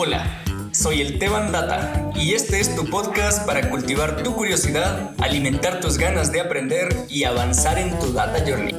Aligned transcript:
Hola, 0.00 0.44
soy 0.70 1.00
el 1.00 1.18
Teban 1.18 1.50
Data 1.50 2.12
y 2.14 2.34
este 2.34 2.60
es 2.60 2.72
tu 2.76 2.88
podcast 2.88 3.44
para 3.44 3.68
cultivar 3.68 4.22
tu 4.22 4.32
curiosidad, 4.32 5.10
alimentar 5.18 5.80
tus 5.80 5.98
ganas 5.98 6.30
de 6.30 6.40
aprender 6.40 6.94
y 7.08 7.24
avanzar 7.24 7.80
en 7.80 7.98
tu 7.98 8.12
Data 8.12 8.38
Journey. 8.46 8.76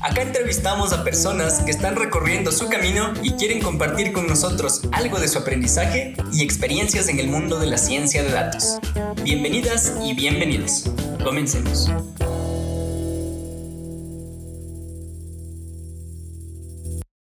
Acá 0.00 0.22
entrevistamos 0.22 0.92
a 0.92 1.04
personas 1.04 1.60
que 1.60 1.70
están 1.70 1.94
recorriendo 1.94 2.50
su 2.50 2.68
camino 2.68 3.12
y 3.22 3.34
quieren 3.34 3.62
compartir 3.62 4.12
con 4.12 4.26
nosotros 4.26 4.80
algo 4.90 5.20
de 5.20 5.28
su 5.28 5.38
aprendizaje 5.38 6.16
y 6.32 6.42
experiencias 6.42 7.06
en 7.06 7.20
el 7.20 7.28
mundo 7.28 7.60
de 7.60 7.68
la 7.68 7.78
ciencia 7.78 8.24
de 8.24 8.32
datos. 8.32 8.80
Bienvenidas 9.22 9.94
y 10.02 10.14
bienvenidos. 10.14 10.90
Comencemos. 11.22 11.92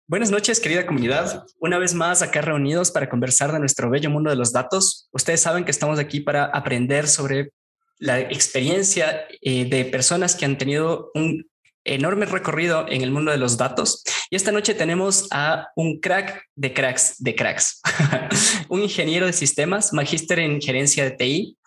Buenas 0.09 0.31
noches, 0.31 0.59
querida 0.59 0.87
comunidad. 0.87 1.45
Una 1.59 1.77
vez 1.77 1.93
más 1.93 2.23
acá 2.23 2.41
reunidos 2.41 2.89
para 2.89 3.07
conversar 3.07 3.51
de 3.51 3.59
nuestro 3.59 3.91
bello 3.91 4.09
mundo 4.09 4.31
de 4.31 4.35
los 4.35 4.51
datos. 4.51 5.07
Ustedes 5.11 5.39
saben 5.39 5.65
que 5.65 5.69
estamos 5.69 5.99
aquí 5.99 6.19
para 6.19 6.45
aprender 6.45 7.07
sobre 7.07 7.51
la 7.99 8.19
experiencia 8.19 9.27
eh, 9.39 9.65
de 9.65 9.85
personas 9.85 10.33
que 10.33 10.45
han 10.45 10.57
tenido 10.57 11.11
un 11.13 11.47
enorme 11.83 12.25
recorrido 12.25 12.87
en 12.89 13.03
el 13.03 13.11
mundo 13.11 13.29
de 13.29 13.37
los 13.37 13.55
datos. 13.55 14.03
Y 14.31 14.35
esta 14.35 14.51
noche 14.51 14.73
tenemos 14.73 15.27
a 15.29 15.67
un 15.75 15.99
crack 15.99 16.41
de 16.55 16.73
cracks 16.73 17.13
de 17.19 17.35
cracks, 17.35 17.79
un 18.67 18.81
ingeniero 18.81 19.27
de 19.27 19.33
sistemas, 19.33 19.93
magíster 19.93 20.39
en 20.39 20.59
gerencia 20.59 21.03
de 21.03 21.11
TI 21.11 21.57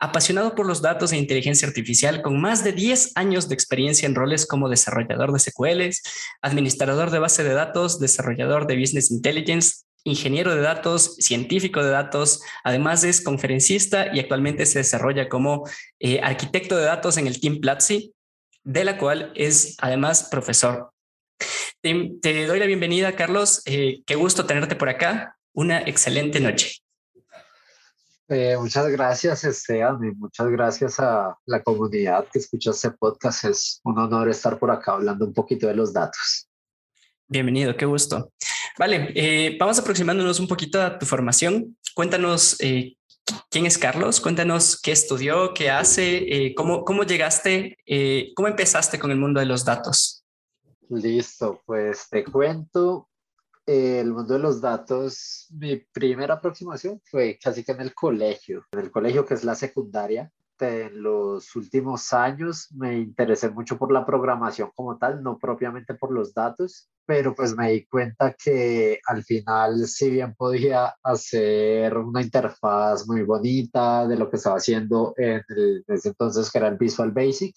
apasionado 0.00 0.54
por 0.54 0.66
los 0.66 0.80
datos 0.80 1.12
e 1.12 1.18
inteligencia 1.18 1.68
artificial, 1.68 2.22
con 2.22 2.40
más 2.40 2.64
de 2.64 2.72
10 2.72 3.12
años 3.16 3.48
de 3.48 3.54
experiencia 3.54 4.06
en 4.06 4.14
roles 4.14 4.46
como 4.46 4.68
desarrollador 4.70 5.32
de 5.32 5.38
SQLs, 5.38 6.02
administrador 6.40 7.10
de 7.10 7.18
base 7.18 7.44
de 7.44 7.52
datos, 7.52 8.00
desarrollador 8.00 8.66
de 8.66 8.78
Business 8.78 9.10
Intelligence, 9.10 9.84
ingeniero 10.04 10.54
de 10.54 10.62
datos, 10.62 11.16
científico 11.16 11.84
de 11.84 11.90
datos, 11.90 12.42
además 12.64 13.04
es 13.04 13.20
conferencista 13.20 14.14
y 14.14 14.20
actualmente 14.20 14.64
se 14.64 14.78
desarrolla 14.78 15.28
como 15.28 15.68
eh, 15.98 16.20
arquitecto 16.22 16.76
de 16.76 16.84
datos 16.84 17.18
en 17.18 17.26
el 17.26 17.38
Team 17.38 17.60
Platzi, 17.60 18.14
de 18.64 18.84
la 18.84 18.96
cual 18.96 19.32
es 19.34 19.76
además 19.78 20.28
profesor. 20.30 20.92
Te, 21.82 22.46
doy 22.46 22.58
la 22.58 22.66
bienvenida, 22.66 23.16
Carlos. 23.16 23.62
Eh, 23.66 24.02
qué 24.06 24.14
gusto 24.14 24.46
tenerte 24.46 24.76
por 24.76 24.88
acá. 24.88 25.36
Una 25.52 25.80
excelente 25.80 26.40
noche. 26.40 26.76
Eh, 28.32 28.56
muchas 28.56 28.86
gracias, 28.86 29.42
Esteban, 29.42 29.98
y 30.04 30.12
muchas 30.12 30.46
gracias 30.50 31.00
a 31.00 31.36
la 31.46 31.60
comunidad 31.64 32.28
que 32.32 32.38
escucha 32.38 32.70
este 32.70 32.92
podcast. 32.92 33.44
Es 33.44 33.80
un 33.82 33.98
honor 33.98 34.28
estar 34.28 34.56
por 34.56 34.70
acá 34.70 34.92
hablando 34.92 35.24
un 35.24 35.34
poquito 35.34 35.66
de 35.66 35.74
los 35.74 35.92
datos. 35.92 36.48
Bienvenido, 37.26 37.76
qué 37.76 37.86
gusto. 37.86 38.32
Vale, 38.78 39.10
eh, 39.16 39.56
vamos 39.58 39.80
aproximándonos 39.80 40.38
un 40.38 40.46
poquito 40.46 40.80
a 40.80 40.96
tu 40.96 41.06
formación. 41.06 41.76
Cuéntanos 41.92 42.56
eh, 42.60 42.94
quién 43.50 43.66
es 43.66 43.76
Carlos, 43.76 44.20
cuéntanos 44.20 44.80
qué 44.80 44.92
estudió, 44.92 45.52
qué 45.52 45.68
hace, 45.68 46.54
cómo, 46.56 46.84
cómo 46.84 47.02
llegaste, 47.02 47.78
cómo 48.36 48.46
empezaste 48.46 49.00
con 49.00 49.10
el 49.10 49.18
mundo 49.18 49.40
de 49.40 49.46
los 49.46 49.64
datos. 49.64 50.24
Listo, 50.88 51.60
pues 51.66 52.06
te 52.08 52.22
cuento 52.22 53.09
el 53.66 54.12
mundo 54.12 54.34
de 54.34 54.40
los 54.40 54.60
datos, 54.60 55.46
mi 55.50 55.76
primera 55.76 56.34
aproximación 56.34 57.00
fue 57.04 57.38
casi 57.42 57.64
que 57.64 57.72
en 57.72 57.80
el 57.80 57.94
colegio, 57.94 58.64
en 58.72 58.80
el 58.80 58.90
colegio 58.90 59.24
que 59.24 59.34
es 59.34 59.44
la 59.44 59.54
secundaria. 59.54 60.32
En 60.58 61.02
los 61.02 61.56
últimos 61.56 62.12
años 62.12 62.68
me 62.72 62.98
interesé 62.98 63.48
mucho 63.48 63.78
por 63.78 63.90
la 63.90 64.04
programación 64.04 64.70
como 64.74 64.98
tal, 64.98 65.22
no 65.22 65.38
propiamente 65.38 65.94
por 65.94 66.12
los 66.12 66.34
datos, 66.34 66.90
pero 67.06 67.34
pues 67.34 67.56
me 67.56 67.72
di 67.72 67.86
cuenta 67.86 68.34
que 68.34 69.00
al 69.06 69.24
final, 69.24 69.86
si 69.86 70.10
bien 70.10 70.34
podía 70.34 70.94
hacer 71.02 71.96
una 71.96 72.20
interfaz 72.20 73.08
muy 73.08 73.22
bonita 73.22 74.06
de 74.06 74.16
lo 74.16 74.28
que 74.28 74.36
estaba 74.36 74.56
haciendo 74.56 75.14
en, 75.16 75.42
ese 75.88 76.10
entonces, 76.10 76.50
que 76.50 76.58
era 76.58 76.68
el 76.68 76.76
Visual 76.76 77.10
Basic, 77.10 77.56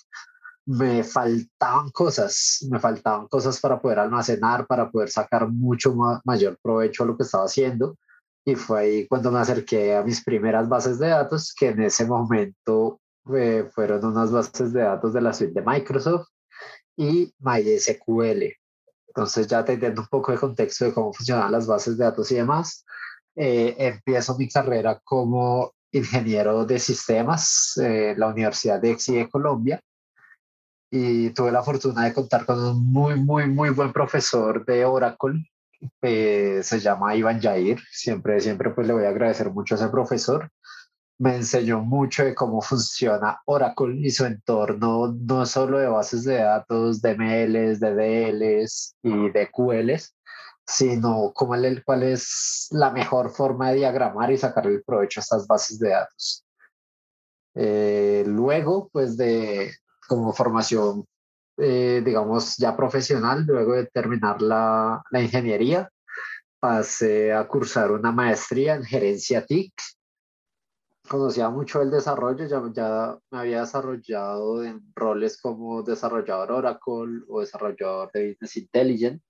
me 0.65 1.03
faltaban 1.03 1.89
cosas, 1.91 2.65
me 2.69 2.79
faltaban 2.79 3.27
cosas 3.27 3.59
para 3.59 3.81
poder 3.81 3.99
almacenar, 3.99 4.65
para 4.65 4.89
poder 4.89 5.09
sacar 5.09 5.47
mucho 5.49 5.95
mayor 6.23 6.57
provecho 6.61 7.03
a 7.03 7.07
lo 7.07 7.17
que 7.17 7.23
estaba 7.23 7.45
haciendo. 7.45 7.97
Y 8.45 8.55
fue 8.55 8.79
ahí 8.81 9.07
cuando 9.07 9.31
me 9.31 9.39
acerqué 9.39 9.95
a 9.95 10.03
mis 10.03 10.23
primeras 10.23 10.67
bases 10.69 10.99
de 10.99 11.09
datos, 11.09 11.53
que 11.53 11.69
en 11.69 11.81
ese 11.81 12.05
momento 12.05 12.99
eh, 13.33 13.69
fueron 13.73 14.05
unas 14.05 14.31
bases 14.31 14.73
de 14.73 14.81
datos 14.81 15.13
de 15.13 15.21
la 15.21 15.33
suite 15.33 15.53
de 15.53 15.65
Microsoft 15.65 16.27
y 16.97 17.33
MySQL. 17.39 18.53
Entonces 19.07 19.47
ya 19.47 19.63
teniendo 19.63 20.01
un 20.01 20.07
poco 20.07 20.31
de 20.31 20.37
contexto 20.39 20.85
de 20.85 20.93
cómo 20.93 21.13
funcionan 21.13 21.51
las 21.51 21.67
bases 21.67 21.97
de 21.97 22.05
datos 22.05 22.31
y 22.31 22.35
demás, 22.35 22.85
eh, 23.35 23.75
empiezo 23.77 24.37
mi 24.37 24.49
carrera 24.49 24.99
como 25.03 25.73
ingeniero 25.91 26.65
de 26.65 26.79
sistemas 26.79 27.77
en 27.77 28.19
la 28.19 28.27
Universidad 28.27 28.81
de 28.81 28.91
Exi 28.91 29.27
Colombia 29.29 29.81
y 30.95 31.31
tuve 31.31 31.51
la 31.51 31.63
fortuna 31.63 32.03
de 32.03 32.13
contar 32.13 32.45
con 32.45 32.63
un 32.63 32.93
muy, 32.93 33.15
muy, 33.15 33.47
muy 33.47 33.71
buen 33.71 33.91
profesor 33.91 34.63
de 34.63 34.85
Oracle, 34.85 35.43
que 35.99 36.61
se 36.61 36.79
llama 36.79 37.15
Iván 37.15 37.41
Jair. 37.41 37.79
Siempre, 37.89 38.39
siempre 38.39 38.69
pues 38.69 38.85
le 38.85 38.93
voy 38.93 39.05
a 39.05 39.09
agradecer 39.09 39.49
mucho 39.49 39.73
a 39.73 39.79
ese 39.79 39.87
profesor. 39.87 40.51
Me 41.17 41.37
enseñó 41.37 41.79
mucho 41.79 42.23
de 42.23 42.35
cómo 42.35 42.61
funciona 42.61 43.41
Oracle 43.47 43.95
y 44.05 44.11
su 44.11 44.25
entorno, 44.25 45.15
no 45.19 45.47
solo 45.47 45.79
de 45.79 45.87
bases 45.87 46.25
de 46.25 46.35
datos, 46.35 47.01
de 47.01 47.15
MLs, 47.15 47.79
de 47.79 47.95
DLs 47.95 48.95
y 49.01 49.29
de 49.31 49.49
QLs, 49.51 50.15
sino 50.67 51.31
cómo 51.33 51.55
el, 51.55 51.83
cuál 51.83 52.03
es 52.03 52.67
la 52.69 52.91
mejor 52.91 53.31
forma 53.31 53.71
de 53.71 53.77
diagramar 53.77 54.31
y 54.31 54.37
sacar 54.37 54.67
el 54.67 54.83
provecho 54.83 55.21
a 55.21 55.23
estas 55.23 55.47
bases 55.47 55.79
de 55.79 55.89
datos. 55.89 56.45
Eh, 57.55 58.23
luego, 58.27 58.89
pues 58.91 59.17
de, 59.17 59.71
como 60.15 60.33
formación, 60.33 61.05
eh, 61.57 62.01
digamos, 62.05 62.57
ya 62.57 62.75
profesional, 62.75 63.45
luego 63.47 63.73
de 63.73 63.87
terminar 63.87 64.41
la, 64.41 65.01
la 65.09 65.21
ingeniería, 65.21 65.89
pasé 66.59 67.33
a 67.33 67.47
cursar 67.47 67.91
una 67.91 68.11
maestría 68.11 68.75
en 68.75 68.83
gerencia 68.83 69.45
TIC. 69.45 69.73
Conocía 71.07 71.49
mucho 71.49 71.81
el 71.81 71.91
desarrollo, 71.91 72.45
ya, 72.47 72.61
ya 72.71 73.17
me 73.31 73.39
había 73.39 73.61
desarrollado 73.61 74.63
en 74.63 74.81
roles 74.95 75.41
como 75.41 75.83
desarrollador 75.83 76.51
Oracle 76.51 77.23
o 77.27 77.41
desarrollador 77.41 78.11
de 78.13 78.29
Business 78.29 78.57
Intelligence 78.57 79.23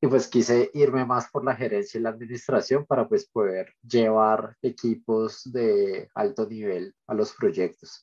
y 0.00 0.06
pues 0.06 0.26
quise 0.26 0.70
irme 0.72 1.04
más 1.04 1.30
por 1.30 1.44
la 1.44 1.54
gerencia 1.54 1.98
y 1.98 2.02
la 2.02 2.10
administración 2.10 2.86
para 2.86 3.06
pues 3.06 3.28
poder 3.28 3.74
llevar 3.82 4.56
equipos 4.62 5.42
de 5.52 6.08
alto 6.14 6.48
nivel 6.48 6.94
a 7.06 7.14
los 7.14 7.34
proyectos. 7.34 8.02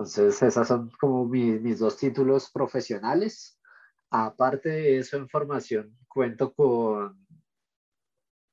Entonces, 0.00 0.42
esas 0.42 0.66
son 0.66 0.90
como 0.98 1.26
mis, 1.26 1.60
mis 1.60 1.78
dos 1.78 1.98
títulos 1.98 2.50
profesionales. 2.50 3.60
Aparte 4.08 4.70
de 4.70 4.96
eso, 4.98 5.18
en 5.18 5.28
formación, 5.28 5.94
cuento 6.08 6.54
con 6.54 7.26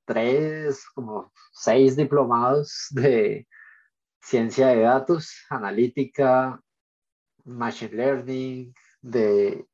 tres, 0.05 0.85
como 0.93 1.31
seis 1.53 1.95
diplomados 1.95 2.87
de 2.91 3.47
ciencia 4.21 4.67
de 4.67 4.81
datos, 4.81 5.45
analítica, 5.49 6.61
machine 7.45 7.95
learning, 7.95 8.73
de, 9.01 9.65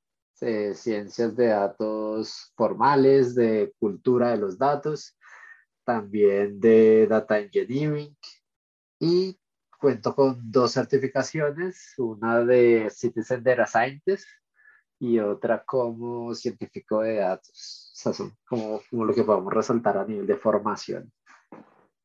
de, 0.42 0.76
ciencias 0.76 1.36
de 1.36 1.48
datos 1.48 2.54
formales, 2.56 3.34
de 3.34 3.74
cultura 3.80 4.30
de 4.30 4.38
los 4.38 4.60
datos, 4.60 5.18
también 5.84 6.60
de 6.60 7.08
data 7.08 7.40
engineering 7.40 8.16
y 9.00 9.40
cuento 9.84 10.16
con 10.16 10.50
dos 10.50 10.72
certificaciones, 10.72 11.94
una 11.98 12.40
de 12.40 12.90
Citizen 12.90 13.44
Data 13.44 13.68
Scientist 13.68 14.26
y 14.98 15.20
otra 15.20 15.62
como 15.66 16.34
científico 16.34 17.02
de 17.02 17.16
datos. 17.16 17.92
O 17.92 17.96
sea, 17.98 18.14
son 18.14 18.34
como, 18.48 18.80
como 18.90 19.04
lo 19.04 19.14
que 19.14 19.26
podemos 19.26 19.54
resaltar 19.54 19.98
a 19.98 20.06
nivel 20.06 20.26
de 20.26 20.38
formación. 20.38 21.12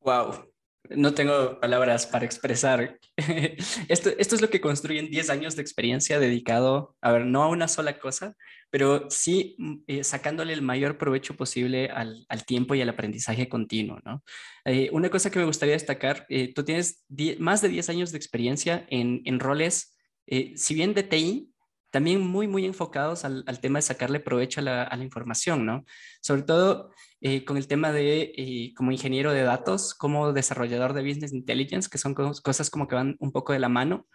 Wow, 0.01 0.51
no 0.89 1.13
tengo 1.13 1.59
palabras 1.59 2.07
para 2.07 2.25
expresar. 2.25 2.99
esto, 3.87 4.09
esto 4.17 4.35
es 4.35 4.41
lo 4.41 4.49
que 4.49 4.61
construyen 4.61 5.09
10 5.09 5.29
años 5.29 5.55
de 5.55 5.61
experiencia 5.61 6.19
dedicado, 6.19 6.95
a 7.01 7.11
ver, 7.11 7.25
no 7.25 7.43
a 7.43 7.47
una 7.49 7.67
sola 7.67 7.99
cosa, 7.99 8.35
pero 8.69 9.09
sí 9.09 9.55
mm, 9.57 9.75
eh, 9.87 10.03
sacándole 10.03 10.53
el 10.53 10.61
mayor 10.61 10.97
provecho 10.97 11.35
posible 11.35 11.89
al, 11.89 12.25
al, 12.29 12.45
tiempo 12.45 12.75
y 12.75 12.81
al 12.81 12.89
aprendizaje 12.89 13.49
continuo, 13.49 13.99
¿no? 14.05 14.23
Eh, 14.65 14.89
una 14.91 15.09
cosa 15.09 15.29
que 15.29 15.39
me 15.39 15.45
gustaría 15.45 15.73
destacar, 15.73 16.25
eh, 16.29 16.53
tú 16.53 16.63
tienes 16.63 17.05
más 17.39 17.61
de 17.61 17.69
10 17.69 17.89
años 17.89 18.11
de 18.11 18.17
experiencia 18.17 18.85
en, 18.89 19.21
en 19.25 19.39
roles, 19.39 19.95
si 20.55 20.75
bien 20.75 20.93
de 20.93 21.01
TI, 21.01 21.49
también 21.91 22.21
muy, 22.25 22.47
muy 22.47 22.65
enfocados 22.65 23.25
al, 23.25 23.43
al 23.47 23.59
tema 23.59 23.79
de 23.79 23.83
sacarle 23.83 24.19
provecho 24.19 24.59
a 24.61 24.63
la, 24.63 24.83
a 24.83 24.95
la, 24.95 25.03
información, 25.03 25.65
¿no? 25.65 25.85
Sobre 26.21 26.43
todo 26.43 26.91
eh, 27.21 27.43
con 27.45 27.57
el 27.57 27.67
tema 27.67 27.91
de 27.91 28.31
eh, 28.35 28.73
como 28.75 28.91
ingeniero 28.91 29.33
de 29.33 29.43
datos, 29.43 29.93
como 29.93 30.31
desarrollador 30.33 30.93
de 30.93 31.03
Business 31.03 31.33
Intelligence, 31.33 31.89
que 31.89 31.97
son 31.97 32.13
cosas 32.13 32.69
como 32.69 32.87
que 32.87 32.95
van 32.95 33.15
un 33.19 33.31
poco 33.31 33.53
de 33.53 33.59
la 33.59 33.69
mano. 33.69 34.07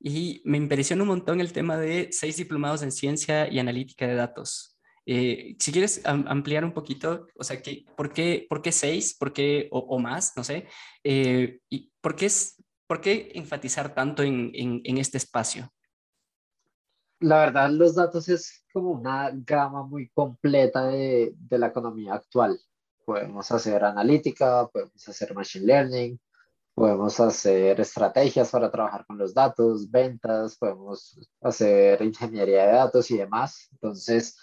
Y 0.00 0.40
me 0.44 0.56
impresiona 0.56 1.02
un 1.02 1.08
montón 1.08 1.40
el 1.40 1.52
tema 1.52 1.76
de 1.76 2.08
seis 2.10 2.36
diplomados 2.36 2.82
en 2.82 2.90
ciencia 2.90 3.48
y 3.52 3.58
analítica 3.58 4.06
de 4.06 4.14
datos. 4.14 4.78
Eh, 5.06 5.56
si 5.58 5.72
quieres 5.72 6.00
ampliar 6.04 6.64
un 6.64 6.72
poquito, 6.72 7.26
o 7.34 7.44
sea, 7.44 7.60
que, 7.60 7.84
¿por, 7.96 8.12
qué, 8.12 8.46
¿por 8.48 8.62
qué 8.62 8.72
seis? 8.72 9.14
¿Por 9.18 9.32
qué 9.32 9.68
o, 9.70 9.98
más? 9.98 10.32
No 10.36 10.44
sé. 10.44 10.68
Eh, 11.04 11.58
¿Y 11.68 11.90
por 12.00 12.16
qué, 12.16 12.26
es, 12.26 12.62
por 12.86 13.00
qué 13.00 13.32
enfatizar 13.34 13.94
tanto 13.94 14.22
en, 14.22 14.50
en, 14.54 14.80
en 14.84 14.98
este 14.98 15.18
espacio? 15.18 15.70
La 17.20 17.38
verdad, 17.40 17.70
los 17.70 17.94
datos 17.94 18.28
es 18.28 18.64
como 18.72 18.90
una 18.92 19.30
gama 19.32 19.82
muy 19.82 20.08
completa 20.10 20.86
de, 20.86 21.34
de 21.36 21.58
la 21.58 21.66
economía 21.66 22.14
actual. 22.14 22.58
Podemos 23.04 23.50
hacer 23.50 23.84
analítica, 23.84 24.66
podemos 24.68 25.06
hacer 25.06 25.34
machine 25.34 25.66
learning, 25.66 26.20
podemos 26.74 27.20
hacer 27.20 27.78
estrategias 27.78 28.50
para 28.50 28.70
trabajar 28.70 29.04
con 29.06 29.18
los 29.18 29.34
datos, 29.34 29.90
ventas, 29.90 30.56
podemos 30.56 31.18
hacer 31.42 32.00
ingeniería 32.00 32.66
de 32.66 32.72
datos 32.72 33.10
y 33.10 33.18
demás. 33.18 33.68
Entonces, 33.72 34.38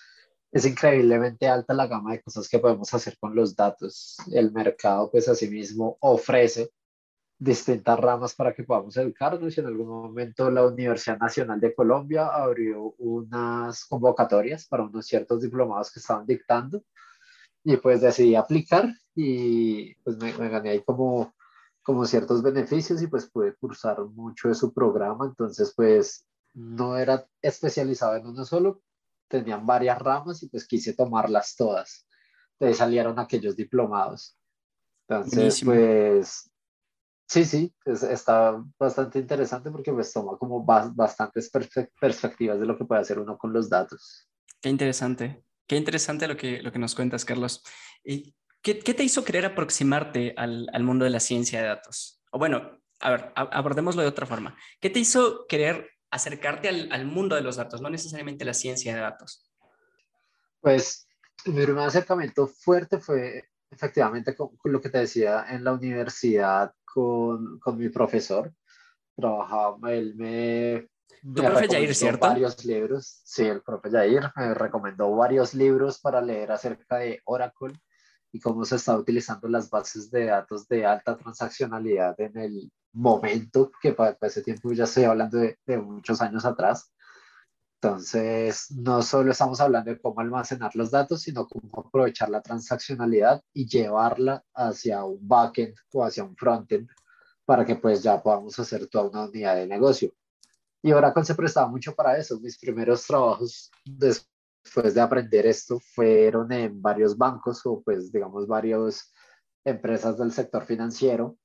es 0.51 0.65
increíblemente 0.65 1.47
alta 1.47 1.73
la 1.73 1.87
gama 1.87 2.11
de 2.11 2.21
cosas 2.21 2.47
que 2.47 2.59
podemos 2.59 2.93
hacer 2.93 3.17
con 3.19 3.35
los 3.35 3.55
datos. 3.55 4.17
El 4.31 4.51
mercado, 4.51 5.09
pues, 5.09 5.27
asimismo 5.27 5.97
ofrece 5.99 6.69
distintas 7.39 7.99
ramas 7.99 8.33
para 8.33 8.53
que 8.53 8.63
podamos 8.63 8.97
educarnos 8.97 9.55
y 9.55 9.59
en 9.59 9.67
algún 9.67 9.87
momento 9.87 10.49
la 10.49 10.65
Universidad 10.65 11.19
Nacional 11.19 11.59
de 11.59 11.75
Colombia 11.75 12.27
abrió 12.27 12.95
unas 12.97 13.85
convocatorias 13.85 14.65
para 14.67 14.83
unos 14.83 15.05
ciertos 15.05 15.41
diplomados 15.41 15.91
que 15.91 15.99
estaban 15.99 16.25
dictando 16.25 16.83
y 17.63 17.77
pues 17.77 18.01
decidí 18.01 18.35
aplicar 18.35 18.89
y 19.13 19.93
pues 20.03 20.17
me, 20.17 20.33
me 20.33 20.49
gané 20.49 20.71
ahí 20.71 20.83
como 20.83 21.33
como 21.87 22.05
ciertos 22.05 22.43
beneficios 22.43 23.01
y 23.01 23.07
pues 23.07 23.29
pude 23.29 23.55
cursar 23.55 24.03
mucho 24.03 24.49
de 24.49 24.55
su 24.55 24.73
programa, 24.73 25.25
entonces 25.25 25.71
pues 25.73 26.27
no 26.53 26.97
era 26.97 27.25
especializado 27.41 28.17
en 28.17 28.27
uno 28.27 28.43
solo, 28.43 28.81
tenían 29.29 29.65
varias 29.65 29.97
ramas 29.97 30.43
y 30.43 30.49
pues 30.49 30.67
quise 30.67 30.93
tomarlas 30.93 31.55
todas. 31.55 32.05
De 32.59 32.67
ahí 32.67 32.73
salieron 32.73 33.17
aquellos 33.19 33.55
diplomados. 33.55 34.37
Entonces 35.07 35.61
pues 35.63 36.51
sí, 37.27 37.45
sí, 37.45 37.73
está 37.85 38.63
bastante 38.79 39.19
interesante 39.19 39.69
porque 39.69 39.93
pues 39.93 40.11
toma 40.11 40.37
como 40.37 40.63
bastantes 40.63 41.51
perspectivas 41.99 42.59
de 42.59 42.65
lo 42.65 42.77
que 42.77 42.85
puede 42.85 43.01
hacer 43.01 43.19
uno 43.19 43.37
con 43.37 43.53
los 43.53 43.69
datos. 43.69 44.27
Qué 44.61 44.69
interesante. 44.69 45.43
Qué 45.67 45.75
interesante 45.75 46.27
lo 46.27 46.37
que, 46.37 46.61
lo 46.61 46.71
que 46.71 46.79
nos 46.79 46.95
cuentas, 46.95 47.25
Carlos. 47.25 47.63
¿Y 48.03 48.33
¿Qué, 48.61 48.93
te 48.93 49.03
hizo 49.03 49.23
querer 49.23 49.45
aproximarte 49.45 50.33
al, 50.35 50.83
mundo 50.83 51.05
de 51.05 51.11
la 51.11 51.21
ciencia 51.21 51.61
de 51.61 51.67
datos? 51.67 52.21
O 52.31 52.37
bueno, 52.37 52.81
a 52.99 53.11
ver, 53.11 53.31
abordémoslo 53.35 54.01
de 54.01 54.09
otra 54.09 54.25
forma. 54.25 54.57
¿Qué 54.81 54.89
te 54.89 54.99
hizo 54.99 55.45
querer 55.47 55.89
acercarte 56.11 56.67
al, 56.67 57.05
mundo 57.05 57.37
de 57.37 57.43
los 57.43 57.55
datos, 57.55 57.81
no 57.81 57.89
necesariamente 57.89 58.43
la 58.43 58.53
ciencia 58.53 58.93
de 58.93 59.01
datos? 59.01 59.49
Pues 60.59 61.07
mi 61.45 61.63
primer 61.63 61.87
acercamiento 61.87 62.47
fuerte 62.47 62.99
fue 62.99 63.47
efectivamente 63.69 64.35
con, 64.35 64.51
lo 64.65 64.81
que 64.81 64.89
te 64.89 64.97
decía 64.97 65.45
en 65.49 65.63
la 65.63 65.71
universidad 65.71 66.73
con, 66.97 67.77
mi 67.77 67.89
profesor. 67.89 68.51
Trabajaba, 69.15 69.93
él 69.93 70.15
me... 70.15 70.87
¿Tu 71.21 71.43
profe 71.43 71.67
Jair, 71.67 71.93
cierto? 71.93 72.27
Varios 72.27 72.63
libros, 72.65 73.21
sí, 73.23 73.43
el 73.43 73.61
profe 73.61 73.89
Jair 73.89 74.31
me 74.35 74.53
recomendó 74.53 75.15
varios 75.15 75.53
libros 75.53 75.99
para 75.99 76.21
leer 76.21 76.51
acerca 76.51 76.97
de 76.97 77.21
Oracle 77.25 77.73
y 78.31 78.39
cómo 78.39 78.65
se 78.65 78.75
está 78.75 78.97
utilizando 78.97 79.47
las 79.47 79.69
bases 79.69 80.09
de 80.11 80.25
datos 80.25 80.67
de 80.67 80.85
alta 80.85 81.17
transaccionalidad 81.17 82.19
en 82.19 82.37
el 82.37 82.71
momento, 82.93 83.71
que 83.81 83.93
para, 83.93 84.17
ese 84.21 84.41
tiempo 84.41 84.71
ya 84.73 84.85
estoy 84.85 85.03
hablando 85.05 85.37
de, 85.37 85.57
de, 85.65 85.77
muchos 85.77 86.21
años 86.21 86.45
atrás. 86.45 86.91
Entonces, 87.79 88.71
no 88.71 89.03
solo 89.03 89.31
estamos 89.31 89.61
hablando 89.61 89.91
de 89.91 90.01
cómo 90.01 90.19
almacenar 90.19 90.75
los 90.75 90.89
datos, 90.89 91.21
sino 91.21 91.47
cómo 91.47 91.85
aprovechar 91.87 92.29
la 92.29 92.41
transaccionalidad 92.41 93.43
y 93.53 93.67
llevarla 93.67 94.43
hacia 94.55 95.03
un 95.03 95.19
backend 95.27 95.75
o 95.93 96.03
hacia 96.03 96.23
un 96.23 96.35
frontend 96.35 96.89
para 97.45 97.63
que 97.65 97.75
pues 97.75 98.01
ya 98.01 98.21
podamos 98.21 98.57
hacer 98.57 98.87
toda 98.87 99.09
una 99.09 99.25
unidad 99.25 99.55
de 99.55 99.67
negocio. 99.67 100.11
Y 100.81 100.91
Oracle 100.91 101.23
se 101.23 101.35
prestaba 101.35 101.67
mucho 101.67 101.93
para 101.93 102.17
eso. 102.17 102.39
Mis 102.39 102.57
primeros 102.57 103.05
trabajos 103.05 103.71
después 103.85 104.95
de 104.95 105.01
aprender 105.01 105.45
esto 105.45 105.79
fueron 105.79 106.51
en 106.51 106.81
varios 106.81 107.15
bancos 107.15 107.61
o 107.65 107.81
pues 107.83 108.11
digamos 108.11 108.47
varias 108.47 109.13
empresas 109.63 110.17
del 110.17 110.31
sector 110.31 110.65
financiero 110.65 111.37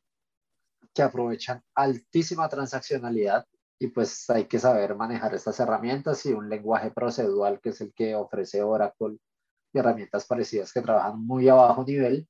que 0.94 1.02
aprovechan 1.02 1.62
altísima 1.74 2.48
transaccionalidad 2.48 3.46
y 3.82 3.88
pues 3.88 4.30
hay 4.30 4.44
que 4.44 4.60
saber 4.60 4.94
manejar 4.94 5.34
estas 5.34 5.58
herramientas 5.58 6.24
y 6.24 6.32
un 6.32 6.48
lenguaje 6.48 6.92
procedural 6.92 7.60
que 7.60 7.70
es 7.70 7.80
el 7.80 7.92
que 7.92 8.14
ofrece 8.14 8.62
Oracle 8.62 9.18
y 9.72 9.78
herramientas 9.78 10.24
parecidas 10.24 10.72
que 10.72 10.82
trabajan 10.82 11.18
muy 11.18 11.48
a 11.48 11.54
bajo 11.54 11.84
nivel. 11.84 12.28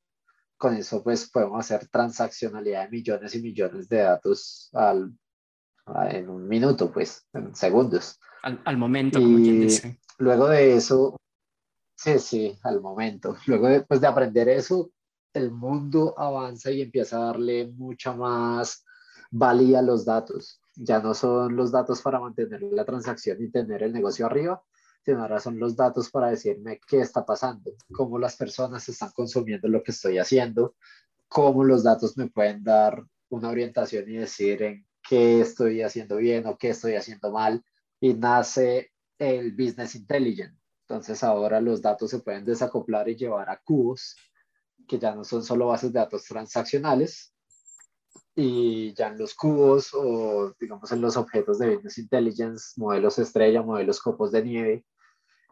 Con 0.57 0.75
eso 0.75 1.05
pues 1.05 1.31
podemos 1.31 1.61
hacer 1.61 1.89
transaccionalidad 1.89 2.85
de 2.85 2.91
millones 2.91 3.35
y 3.35 3.43
millones 3.43 3.87
de 3.91 3.99
datos 3.99 4.71
al, 4.73 5.13
en 6.11 6.31
un 6.31 6.49
minuto, 6.49 6.91
pues 6.91 7.27
en 7.35 7.55
segundos. 7.55 8.19
Al, 8.43 8.63
al 8.65 8.79
momento, 8.79 9.19
como 9.19 9.37
quien 9.37 9.61
dice. 9.61 10.01
Luego 10.17 10.49
de 10.49 10.77
eso, 10.77 11.21
sí, 11.95 12.19
sí, 12.19 12.59
al 12.63 12.81
momento. 12.81 13.37
Luego 13.47 13.69
de, 13.69 13.83
pues, 13.83 14.01
de 14.01 14.07
aprender 14.07 14.49
eso, 14.49 14.91
el 15.35 15.51
mundo 15.51 16.15
avanza 16.17 16.71
y 16.71 16.81
empieza 16.81 17.19
a 17.19 17.27
darle 17.27 17.67
mucha 17.67 18.15
más 18.15 18.87
valía 19.31 19.81
a 19.81 19.83
los 19.83 20.07
datos. 20.07 20.62
Ya 20.75 21.01
no 21.01 21.15
son 21.15 21.57
los 21.57 21.71
datos 21.71 22.01
para 22.01 22.21
mantener 22.21 22.63
la 22.63 22.85
transacción 22.85 23.43
y 23.43 23.51
tener 23.51 23.83
el 23.83 23.93
negocio 23.93 24.27
arriba, 24.27 24.63
sino 25.05 25.23
ahora 25.23 25.41
son 25.41 25.59
los 25.59 25.77
datos 25.77 26.11
para 26.11 26.29
decirme 26.29 26.81
qué 26.87 27.01
está 27.01 27.25
pasando, 27.27 27.73
cómo 27.93 28.19
las 28.19 28.37
personas 28.37 28.89
están 28.89 29.11
consumiendo 29.13 29.69
lo 29.69 29.83
que 29.83 29.91
estoy 29.91 30.19
haciendo, 30.19 30.77
cómo 31.29 31.65
los 31.65 31.83
datos 31.83 32.17
me 32.17 32.29
pueden 32.29 32.63
dar 32.63 33.05
una 33.29 33.49
orientación 33.49 34.09
y 34.09 34.17
decir 34.17 34.63
en 34.63 34.87
qué 35.07 35.41
estoy 35.41 35.83
haciendo 35.83 36.17
bien 36.17 36.47
o 36.47 36.57
qué 36.57 36.71
estoy 36.71 36.95
haciendo 36.95 37.33
mal. 37.33 37.65
Y 38.01 38.15
nace 38.15 38.93
el 39.19 39.53
Business 39.53 39.95
Intelligence. 39.95 40.57
Entonces 40.83 41.23
ahora 41.23 41.61
los 41.61 41.81
datos 41.81 42.11
se 42.11 42.19
pueden 42.19 42.45
desacoplar 42.45 43.09
y 43.09 43.17
llevar 43.17 43.49
a 43.49 43.61
cubos, 43.65 44.17
que 44.87 44.99
ya 44.99 45.15
no 45.15 45.25
son 45.25 45.43
solo 45.43 45.69
bases 45.69 45.93
de 45.93 46.01
datos 46.01 46.25
transaccionales, 46.25 47.32
y 48.35 48.95
ya 48.95 49.09
en 49.09 49.19
los 49.19 49.35
cubos 49.35 49.91
o 49.95 50.55
digamos 50.59 50.91
en 50.93 51.01
los 51.01 51.17
objetos 51.17 51.59
de 51.59 51.75
Business 51.75 51.99
Intelligence, 51.99 52.81
modelos 52.81 53.19
estrella, 53.19 53.63
modelos 53.63 54.01
copos 54.01 54.33
de 54.33 54.43
nieve, 54.43 54.85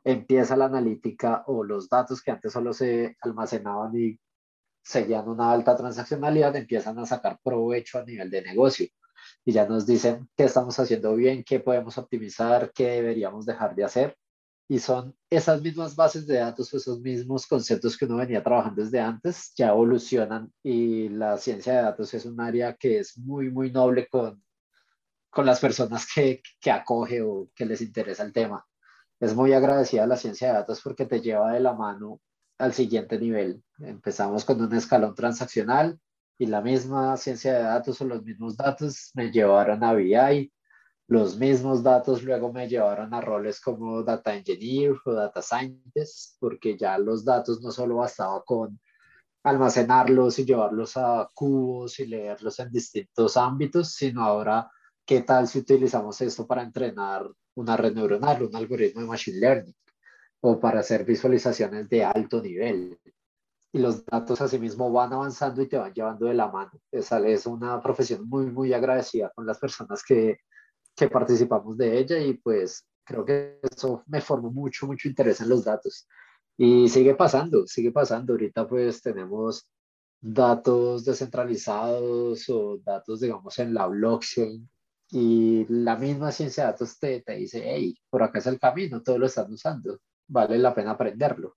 empieza 0.04 0.56
la 0.56 0.66
analítica 0.66 1.44
o 1.46 1.64
los 1.64 1.88
datos 1.88 2.22
que 2.22 2.30
antes 2.30 2.52
solo 2.52 2.72
se 2.72 3.16
almacenaban 3.20 3.94
y 3.96 4.18
seguían 4.82 5.28
una 5.28 5.52
alta 5.52 5.76
transaccionalidad, 5.76 6.56
empiezan 6.56 6.98
a 6.98 7.06
sacar 7.06 7.38
provecho 7.42 7.98
a 7.98 8.04
nivel 8.04 8.30
de 8.30 8.42
negocio 8.42 8.86
y 9.44 9.52
ya 9.52 9.66
nos 9.66 9.86
dicen 9.86 10.28
qué 10.36 10.44
estamos 10.44 10.78
haciendo 10.78 11.14
bien, 11.14 11.44
qué 11.44 11.60
podemos 11.60 11.98
optimizar, 11.98 12.72
qué 12.72 12.88
deberíamos 12.88 13.46
dejar 13.46 13.74
de 13.74 13.84
hacer. 13.84 14.16
Y 14.70 14.78
son 14.78 15.16
esas 15.28 15.60
mismas 15.62 15.96
bases 15.96 16.28
de 16.28 16.36
datos, 16.36 16.72
esos 16.72 17.00
mismos 17.00 17.44
conceptos 17.44 17.98
que 17.98 18.04
uno 18.04 18.18
venía 18.18 18.40
trabajando 18.40 18.84
desde 18.84 19.00
antes, 19.00 19.52
ya 19.56 19.70
evolucionan 19.70 20.52
y 20.62 21.08
la 21.08 21.38
ciencia 21.38 21.72
de 21.72 21.82
datos 21.82 22.14
es 22.14 22.24
un 22.24 22.40
área 22.40 22.76
que 22.76 23.00
es 23.00 23.18
muy, 23.18 23.50
muy 23.50 23.72
noble 23.72 24.06
con, 24.06 24.40
con 25.28 25.44
las 25.44 25.58
personas 25.58 26.06
que, 26.14 26.40
que 26.60 26.70
acoge 26.70 27.20
o 27.20 27.50
que 27.52 27.66
les 27.66 27.80
interesa 27.80 28.22
el 28.22 28.32
tema. 28.32 28.64
Es 29.18 29.34
muy 29.34 29.52
agradecida 29.54 30.06
la 30.06 30.16
ciencia 30.16 30.46
de 30.46 30.54
datos 30.54 30.80
porque 30.82 31.04
te 31.04 31.20
lleva 31.20 31.52
de 31.52 31.58
la 31.58 31.72
mano 31.72 32.20
al 32.56 32.72
siguiente 32.72 33.18
nivel. 33.18 33.64
Empezamos 33.80 34.44
con 34.44 34.62
un 34.62 34.72
escalón 34.72 35.16
transaccional, 35.16 35.98
y 36.38 36.46
la 36.46 36.60
misma 36.60 37.16
ciencia 37.16 37.54
de 37.54 37.62
datos 37.64 38.00
o 38.00 38.04
los 38.04 38.22
mismos 38.22 38.56
datos 38.56 39.10
me 39.14 39.32
llevaron 39.32 39.82
a 39.82 39.94
BI, 39.94 40.50
los 41.10 41.36
mismos 41.36 41.82
datos 41.82 42.22
luego 42.22 42.52
me 42.52 42.68
llevaron 42.68 43.12
a 43.12 43.20
roles 43.20 43.60
como 43.60 44.04
data 44.04 44.32
engineer 44.32 44.94
o 45.04 45.12
data 45.12 45.42
scientist, 45.42 46.36
porque 46.38 46.78
ya 46.78 46.96
los 46.98 47.24
datos 47.24 47.60
no 47.60 47.72
solo 47.72 47.96
bastaba 47.96 48.44
con 48.44 48.78
almacenarlos 49.42 50.38
y 50.38 50.44
llevarlos 50.44 50.96
a 50.96 51.28
cubos 51.34 51.98
y 51.98 52.06
leerlos 52.06 52.60
en 52.60 52.70
distintos 52.70 53.36
ámbitos, 53.36 53.92
sino 53.92 54.22
ahora 54.22 54.70
qué 55.04 55.22
tal 55.22 55.48
si 55.48 55.58
utilizamos 55.58 56.20
esto 56.20 56.46
para 56.46 56.62
entrenar 56.62 57.28
una 57.56 57.76
red 57.76 57.92
neuronal, 57.92 58.44
un 58.44 58.54
algoritmo 58.54 59.00
de 59.00 59.08
machine 59.08 59.40
learning 59.40 59.74
o 60.42 60.60
para 60.60 60.78
hacer 60.78 61.04
visualizaciones 61.04 61.88
de 61.88 62.04
alto 62.04 62.40
nivel 62.40 62.96
y 63.72 63.80
los 63.80 64.06
datos 64.06 64.40
asimismo 64.40 64.92
van 64.92 65.12
avanzando 65.12 65.60
y 65.60 65.68
te 65.68 65.76
van 65.76 65.92
llevando 65.92 66.26
de 66.26 66.34
la 66.34 66.46
mano. 66.46 66.70
Esa 66.92 67.18
es 67.26 67.46
una 67.46 67.82
profesión 67.82 68.28
muy, 68.28 68.46
muy 68.46 68.72
agradecida 68.72 69.32
con 69.34 69.44
las 69.44 69.58
personas 69.58 70.04
que, 70.04 70.38
que 71.00 71.12
participamos 71.12 71.76
de 71.76 71.98
ella 71.98 72.18
y 72.18 72.34
pues 72.34 72.86
creo 73.04 73.24
que 73.24 73.58
eso 73.62 74.04
me 74.06 74.20
formó 74.20 74.50
mucho, 74.50 74.86
mucho 74.86 75.08
interés 75.08 75.40
en 75.40 75.48
los 75.48 75.64
datos. 75.64 76.06
Y 76.56 76.88
sigue 76.88 77.14
pasando, 77.14 77.66
sigue 77.66 77.90
pasando. 77.90 78.34
Ahorita 78.34 78.68
pues 78.68 79.00
tenemos 79.02 79.68
datos 80.20 81.04
descentralizados 81.04 82.48
o 82.50 82.78
datos, 82.84 83.20
digamos, 83.20 83.58
en 83.58 83.72
la 83.72 83.86
blockchain 83.86 84.68
y 85.10 85.66
la 85.68 85.96
misma 85.96 86.30
ciencia 86.30 86.64
de 86.64 86.72
datos 86.72 86.98
te, 86.98 87.22
te 87.22 87.36
dice, 87.36 87.62
hey, 87.64 87.96
por 88.10 88.22
acá 88.22 88.38
es 88.38 88.46
el 88.46 88.60
camino, 88.60 89.02
todo 89.02 89.18
lo 89.18 89.26
están 89.26 89.50
usando. 89.52 89.98
vale 90.28 90.58
la 90.58 90.74
pena 90.74 90.92
aprenderlo. 90.92 91.56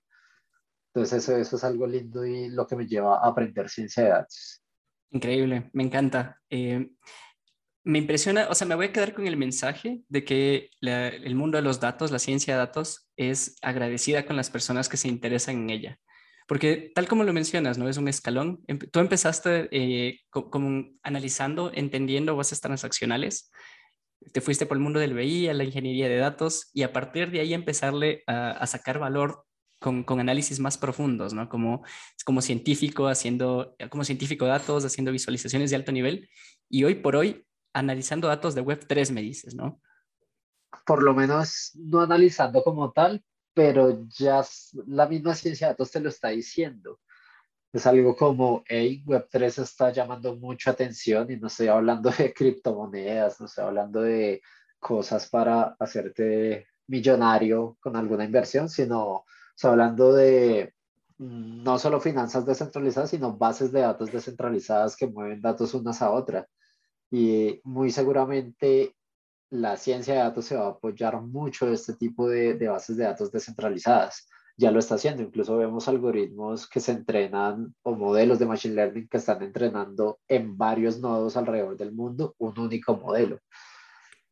Entonces 0.93 1.23
eso, 1.23 1.35
eso 1.35 1.55
es 1.57 1.63
algo 1.63 1.85
lindo 1.85 2.25
y 2.25 2.49
lo 2.49 2.65
que 2.65 2.75
me 2.75 2.87
lleva 2.87 3.17
a 3.17 3.27
aprender 3.27 3.69
ciencia 3.69 4.03
de 4.03 4.09
datos. 4.09 4.63
Increíble, 5.09 5.69
me 5.73 5.83
encanta. 5.83 6.41
Eh, 6.49 6.89
me 7.83 7.99
impresiona, 7.99 8.47
o 8.49 8.55
sea, 8.55 8.67
me 8.67 8.75
voy 8.75 8.87
a 8.87 8.93
quedar 8.93 9.13
con 9.13 9.27
el 9.27 9.35
mensaje 9.37 10.01
de 10.07 10.23
que 10.23 10.69
el 10.81 11.35
mundo 11.35 11.57
de 11.57 11.63
los 11.63 11.79
datos, 11.79 12.11
la 12.11 12.19
ciencia 12.19 12.53
de 12.53 12.59
datos, 12.59 13.09
es 13.17 13.57
agradecida 13.61 14.25
con 14.25 14.37
las 14.37 14.49
personas 14.49 14.87
que 14.87 14.97
se 14.97 15.09
interesan 15.09 15.57
en 15.57 15.69
ella. 15.69 15.99
Porque 16.47 16.91
tal 16.93 17.07
como 17.07 17.23
lo 17.23 17.33
mencionas, 17.33 17.77
¿no? 17.77 17.87
Es 17.87 17.97
un 17.97 18.07
escalón. 18.07 18.61
Em, 18.67 18.77
tú 18.79 18.99
empezaste 18.99 19.69
eh, 19.71 20.19
como 20.29 20.85
analizando, 21.01 21.71
entendiendo 21.73 22.35
bases 22.35 22.61
transaccionales, 22.61 23.51
te 24.31 24.41
fuiste 24.41 24.65
por 24.65 24.77
el 24.77 24.83
mundo 24.83 24.99
del 24.99 25.13
BI, 25.13 25.49
a 25.49 25.53
la 25.53 25.63
ingeniería 25.65 26.07
de 26.07 26.17
datos, 26.17 26.69
y 26.73 26.83
a 26.83 26.93
partir 26.93 27.31
de 27.31 27.41
ahí 27.41 27.53
empezarle 27.53 28.23
a, 28.27 28.65
sacar 28.67 28.99
valor 28.99 29.45
con, 29.79 30.03
con, 30.03 30.19
análisis 30.21 30.59
más 30.59 30.77
profundos, 30.77 31.33
¿no? 31.33 31.49
Como, 31.49 31.83
como 32.23 32.41
científico, 32.41 33.07
haciendo, 33.07 33.75
como 33.89 34.05
científico 34.05 34.45
datos, 34.45 34.85
haciendo 34.85 35.11
visualizaciones 35.11 35.71
de 35.71 35.75
alto 35.75 35.91
nivel, 35.91 36.29
y 36.69 36.85
hoy 36.85 36.95
por 36.95 37.17
hoy 37.17 37.45
analizando 37.73 38.27
datos 38.27 38.55
de 38.55 38.63
Web3, 38.63 39.11
me 39.11 39.21
dices, 39.21 39.55
¿no? 39.55 39.81
Por 40.85 41.03
lo 41.03 41.13
menos 41.13 41.71
no 41.75 42.01
analizando 42.01 42.63
como 42.63 42.91
tal, 42.91 43.23
pero 43.53 44.05
ya 44.09 44.43
la 44.87 45.07
misma 45.07 45.35
ciencia 45.35 45.67
de 45.67 45.73
datos 45.73 45.91
te 45.91 45.99
lo 45.99 46.09
está 46.09 46.29
diciendo. 46.29 46.99
Es 47.71 47.87
algo 47.87 48.15
como, 48.15 48.63
hey, 48.67 49.03
Web3 49.05 49.63
está 49.63 49.91
llamando 49.91 50.35
mucha 50.35 50.71
atención 50.71 51.31
y 51.31 51.37
no 51.37 51.47
estoy 51.47 51.67
hablando 51.67 52.11
de 52.11 52.33
criptomonedas, 52.33 53.39
no 53.39 53.47
estoy 53.47 53.65
hablando 53.65 54.01
de 54.01 54.41
cosas 54.79 55.27
para 55.29 55.75
hacerte 55.79 56.67
millonario 56.87 57.77
con 57.79 57.95
alguna 57.95 58.25
inversión, 58.25 58.69
sino 58.69 59.25
estoy 59.55 59.71
hablando 59.71 60.13
de 60.13 60.73
mm, 61.17 61.63
no 61.63 61.79
solo 61.79 61.99
finanzas 61.99 62.45
descentralizadas, 62.45 63.09
sino 63.09 63.35
bases 63.37 63.71
de 63.71 63.81
datos 63.81 64.11
descentralizadas 64.11 64.95
que 64.95 65.07
mueven 65.07 65.41
datos 65.41 65.73
unas 65.73 66.01
a 66.01 66.11
otras 66.11 66.45
y 67.13 67.61
muy 67.63 67.91
seguramente 67.91 68.95
la 69.51 69.77
ciencia 69.77 70.15
de 70.15 70.19
datos 70.21 70.45
se 70.45 70.55
va 70.55 70.65
a 70.65 70.69
apoyar 70.69 71.21
mucho 71.21 71.67
de 71.67 71.75
este 71.75 71.93
tipo 71.93 72.27
de, 72.27 72.55
de, 72.55 72.67
bases 72.67 72.97
de 72.97 73.03
datos 73.03 73.31
descentralizadas. 73.31 74.27
Ya 74.57 74.71
lo 74.71 74.79
está 74.79 74.95
haciendo, 74.95 75.21
incluso 75.21 75.55
vemos 75.57 75.87
algoritmos 75.87 76.67
que 76.67 76.79
se 76.79 76.91
entrenan 76.91 77.75
o 77.83 77.95
modelos 77.95 78.39
de 78.39 78.47
machine 78.47 78.73
learning 78.73 79.07
que 79.07 79.17
están 79.17 79.43
entrenando 79.43 80.21
en 80.27 80.57
varios 80.57 80.99
nodos 80.99 81.37
alrededor 81.37 81.77
del 81.77 81.91
mundo 81.91 82.33
un 82.39 82.57
único 82.57 82.97
modelo. 82.97 83.39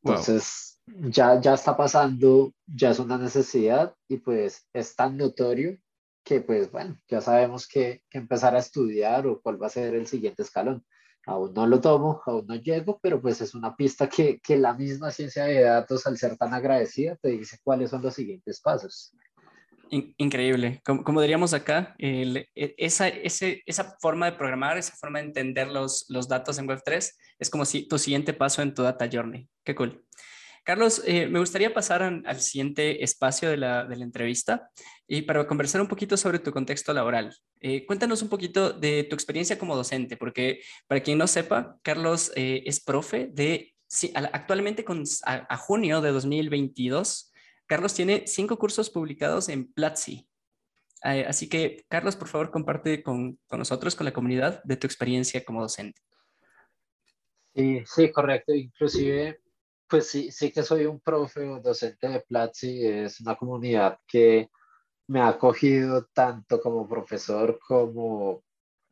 Entonces, 0.01 0.81
ya, 0.87 1.39
ya 1.39 1.53
está 1.53 1.77
pasando, 1.77 2.51
ya 2.65 2.89
es 2.89 2.97
una 2.97 3.19
necesidad 3.19 3.93
y 4.07 4.17
pues 4.17 4.67
es 4.73 4.95
tan 4.95 5.17
notorio 5.17 5.77
que 6.23 6.41
pues 6.41 6.71
bueno, 6.71 6.97
ya 7.07 7.21
sabemos 7.21 7.67
que, 7.67 8.01
que 8.09 8.17
empezar 8.17 8.55
a 8.55 8.59
estudiar 8.59 9.27
o 9.27 9.39
cuál 9.39 9.61
va 9.61 9.67
a 9.67 9.69
ser 9.69 9.93
el 9.93 10.07
siguiente 10.07 10.41
escalón 10.41 10.83
aún 11.25 11.53
no 11.53 11.67
lo 11.67 11.79
tomo, 11.79 12.21
aún 12.25 12.45
no 12.47 12.55
llego, 12.55 12.99
pero 13.01 13.21
pues 13.21 13.41
es 13.41 13.53
una 13.53 13.75
pista 13.75 14.09
que, 14.09 14.39
que 14.39 14.57
la 14.57 14.73
misma 14.73 15.11
ciencia 15.11 15.45
de 15.45 15.61
datos, 15.61 16.05
al 16.07 16.17
ser 16.17 16.37
tan 16.37 16.53
agradecida, 16.53 17.15
te 17.17 17.29
dice 17.29 17.57
cuáles 17.63 17.89
son 17.89 18.01
los 18.01 18.13
siguientes 18.13 18.61
pasos. 18.61 19.13
Increíble. 19.91 20.81
Como, 20.85 21.03
como 21.03 21.19
diríamos 21.19 21.53
acá, 21.53 21.95
e, 21.99 22.47
esa, 22.55 23.09
esa 23.09 23.97
forma 23.99 24.27
de 24.27 24.37
programar, 24.37 24.77
esa 24.77 24.95
forma 24.95 25.19
de 25.19 25.25
entender 25.25 25.67
los, 25.67 26.05
los 26.07 26.29
datos 26.29 26.57
en 26.59 26.67
Web3 26.67 27.11
es 27.39 27.49
como 27.49 27.65
si 27.65 27.87
tu 27.87 27.97
siguiente 27.97 28.33
paso 28.33 28.61
en 28.61 28.73
tu 28.73 28.83
data 28.83 29.09
journey. 29.11 29.49
Qué 29.65 29.75
cool. 29.75 30.05
Carlos, 30.63 31.01
eh, 31.05 31.27
me 31.27 31.39
gustaría 31.39 31.73
pasar 31.73 32.03
al 32.03 32.39
siguiente 32.39 33.03
espacio 33.03 33.49
de 33.49 33.57
la, 33.57 33.87
entrevista 33.89 34.69
y 35.07 35.23
para 35.23 35.47
conversar 35.47 35.81
un 35.81 35.87
poquito 35.87 36.17
sobre 36.17 36.37
tu 36.37 36.51
contexto 36.51 36.93
laboral. 36.93 37.35
Eh, 37.59 37.85
cuéntanos 37.85 38.21
un 38.21 38.29
poquito 38.29 38.71
de 38.71 39.03
tu 39.05 39.15
experiencia 39.15 39.57
como 39.57 39.75
docente, 39.75 40.17
porque 40.17 40.61
para 40.87 41.01
quien 41.01 41.17
no 41.17 41.25
sepa, 41.25 41.77
Carlos 41.81 42.31
eh, 42.35 42.61
es 42.65 42.79
profe 42.79 43.27
de, 43.33 43.73
actualmente 44.13 44.85
con, 44.85 45.03
a, 45.25 45.57
junio 45.57 45.99
de 45.99 46.11
2022, 46.11 47.31
Carlos 47.65 47.93
tiene 47.95 48.27
cinco 48.27 48.59
cursos 48.59 48.89
publicados 48.91 49.49
en 49.49 49.71
Platzi. 49.73 50.27
así 51.01 51.49
que, 51.49 51.85
Carlos, 51.89 52.15
por 52.15 52.27
favor, 52.27 52.51
comparte 52.51 53.01
con, 53.01 53.39
con 53.47 53.57
nosotros, 53.57 53.95
con 53.95 54.05
la 54.05 54.13
comunidad, 54.13 54.61
de 54.63 54.77
tu 54.77 54.85
experiencia 54.85 55.43
como 55.43 55.61
docente. 55.61 55.99
Sí, 57.55 57.81
sí, 57.85 58.11
correcto. 58.11 58.53
Inclusive 58.53 59.41
pues 59.91 60.07
sí, 60.07 60.31
sí 60.31 60.51
que 60.51 60.63
soy 60.63 60.85
un 60.85 61.01
profe 61.01 61.49
o 61.49 61.59
docente 61.59 62.07
de 62.07 62.21
Platzi, 62.21 62.87
es 62.87 63.19
una 63.19 63.35
comunidad 63.35 63.99
que 64.07 64.49
me 65.07 65.19
ha 65.21 65.27
acogido 65.27 66.07
tanto 66.13 66.61
como 66.61 66.87
profesor 66.87 67.59
como 67.59 68.41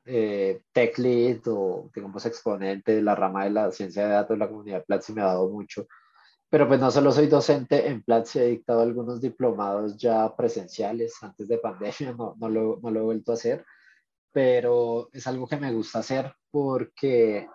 eh, 0.05 0.63
tech 0.73 0.97
lead 0.97 1.41
o 1.47 1.89
digamos 1.95 2.25
exponente 2.25 2.95
de 2.95 3.01
la 3.01 3.15
rama 3.15 3.45
de 3.45 3.51
la 3.51 3.71
ciencia 3.71 4.03
de 4.05 4.13
datos, 4.13 4.37
la 4.37 4.49
comunidad 4.49 4.83
Platzi 4.85 5.13
me 5.13 5.21
ha 5.21 5.27
dado 5.27 5.49
mucho. 5.49 5.87
Pero 6.49 6.67
pues 6.67 6.81
no 6.81 6.91
solo 6.91 7.11
soy 7.13 7.27
docente 7.27 7.87
en 7.87 8.03
Platzi, 8.03 8.39
he 8.39 8.45
dictado 8.47 8.81
algunos 8.81 9.21
diplomados 9.21 9.97
ya 9.97 10.35
presenciales 10.35 11.15
antes 11.21 11.47
de 11.47 11.59
pandemia, 11.59 12.13
no, 12.17 12.35
no, 12.37 12.49
lo, 12.49 12.79
no 12.83 12.91
lo 12.91 12.99
he 12.99 13.03
vuelto 13.03 13.31
a 13.31 13.35
hacer, 13.35 13.65
pero 14.33 15.09
es 15.13 15.25
algo 15.27 15.47
que 15.47 15.57
me 15.57 15.73
gusta 15.73 15.99
hacer 15.99 16.33
porque 16.51 17.47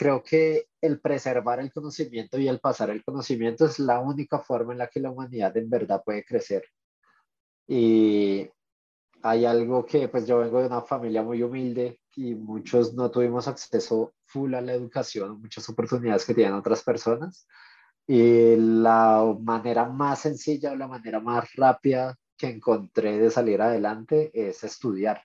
creo 0.00 0.22
que 0.22 0.68
el 0.80 0.98
preservar 0.98 1.60
el 1.60 1.70
conocimiento 1.70 2.38
y 2.38 2.48
el 2.48 2.58
pasar 2.58 2.88
el 2.88 3.04
conocimiento 3.04 3.66
es 3.66 3.78
la 3.78 4.00
única 4.00 4.38
forma 4.38 4.72
en 4.72 4.78
la 4.78 4.88
que 4.88 4.98
la 4.98 5.10
humanidad 5.10 5.54
en 5.58 5.68
verdad 5.68 6.02
puede 6.02 6.24
crecer. 6.24 6.64
Y 7.68 8.48
hay 9.20 9.44
algo 9.44 9.84
que, 9.84 10.08
pues 10.08 10.26
yo 10.26 10.38
vengo 10.38 10.58
de 10.60 10.68
una 10.68 10.80
familia 10.80 11.22
muy 11.22 11.42
humilde 11.42 12.00
y 12.16 12.34
muchos 12.34 12.94
no 12.94 13.10
tuvimos 13.10 13.46
acceso 13.46 14.14
full 14.24 14.54
a 14.54 14.62
la 14.62 14.72
educación, 14.72 15.38
muchas 15.38 15.68
oportunidades 15.68 16.24
que 16.24 16.32
tienen 16.32 16.54
otras 16.54 16.82
personas. 16.82 17.46
Y 18.06 18.56
la 18.56 19.36
manera 19.38 19.84
más 19.84 20.20
sencilla 20.20 20.72
o 20.72 20.76
la 20.76 20.88
manera 20.88 21.20
más 21.20 21.54
rápida 21.56 22.16
que 22.38 22.46
encontré 22.46 23.18
de 23.18 23.30
salir 23.30 23.60
adelante 23.60 24.30
es 24.32 24.64
estudiar 24.64 25.22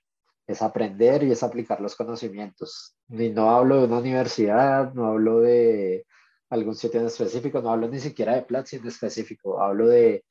es 0.47 0.61
aprender 0.61 1.23
y 1.23 1.31
es 1.31 1.43
aplicar 1.43 1.81
los 1.81 1.95
conocimientos. 1.95 2.95
Y 3.09 3.29
no 3.29 3.49
hablo 3.49 3.79
de 3.79 3.87
una 3.87 3.99
universidad, 3.99 4.93
no 4.93 5.07
hablo 5.07 5.41
de 5.41 6.05
algún 6.49 6.75
sitio 6.75 6.99
en 6.99 7.07
específico, 7.07 7.61
no 7.61 7.71
hablo 7.71 7.87
ni 7.87 7.99
siquiera 7.99 8.35
de 8.35 8.43
Platzi 8.43 8.77
en 8.77 8.87
específico, 8.87 9.61
hablo 9.61 9.87
de 9.87 10.23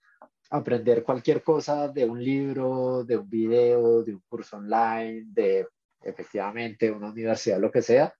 aprender 0.50 1.02
cualquier 1.02 1.42
cosa 1.42 1.88
de 1.88 2.04
un 2.04 2.23
libro, 2.23 3.04
de 3.04 3.16
un 3.16 3.28
video, 3.28 4.02
de 4.02 4.14
un 4.14 4.23
curso 4.28 4.56
online, 4.56 5.25
de 5.26 5.66
efectivamente 6.02 6.90
una 6.90 7.11
universidad, 7.11 7.59
lo 7.59 7.71
que 7.71 7.83
sea, 7.83 8.14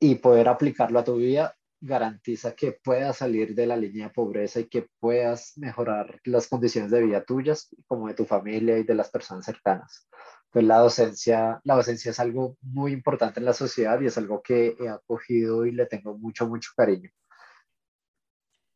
y 0.00 0.16
poder 0.16 0.48
aplicarlo 0.48 0.98
a 0.98 1.04
tu 1.04 1.16
vida 1.16 1.56
garantiza 1.80 2.54
que 2.54 2.72
puedas 2.82 3.18
salir 3.18 3.54
de 3.54 3.66
la 3.66 3.76
línea 3.76 4.08
de 4.08 4.14
pobreza 4.14 4.58
y 4.58 4.68
que 4.68 4.88
puedas 4.98 5.52
mejorar 5.56 6.18
las 6.24 6.48
condiciones 6.48 6.90
de 6.90 7.02
vida 7.02 7.22
tuyas, 7.24 7.68
como 7.86 8.08
de 8.08 8.14
tu 8.14 8.24
familia 8.24 8.78
y 8.78 8.84
de 8.84 8.94
las 8.94 9.10
personas 9.10 9.44
cercanas 9.44 10.08
pues 10.54 10.64
la 10.64 10.78
docencia, 10.78 11.60
la 11.64 11.74
docencia 11.74 12.12
es 12.12 12.20
algo 12.20 12.56
muy 12.62 12.92
importante 12.92 13.40
en 13.40 13.44
la 13.44 13.52
sociedad 13.52 14.00
y 14.00 14.06
es 14.06 14.16
algo 14.16 14.40
que 14.40 14.76
he 14.78 14.88
acogido 14.88 15.66
y 15.66 15.72
le 15.72 15.84
tengo 15.86 16.16
mucho, 16.16 16.46
mucho 16.46 16.70
cariño. 16.76 17.10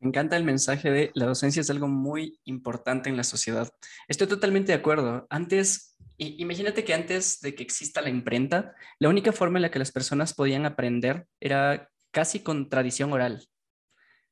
Me 0.00 0.08
encanta 0.08 0.36
el 0.36 0.42
mensaje 0.42 0.90
de 0.90 1.12
la 1.14 1.26
docencia 1.26 1.60
es 1.60 1.70
algo 1.70 1.86
muy 1.86 2.40
importante 2.46 3.08
en 3.08 3.16
la 3.16 3.22
sociedad. 3.22 3.70
Estoy 4.08 4.26
totalmente 4.26 4.72
de 4.72 4.78
acuerdo. 4.78 5.28
Antes, 5.30 5.96
imagínate 6.16 6.82
que 6.82 6.94
antes 6.94 7.38
de 7.42 7.54
que 7.54 7.62
exista 7.62 8.02
la 8.02 8.10
imprenta, 8.10 8.74
la 8.98 9.08
única 9.08 9.30
forma 9.30 9.58
en 9.58 9.62
la 9.62 9.70
que 9.70 9.78
las 9.78 9.92
personas 9.92 10.34
podían 10.34 10.66
aprender 10.66 11.28
era 11.38 11.88
casi 12.10 12.40
con 12.40 12.68
tradición 12.68 13.12
oral. 13.12 13.46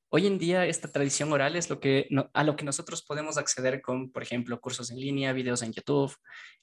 Hoy 0.09 0.27
en 0.27 0.39
día 0.39 0.67
esta 0.67 0.91
tradición 0.93 1.33
oral 1.33 1.57
es 1.57 1.69
lo 1.69 1.81
que, 1.81 2.09
a 2.33 2.45
lo 2.45 2.55
que 2.55 2.65
nosotros 2.65 3.03
podemos 3.03 3.39
acceder 3.39 3.83
con, 3.83 4.13
por 4.13 4.23
ejemplo, 4.23 4.61
cursos 4.61 4.91
en 4.91 5.01
línea, 5.01 5.33
videos 5.33 5.63
en 5.63 5.73
YouTube, 5.73 6.15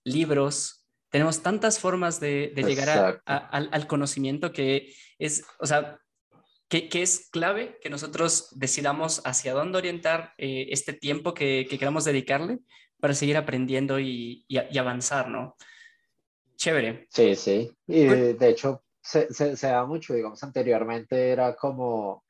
libros. 0.06 0.88
Tenemos 1.10 1.44
tantas 1.44 1.78
formas 1.78 2.20
de, 2.20 2.54
llegar 2.56 3.22
al, 3.26 3.88
conocimiento 3.88 4.54
que 4.54 4.96
es, 5.20 5.46
o 5.60 5.66
sea, 5.66 6.00
que, 6.70 6.90
es 6.94 7.30
clave 7.32 7.78
que 7.82 7.90
nosotros 7.90 8.48
decidamos 8.56 9.22
hacia 9.26 9.54
dónde 9.54 9.78
orientar 9.78 10.34
eh, 10.38 10.68
este 10.70 10.94
tiempo 10.94 11.34
que, 11.34 11.68
queramos 11.70 12.06
dedicarle 12.06 12.60
para 13.00 13.14
seguir 13.14 13.36
aprendiendo 13.36 14.00
y, 14.00 14.46
avanzar, 14.80 15.30
¿no? 15.30 15.58
Chévere. 16.56 17.08
Sí, 17.10 17.36
sí. 17.36 17.70
Y 17.88 18.06
de, 18.06 18.50
hecho, 18.50 18.84
se, 19.02 19.32
se, 19.34 19.68
da 19.68 19.86
mucho, 19.86 20.14
digamos, 20.14 20.42
anteriormente 20.44 21.30
era 21.30 21.56
como 21.56 22.23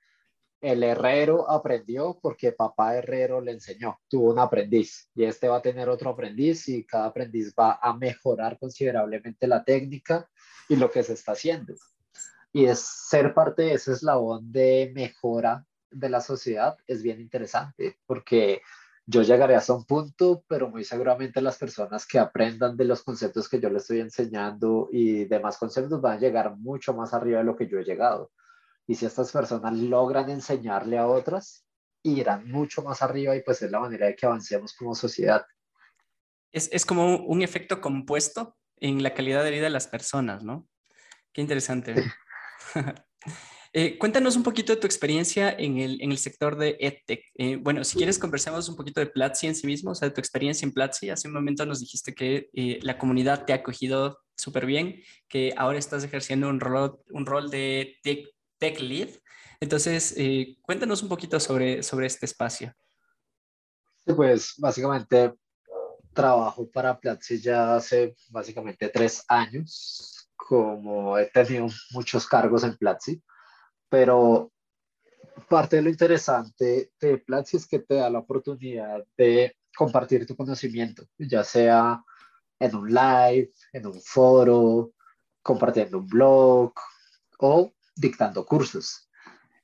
el 0.64 0.82
herrero 0.82 1.52
aprendió 1.52 2.18
porque 2.22 2.54
papá 2.54 2.96
herrero 2.96 3.42
le 3.42 3.52
enseñó, 3.52 4.00
tuvo 4.08 4.32
un 4.32 4.40
aprendiz 4.40 5.10
y 5.14 5.26
este 5.26 5.50
va 5.50 5.58
a 5.58 5.62
tener 5.62 5.90
otro 5.90 6.12
aprendiz 6.12 6.70
y 6.70 6.86
cada 6.86 7.08
aprendiz 7.08 7.54
va 7.54 7.80
a 7.82 7.94
mejorar 7.98 8.58
considerablemente 8.58 9.46
la 9.46 9.66
técnica 9.66 10.30
y 10.70 10.78
lo 10.78 10.90
que 10.90 11.04
se 11.04 11.14
está 11.14 11.34
haciendo. 11.34 11.74
Y 12.54 12.66
es 12.66 12.80
ser 12.80 13.34
parte 13.34 13.64
de 13.64 13.74
ese 13.74 13.92
eslabón 13.92 14.54
de 14.54 14.94
mejora 14.96 15.66
de 15.92 16.08
la 16.08 16.22
sociedad 16.22 16.78
es 16.88 17.04
bien 17.04 17.20
interesante 17.20 18.00
porque 18.06 18.62
yo 19.06 19.22
llegaré 19.22 19.56
hasta 19.56 19.74
un 19.74 19.84
punto, 19.84 20.46
pero 20.48 20.70
muy 20.70 20.86
seguramente 20.86 21.42
las 21.42 21.58
personas 21.58 22.08
que 22.08 22.20
aprendan 22.20 22.78
de 22.78 22.86
los 22.86 23.04
conceptos 23.04 23.50
que 23.50 23.60
yo 23.60 23.70
les 23.70 23.82
estoy 23.82 24.00
enseñando 24.00 24.88
y 24.94 25.26
demás 25.26 25.58
conceptos 25.58 26.00
van 26.00 26.18
a 26.18 26.22
llegar 26.22 26.56
mucho 26.56 26.94
más 26.94 27.14
arriba 27.14 27.40
de 27.40 27.44
lo 27.44 27.58
que 27.58 27.68
yo 27.68 27.80
he 27.80 27.84
llegado. 27.84 28.32
Y 28.88 28.96
si 28.96 29.06
estas 29.06 29.32
personas 29.32 29.74
logran 29.78 30.30
enseñarle 30.30 30.98
a 30.98 31.08
otras, 31.08 31.66
irán 32.04 32.50
mucho 32.52 32.82
más 32.84 33.02
arriba 33.02 33.36
y 33.36 33.42
pues 33.42 33.62
es 33.62 33.72
la 33.72 33.80
manera 33.80 34.08
de 34.08 34.16
que 34.16 34.26
avancemos 34.26 34.74
como 34.74 34.94
sociedad. 34.94 35.46
Es, 36.52 36.70
es 36.72 36.86
como 36.86 37.18
un 37.18 37.42
efecto 37.42 37.82
compuesto 37.82 38.58
en 38.78 39.02
la 39.02 39.14
calidad 39.14 39.44
de 39.44 39.52
vida 39.52 39.64
de 39.64 39.70
las 39.70 39.88
personas, 39.88 40.44
¿no? 40.44 40.68
Qué 41.32 41.42
interesante. 41.42 41.96
Eh, 43.76 43.98
cuéntanos 43.98 44.36
un 44.36 44.44
poquito 44.44 44.72
de 44.72 44.80
tu 44.80 44.86
experiencia 44.86 45.50
en 45.50 45.80
el, 45.80 46.00
en 46.00 46.12
el 46.12 46.20
sector 46.20 46.56
de 46.56 46.78
EdTech. 46.80 47.26
Eh, 47.34 47.56
bueno, 47.56 47.84
si 47.84 47.98
quieres, 47.98 48.20
conversemos 48.20 48.70
un 48.70 48.76
poquito 48.76 49.00
de 49.00 49.08
Platzi 49.08 49.48
en 49.48 49.56
sí 49.56 49.66
mismo, 49.66 49.90
o 49.90 49.96
sea, 49.96 50.10
de 50.10 50.14
tu 50.14 50.22
experiencia 50.22 50.64
en 50.68 50.74
Platzi. 50.74 51.10
Hace 51.10 51.28
un 51.28 51.34
momento 51.34 51.66
nos 51.66 51.80
dijiste 51.80 52.14
que 52.14 52.52
eh, 52.54 52.78
la 52.84 53.00
comunidad 53.00 53.46
te 53.46 53.52
ha 53.54 53.56
acogido 53.56 54.20
súper 54.36 54.68
bien, 54.68 55.02
que 55.28 55.56
ahora 55.58 55.80
estás 55.80 56.04
ejerciendo 56.04 56.50
un 56.50 56.60
rol, 56.60 57.00
un 57.10 57.26
rol 57.26 57.50
de 57.50 57.98
tech, 58.04 58.28
tech 58.64 58.80
lead. 58.80 59.10
Entonces, 59.60 60.16
cuéntanos 60.62 61.04
un 61.04 61.10
poquito 61.10 61.40
sobre, 61.40 61.84
sobre 61.84 62.08
este 62.08 62.26
espacio. 62.26 62.74
Pues 64.06 64.54
básicamente 64.58 65.34
trabajo 66.14 66.70
para 66.70 67.00
Platzi 67.00 67.42
ya 67.42 67.76
hace 67.76 68.16
básicamente 68.30 68.90
tres 68.90 69.24
años, 69.28 70.30
como 70.36 71.18
he 71.18 71.26
tenido 71.26 71.68
muchos 71.92 72.28
cargos 72.28 72.64
en 72.64 72.78
Platzi 72.78 73.22
pero 73.94 74.52
parte 75.48 75.76
de 75.76 75.84
lo 75.84 75.90
interesante 75.92 76.92
de 77.00 77.18
Platzi 77.20 77.58
es 77.58 77.68
que 77.68 77.78
te 77.78 77.94
da 77.94 78.10
la 78.10 78.18
oportunidad 78.18 79.06
de 79.16 79.56
compartir 79.78 80.26
tu 80.26 80.36
conocimiento, 80.36 81.06
ya 81.20 81.44
sea 81.44 82.04
en 82.58 82.76
un 82.76 82.92
live, 82.92 83.52
en 83.72 83.86
un 83.86 84.02
foro, 84.02 84.94
compartiendo 85.44 86.00
un 86.00 86.08
blog 86.08 86.74
o 87.38 87.72
dictando 87.96 88.46
cursos. 88.46 89.10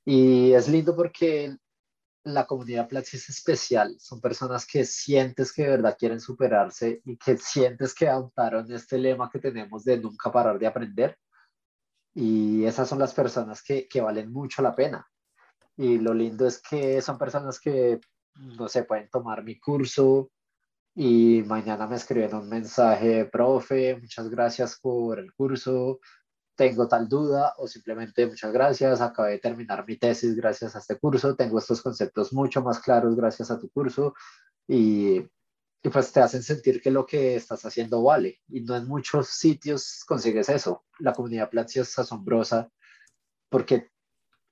Y 0.04 0.52
es 0.52 0.68
lindo 0.68 0.94
porque 0.96 1.56
la 2.24 2.46
comunidad 2.46 2.88
Platzi 2.88 3.16
es 3.16 3.28
especial. 3.28 3.96
Son 3.98 4.20
personas 4.20 4.66
que 4.66 4.84
sientes 4.84 5.52
que 5.52 5.62
de 5.62 5.70
verdad 5.70 5.96
quieren 5.98 6.20
superarse 6.20 7.00
y 7.04 7.16
que 7.16 7.36
sientes 7.36 7.94
que 7.94 8.08
adoptaron 8.08 8.70
este 8.72 8.98
lema 8.98 9.30
que 9.30 9.38
tenemos 9.38 9.84
de 9.84 9.98
nunca 9.98 10.30
parar 10.30 10.58
de 10.58 10.66
aprender 10.66 11.18
y 12.14 12.64
esas 12.64 12.88
son 12.88 12.98
las 12.98 13.14
personas 13.14 13.62
que, 13.62 13.88
que 13.88 14.00
valen 14.00 14.32
mucho 14.32 14.62
la 14.62 14.74
pena. 14.74 15.06
Y 15.76 15.98
lo 15.98 16.12
lindo 16.12 16.46
es 16.46 16.60
que 16.60 17.00
son 17.00 17.18
personas 17.18 17.60
que, 17.60 18.00
no 18.34 18.68
sé, 18.68 18.84
pueden 18.84 19.08
tomar 19.08 19.42
mi 19.42 19.58
curso 19.58 20.30
y 20.94 21.42
mañana 21.46 21.86
me 21.86 21.96
escriben 21.96 22.34
un 22.34 22.48
mensaje, 22.48 23.24
profe, 23.26 23.96
muchas 23.96 24.28
gracias 24.28 24.78
por 24.80 25.18
el 25.18 25.32
curso, 25.32 26.00
tengo 26.60 26.86
tal 26.86 27.08
duda 27.08 27.54
o 27.56 27.66
simplemente 27.66 28.26
muchas 28.26 28.52
gracias, 28.52 29.00
acabé 29.00 29.30
de 29.30 29.38
terminar 29.38 29.86
mi 29.86 29.96
tesis 29.96 30.36
gracias 30.36 30.76
a 30.76 30.80
este 30.80 30.98
curso, 30.98 31.34
tengo 31.34 31.58
estos 31.58 31.80
conceptos 31.80 32.34
mucho 32.34 32.60
más 32.60 32.80
claros 32.80 33.16
gracias 33.16 33.50
a 33.50 33.58
tu 33.58 33.70
curso 33.70 34.12
y 34.68 35.24
y 35.82 35.88
pues 35.88 36.12
te 36.12 36.20
hacen 36.20 36.42
sentir 36.42 36.82
que 36.82 36.90
lo 36.90 37.06
que 37.06 37.36
estás 37.36 37.64
haciendo 37.64 38.02
vale. 38.02 38.40
Y 38.48 38.60
no 38.60 38.76
en 38.76 38.86
muchos 38.86 39.28
sitios 39.28 40.04
consigues 40.06 40.50
eso. 40.50 40.84
La 40.98 41.14
comunidad 41.14 41.48
Platzi 41.48 41.80
es 41.80 41.98
asombrosa 41.98 42.70
porque 43.48 43.88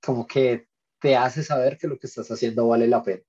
como 0.03 0.27
que 0.27 0.67
te 0.99 1.15
hace 1.15 1.43
saber 1.43 1.77
que 1.77 1.87
lo 1.87 1.99
que 1.99 2.07
estás 2.07 2.31
haciendo 2.31 2.69
vale 2.69 2.89
la 2.89 3.03
pena. 3.03 3.23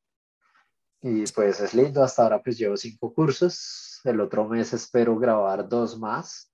Y 1.02 1.26
pues 1.34 1.60
es 1.60 1.74
lindo, 1.74 2.02
hasta 2.02 2.24
ahora 2.24 2.42
pues 2.42 2.58
llevo 2.58 2.78
cinco 2.78 3.14
cursos, 3.14 4.00
el 4.06 4.22
otro 4.22 4.48
mes 4.48 4.72
espero 4.72 5.18
grabar 5.18 5.68
dos 5.68 6.00
más 6.00 6.49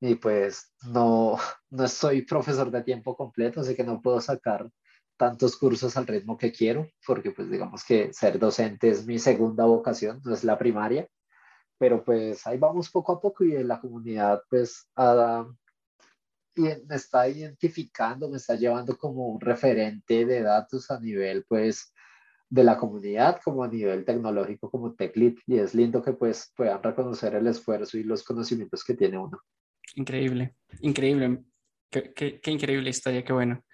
y 0.00 0.14
pues 0.16 0.72
no, 0.88 1.36
no 1.70 1.88
soy 1.88 2.22
profesor 2.22 2.70
de 2.70 2.82
tiempo 2.82 3.16
completo, 3.16 3.60
así 3.60 3.74
que 3.74 3.84
no 3.84 4.00
puedo 4.00 4.20
sacar 4.20 4.70
tantos 5.16 5.56
cursos 5.56 5.96
al 5.96 6.06
ritmo 6.06 6.36
que 6.36 6.52
quiero, 6.52 6.88
porque 7.06 7.30
pues 7.30 7.50
digamos 7.50 7.84
que 7.84 8.12
ser 8.12 8.38
docente 8.38 8.90
es 8.90 9.06
mi 9.06 9.18
segunda 9.18 9.64
vocación, 9.64 10.20
no 10.24 10.34
es 10.34 10.44
la 10.44 10.58
primaria, 10.58 11.08
pero 11.78 12.04
pues 12.04 12.46
ahí 12.46 12.58
vamos 12.58 12.90
poco 12.90 13.12
a 13.12 13.20
poco 13.20 13.44
y 13.44 13.62
la 13.64 13.80
comunidad 13.80 14.42
pues 14.48 14.90
me 16.56 16.96
está 16.96 17.28
identificando, 17.28 18.28
me 18.28 18.38
está 18.38 18.54
llevando 18.56 18.96
como 18.96 19.28
un 19.28 19.40
referente 19.40 20.24
de 20.24 20.42
datos 20.42 20.90
a 20.90 21.00
nivel 21.00 21.44
pues 21.48 21.92
de 22.48 22.64
la 22.64 22.76
comunidad 22.78 23.40
como 23.44 23.64
a 23.64 23.68
nivel 23.68 24.04
tecnológico 24.04 24.70
como 24.70 24.94
TechLead 24.94 25.34
y 25.46 25.58
es 25.58 25.74
lindo 25.74 26.02
que 26.02 26.12
pues 26.12 26.52
puedan 26.56 26.82
reconocer 26.82 27.34
el 27.34 27.46
esfuerzo 27.46 27.98
y 27.98 28.04
los 28.04 28.22
conocimientos 28.22 28.84
que 28.84 28.94
tiene 28.94 29.18
uno. 29.18 29.40
Increíble, 29.96 30.54
increíble. 30.80 31.42
Qué, 31.90 32.12
qué, 32.14 32.40
qué 32.40 32.50
increíble 32.50 32.90
historia, 32.90 33.24
qué 33.24 33.32
bueno. 33.32 33.64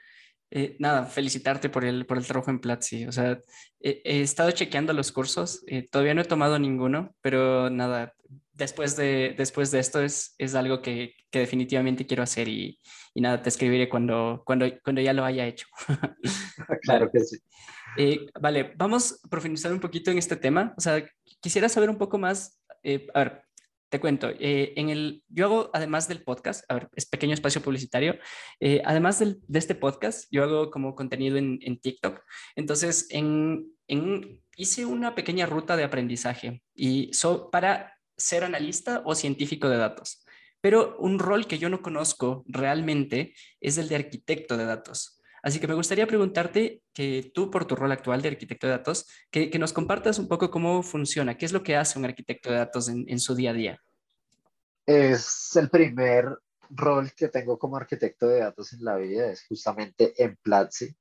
Eh, 0.55 0.77
nada, 0.79 1.07
felicitarte 1.07 1.71
por 1.71 1.83
el, 1.83 2.05
por 2.05 2.19
el 2.19 2.27
trabajo 2.27 2.51
en 2.51 2.61
Platzi. 2.61 3.07
O 3.07 3.13
sea, 3.13 3.41
he, 3.81 4.21
estado 4.21 4.51
chequeando 4.51 4.93
los 4.93 5.11
cursos, 5.11 5.65
eh, 5.67 5.89
todavía 5.91 6.13
no 6.13 6.21
he 6.21 6.27
tomado 6.27 6.59
ninguno, 6.59 7.15
pero 7.23 7.71
nada, 7.71 8.13
después 8.53 8.95
de, 8.97 9.35
después 9.37 9.71
de 9.71 9.79
esto 9.79 10.03
es, 10.03 10.35
es 10.37 10.55
algo 10.55 10.83
que, 10.83 11.15
que 11.31 11.39
definitivamente 11.39 12.07
quiero 12.07 12.23
hacer 12.23 12.49
y, 12.49 12.79
y, 13.15 13.21
nada, 13.23 13.43
te 13.43 13.49
escribiré 13.49 13.89
cuando, 13.89 14.43
cuando, 14.45 14.67
cuando 14.85 15.01
ya 15.01 15.15
lo 15.15 15.25
haya 15.25 15.47
hecho. 15.47 15.67
claro 16.83 17.11
que 17.11 17.21
sí. 17.21 17.39
Eh, 17.97 18.27
vale, 18.39 18.75
vamos 18.77 19.21
a 19.25 19.29
profundizar 19.29 19.73
un 19.73 19.81
poquito 19.81 20.11
en 20.11 20.19
este 20.19 20.37
tema. 20.37 20.75
O 20.77 20.83
sea, 20.83 21.03
quisiera 21.41 21.71
saber 21.71 21.89
un 21.89 21.97
poco 21.97 22.19
más, 22.19 22.61
a 23.15 23.19
ver, 23.19 23.43
te 23.93 24.01
cuento, 24.01 24.31
eh, 24.41 24.73
en 24.77 24.89
el, 24.89 25.23
yo 25.29 25.45
hago, 25.45 25.71
además 25.75 26.09
del 26.09 26.25
podcast, 26.25 26.65
a 26.71 26.75
ver, 26.75 26.89
es 26.97 27.05
pequeño 27.05 27.35
espacio 27.35 27.61
publicitario, 27.61 28.17
eh, 28.59 28.81
además 28.87 29.19
de 29.19 29.59
este 29.59 29.75
podcast, 29.75 30.29
yo 30.31 30.45
hago 30.45 30.71
como 30.71 30.95
contenido 30.95 31.37
en, 31.37 31.59
en 31.61 31.79
TikTok. 31.79 32.19
Entonces, 32.57 33.07
en, 33.11 33.67
en, 33.89 34.41
hice 34.57 34.87
una 34.87 35.15
pequeña 35.15 35.45
ruta 35.45 35.77
de 35.77 35.85
aprendizaje 35.85 36.63
y 36.75 37.13
so, 37.13 37.51
para 37.51 37.99
ser 38.17 38.45
analista 38.45 39.03
o 39.05 39.15
científico 39.15 39.69
de 39.69 39.77
datos. 39.77 40.25
Pero 40.63 40.97
un 40.99 41.19
rol 41.19 41.47
que 41.47 41.59
yo 41.59 41.69
no 41.69 41.83
conozco 41.83 42.45
realmente 42.47 43.35
es 43.61 43.77
el 43.77 43.91
de 43.91 43.97
arquitecto 43.97 44.57
de 44.57 44.65
datos. 44.65 45.21
Así 45.43 45.59
que 45.59 45.67
me 45.67 45.75
gustaría 45.75 46.07
preguntarte 46.07 46.83
que 46.95 47.33
tú, 47.35 47.51
por 47.51 47.65
tu 47.65 47.75
rol 47.75 47.91
actual 47.91 48.23
de 48.23 48.29
arquitecto 48.29 48.69
de 48.69 48.75
datos, 48.75 49.09
que, 49.31 49.51
nos 49.59 49.73
compartas 49.73 50.21
un 50.21 50.29
poco 50.29 50.51
cómo 50.51 50.83
funciona, 50.85 51.37
qué 51.37 51.47
es 51.47 51.53
lo 51.53 51.65
que 51.65 51.77
hace 51.77 51.99
un 51.99 52.05
arquitecto 52.05 52.51
de 52.51 52.59
datos 52.59 52.89
en, 52.89 53.19
su 53.19 53.35
día 53.35 53.51
a 53.51 53.55
día. 53.55 53.79
Es 54.87 55.57
el 55.57 55.69
primer 55.69 56.39
rol 56.71 57.11
que 57.17 57.29
tengo 57.29 57.59
como 57.59 57.77
arquitecto 57.77 58.29
de 58.29 58.41
datos 58.41 58.73
en 58.73 58.85
la 58.85 58.97
vida, 58.97 59.31
es 59.31 59.45
justamente 59.47 60.15
en 60.23 60.37
Platzi. 60.43 60.95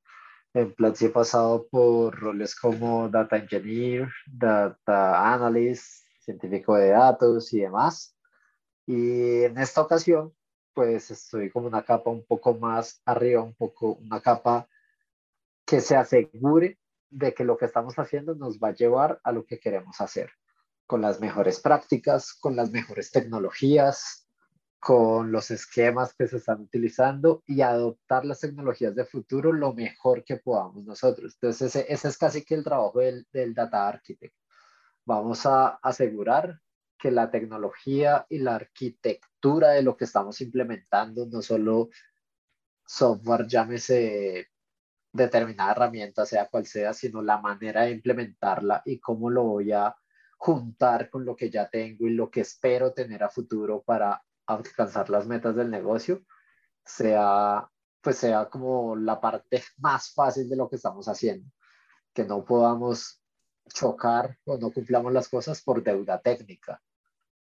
En 0.53 0.73
Platzi 0.73 1.05
he 1.05 1.09
pasado 1.09 1.67
por 1.69 2.19
roles 2.19 2.55
como 2.55 3.09
Data 3.09 3.37
Engineer, 3.37 4.09
Data 4.25 5.33
Analyst, 5.33 6.03
científico 6.19 6.75
de 6.75 6.89
datos 6.89 7.53
y 7.53 7.59
demás. 7.59 8.17
Y 8.87 9.43
en 9.43 9.57
esta 9.59 9.81
ocasión 9.81 10.33
pues 10.73 11.11
estoy 11.11 11.49
como 11.49 11.67
una 11.67 11.83
capa 11.83 12.09
un 12.09 12.25
poco 12.25 12.55
más 12.55 13.01
arriba, 13.05 13.41
un 13.41 13.55
poco 13.55 13.93
una 13.93 14.21
capa 14.21 14.67
que 15.65 15.81
se 15.81 15.95
asegure 15.95 16.79
de 17.09 17.33
que 17.33 17.43
lo 17.43 17.57
que 17.57 17.65
estamos 17.65 17.97
haciendo 17.99 18.35
nos 18.35 18.59
va 18.59 18.69
a 18.69 18.73
llevar 18.73 19.19
a 19.23 19.31
lo 19.31 19.45
que 19.45 19.59
queremos 19.59 19.99
hacer, 20.01 20.31
con 20.87 21.01
las 21.01 21.19
mejores 21.19 21.59
prácticas, 21.59 22.33
con 22.33 22.55
las 22.55 22.71
mejores 22.71 23.11
tecnologías, 23.11 24.27
con 24.79 25.31
los 25.31 25.51
esquemas 25.51 26.15
que 26.15 26.27
se 26.27 26.37
están 26.37 26.61
utilizando 26.61 27.43
y 27.45 27.61
adoptar 27.61 28.25
las 28.25 28.39
tecnologías 28.39 28.95
de 28.95 29.05
futuro 29.05 29.53
lo 29.53 29.73
mejor 29.73 30.23
que 30.23 30.37
podamos 30.37 30.83
nosotros. 30.83 31.35
Entonces, 31.35 31.75
ese, 31.75 31.93
ese 31.93 32.07
es 32.07 32.17
casi 32.17 32.43
que 32.43 32.55
el 32.55 32.63
trabajo 32.63 32.99
del, 32.99 33.27
del 33.31 33.53
Data 33.53 33.87
Architect. 33.87 34.33
Vamos 35.05 35.45
a 35.45 35.79
asegurar 35.83 36.59
que 37.01 37.11
la 37.11 37.31
tecnología 37.31 38.27
y 38.29 38.39
la 38.39 38.55
arquitectura 38.55 39.71
de 39.71 39.81
lo 39.81 39.97
que 39.97 40.05
estamos 40.05 40.39
implementando, 40.41 41.25
no 41.25 41.41
solo 41.41 41.89
software, 42.85 43.47
llámese 43.47 44.49
determinada 45.11 45.71
herramienta, 45.71 46.25
sea 46.25 46.47
cual 46.47 46.67
sea, 46.67 46.93
sino 46.93 47.21
la 47.23 47.39
manera 47.39 47.83
de 47.83 47.91
implementarla 47.91 48.83
y 48.85 48.99
cómo 48.99 49.29
lo 49.31 49.43
voy 49.43 49.71
a 49.71 49.95
juntar 50.37 51.09
con 51.09 51.25
lo 51.25 51.35
que 51.35 51.49
ya 51.49 51.69
tengo 51.69 52.07
y 52.07 52.11
lo 52.11 52.29
que 52.29 52.41
espero 52.41 52.93
tener 52.93 53.23
a 53.23 53.29
futuro 53.29 53.81
para 53.81 54.23
alcanzar 54.45 55.09
las 55.09 55.25
metas 55.25 55.55
del 55.55 55.71
negocio, 55.71 56.21
sea 56.85 57.67
pues 58.01 58.17
sea 58.17 58.49
como 58.49 58.95
la 58.95 59.21
parte 59.21 59.63
más 59.77 60.13
fácil 60.13 60.49
de 60.49 60.55
lo 60.55 60.69
que 60.69 60.75
estamos 60.75 61.07
haciendo, 61.07 61.49
que 62.13 62.25
no 62.25 62.43
podamos 62.43 63.21
chocar 63.73 64.37
o 64.45 64.57
no 64.57 64.71
cumplamos 64.71 65.13
las 65.13 65.29
cosas 65.29 65.61
por 65.61 65.83
deuda 65.83 66.19
técnica, 66.19 66.81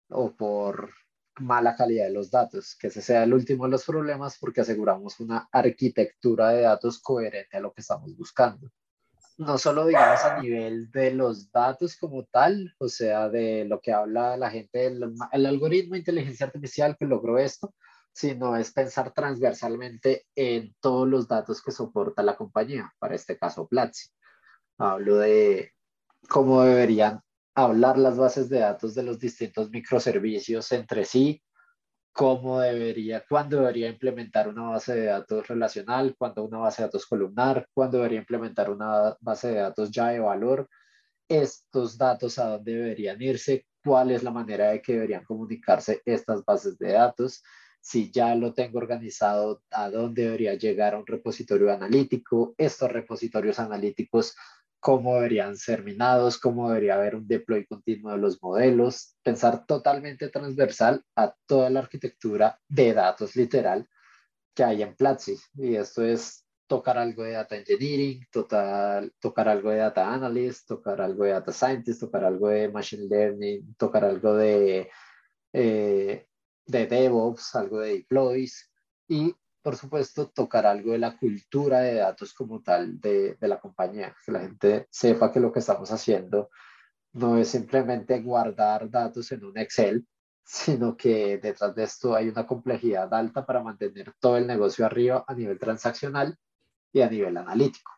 o 0.09 0.35
por 0.35 0.91
mala 1.39 1.75
calidad 1.75 2.05
de 2.05 2.13
los 2.13 2.31
datos, 2.31 2.75
que 2.79 2.87
ese 2.87 3.01
sea 3.01 3.23
el 3.23 3.33
último 3.33 3.65
de 3.65 3.71
los 3.71 3.85
problemas 3.85 4.37
porque 4.39 4.61
aseguramos 4.61 5.19
una 5.19 5.47
arquitectura 5.51 6.49
de 6.49 6.61
datos 6.61 6.99
coherente 6.99 7.57
a 7.57 7.59
lo 7.59 7.73
que 7.73 7.81
estamos 7.81 8.15
buscando. 8.15 8.69
no 9.37 9.57
solo 9.59 9.85
digamos 9.85 10.19
a 10.23 10.41
nivel 10.41 10.89
de 10.91 11.11
los 11.13 11.51
datos 11.51 11.95
como 11.97 12.25
tal, 12.25 12.73
o 12.79 12.87
sea, 12.89 13.29
de 13.29 13.65
lo 13.65 13.79
que 13.81 13.93
habla 13.93 14.35
la 14.35 14.49
gente, 14.49 14.79
del 14.79 15.13
el 15.31 15.45
algoritmo 15.45 15.93
de 15.93 15.99
inteligencia 15.99 16.47
artificial 16.47 16.97
que 16.97 17.05
logró 17.05 17.37
esto, 17.37 17.75
sino 18.11 18.57
es 18.57 18.71
pensar 18.71 19.13
transversalmente 19.13 20.25
en 20.33 20.75
todos 20.79 21.07
los 21.07 21.27
datos 21.27 21.61
que 21.61 21.71
soporta 21.71 22.23
la 22.23 22.35
compañía, 22.35 22.91
para 22.97 23.13
este 23.13 23.37
caso 23.37 23.67
Platzi. 23.67 24.09
Hablo 24.79 25.17
de 25.17 25.73
cómo 26.27 26.63
deberían 26.63 27.21
hablar 27.57 27.97
las 27.97 28.15
bases 28.15 28.49
de 28.49 28.59
datos 28.59 28.93
de 28.93 29.01
los 29.01 29.17
distintos 29.17 29.71
microservicios 29.71 30.71
entre 30.73 31.03
sí, 31.05 31.41
cómo 32.11 32.59
debería, 32.59 33.23
cuándo 33.27 33.57
debería 33.57 33.89
implementar 33.89 34.47
una 34.47 34.69
base 34.69 34.93
de 34.93 35.05
datos 35.05 35.47
relacional, 35.47 36.15
cuándo 36.15 36.43
una 36.43 36.59
base 36.59 36.83
de 36.83 36.87
datos 36.87 37.07
columnar, 37.07 37.67
cuándo 37.73 37.97
debería 37.97 38.19
implementar 38.19 38.69
una 38.69 39.17
base 39.21 39.47
de 39.47 39.55
datos 39.55 39.89
ya 39.89 40.09
de 40.09 40.19
valor, 40.19 40.69
estos 41.27 41.97
datos 41.97 42.37
a 42.37 42.47
dónde 42.49 42.75
deberían 42.75 43.19
irse, 43.19 43.65
cuál 43.83 44.11
es 44.11 44.21
la 44.21 44.31
manera 44.31 44.69
de 44.69 44.79
que 44.79 44.93
deberían 44.93 45.23
comunicarse 45.23 46.03
estas 46.05 46.45
bases 46.45 46.77
de 46.77 46.91
datos, 46.91 47.41
si 47.81 48.11
ya 48.11 48.35
lo 48.35 48.53
tengo 48.53 48.77
organizado, 48.77 49.63
a 49.71 49.89
dónde 49.89 50.25
debería 50.25 50.53
llegar 50.53 50.93
a 50.93 50.99
un 50.99 51.07
repositorio 51.07 51.73
analítico, 51.73 52.53
estos 52.59 52.91
repositorios 52.91 53.57
analíticos 53.57 54.35
cómo 54.79 55.15
deberían 55.15 55.57
ser 55.57 55.83
minados, 55.83 56.37
cómo 56.37 56.69
debería 56.69 56.95
haber 56.95 57.15
un 57.15 57.27
deploy 57.27 57.65
continuo 57.65 58.11
de 58.11 58.17
los 58.17 58.41
modelos, 58.41 59.17
pensar 59.23 59.65
totalmente 59.65 60.29
transversal 60.29 61.03
a 61.15 61.33
toda 61.45 61.69
la 61.69 61.79
arquitectura 61.79 62.59
de 62.67 62.93
datos 62.93 63.35
literal 63.35 63.87
que 64.53 64.63
hay 64.63 64.81
en 64.83 64.95
Platzi. 64.95 65.37
Y 65.55 65.75
esto 65.75 66.03
es 66.03 66.45
tocar 66.67 66.97
algo 66.97 67.23
de 67.23 67.31
data 67.31 67.55
engineering, 67.55 68.25
total, 68.31 69.13
tocar 69.19 69.47
algo 69.49 69.69
de 69.69 69.77
data 69.77 70.13
analyst, 70.13 70.67
tocar 70.67 71.01
algo 71.01 71.23
de 71.23 71.31
data 71.31 71.51
scientist, 71.51 72.01
tocar 72.01 72.25
algo 72.25 72.49
de 72.49 72.69
machine 72.69 73.07
learning, 73.07 73.75
tocar 73.75 74.03
algo 74.05 74.35
de, 74.35 74.89
eh, 75.53 76.27
de 76.65 76.87
DevOps, 76.87 77.55
algo 77.55 77.79
de 77.79 77.93
deploys 77.93 78.71
y 79.07 79.33
por 79.67 79.75
supuesto, 79.75 80.29
tocar 80.29 80.65
algo 80.65 80.93
de 80.93 80.97
la 80.97 81.17
cultura 81.17 81.81
de 81.81 81.95
datos 81.95 82.33
como 82.33 82.61
tal 82.61 83.01
de, 83.01 83.35
de, 83.35 83.47
la 83.49 83.59
compañía, 83.59 84.15
que 84.25 84.31
la 84.31 84.39
gente 84.39 84.87
sepa 84.89 85.29
que 85.29 85.41
lo 85.41 85.51
que 85.51 85.59
estamos 85.59 85.91
haciendo 85.91 86.49
no 87.11 87.37
es 87.37 87.49
simplemente 87.49 88.21
guardar 88.21 88.89
datos 88.89 89.29
en 89.33 89.43
un 89.43 89.57
Excel, 89.57 90.07
sino 90.41 90.95
que 90.95 91.37
detrás 91.39 91.75
de 91.75 91.83
esto 91.83 92.15
hay 92.15 92.29
una 92.29 92.47
complejidad 92.47 93.13
alta 93.13 93.45
para 93.45 93.61
mantener 93.61 94.13
todo 94.21 94.37
el 94.37 94.47
negocio 94.47 94.85
arriba 94.85 95.25
a 95.27 95.33
nivel 95.33 95.59
transaccional 95.59 96.37
y 96.93 97.01
a 97.01 97.09
nivel 97.09 97.35
analítico. 97.35 97.91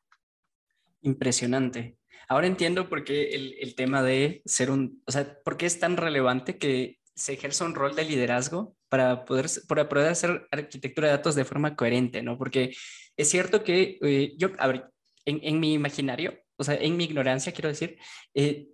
Impresionante. 1.01 1.99
Ahora 2.27 2.47
entiendo 2.47 2.89
por 2.89 3.03
qué 3.03 3.29
el, 3.29 3.53
el 3.59 3.75
tema 3.75 4.01
de 4.01 4.41
ser 4.43 4.71
un, 4.71 5.03
o 5.05 5.11
sea, 5.11 5.37
por 5.43 5.55
qué 5.55 5.67
es 5.67 5.79
tan 5.79 5.97
relevante 5.97 6.57
que 6.57 6.98
se 7.19 7.33
ejerza 7.33 7.65
un 7.65 7.75
rol 7.75 7.95
de 7.95 8.05
liderazgo 8.05 8.75
para 8.87 9.25
poder, 9.25 9.47
para 9.67 9.89
poder 9.89 10.07
hacer 10.07 10.47
arquitectura 10.51 11.07
de 11.07 11.17
datos 11.17 11.35
de 11.35 11.45
forma 11.45 11.75
coherente, 11.75 12.23
¿no? 12.23 12.37
Porque 12.37 12.73
es 13.17 13.29
cierto 13.29 13.63
que 13.63 13.99
eh, 14.01 14.33
yo, 14.37 14.49
a 14.57 14.67
ver, 14.67 14.89
en, 15.25 15.39
en, 15.43 15.59
mi 15.59 15.73
imaginario, 15.73 16.39
o 16.55 16.63
sea, 16.63 16.75
en 16.75 16.95
mi 16.95 17.03
ignorancia, 17.03 17.51
quiero 17.51 17.69
decir, 17.69 17.97
eh, 18.33 18.69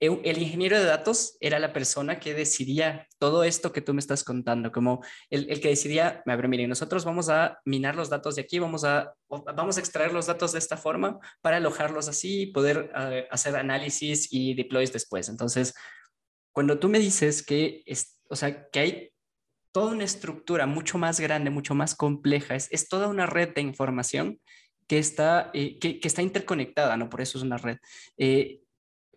el 0.00 0.38
ingeniero 0.38 0.76
de 0.78 0.84
datos 0.84 1.36
era 1.38 1.60
la 1.60 1.72
persona 1.72 2.18
que 2.18 2.34
decidía 2.34 3.06
todo 3.20 3.44
esto 3.44 3.72
que 3.72 3.82
tú 3.82 3.94
me 3.94 4.00
estás 4.00 4.24
contando, 4.24 4.72
como 4.72 5.04
el, 5.30 5.48
el 5.48 5.60
que 5.60 5.68
decidía, 5.68 6.24
a 6.26 6.36
ver, 6.36 6.48
miren, 6.48 6.68
nosotros 6.68 7.04
vamos 7.04 7.28
a 7.28 7.60
minar 7.64 7.94
los 7.94 8.10
datos 8.10 8.34
de 8.34 8.42
aquí, 8.42 8.58
vamos 8.58 8.82
a, 8.82 9.14
vamos 9.28 9.76
a 9.76 9.80
extraer 9.80 10.12
los 10.12 10.26
datos 10.26 10.52
de 10.52 10.58
esta 10.58 10.76
forma 10.76 11.20
para 11.40 11.58
alojarlos 11.58 12.08
así 12.08 12.42
y 12.42 12.46
poder 12.46 12.90
uh, 12.96 13.32
hacer 13.32 13.54
análisis 13.54 14.26
y 14.32 14.54
deploys 14.54 14.92
después. 14.92 15.28
Entonces, 15.28 15.72
cuando 16.52 16.78
tú 16.78 16.88
me 16.88 16.98
dices 16.98 17.44
que, 17.44 17.82
es, 17.86 18.20
o 18.28 18.36
sea, 18.36 18.68
que 18.70 18.80
hay 18.80 19.12
toda 19.72 19.92
una 19.92 20.04
estructura 20.04 20.66
mucho 20.66 20.98
más 20.98 21.18
grande, 21.18 21.50
mucho 21.50 21.74
más 21.74 21.94
compleja, 21.94 22.54
es, 22.54 22.68
es 22.70 22.88
toda 22.88 23.08
una 23.08 23.26
red 23.26 23.54
de 23.54 23.62
información 23.62 24.38
que 24.86 24.98
está, 24.98 25.50
eh, 25.54 25.78
que, 25.78 25.98
está 26.02 26.22
interconectada, 26.22 26.96
¿no? 26.96 27.08
Por 27.08 27.22
eso 27.22 27.38
es 27.38 27.44
una 27.44 27.56
red. 27.56 27.78
Eh, 28.18 28.60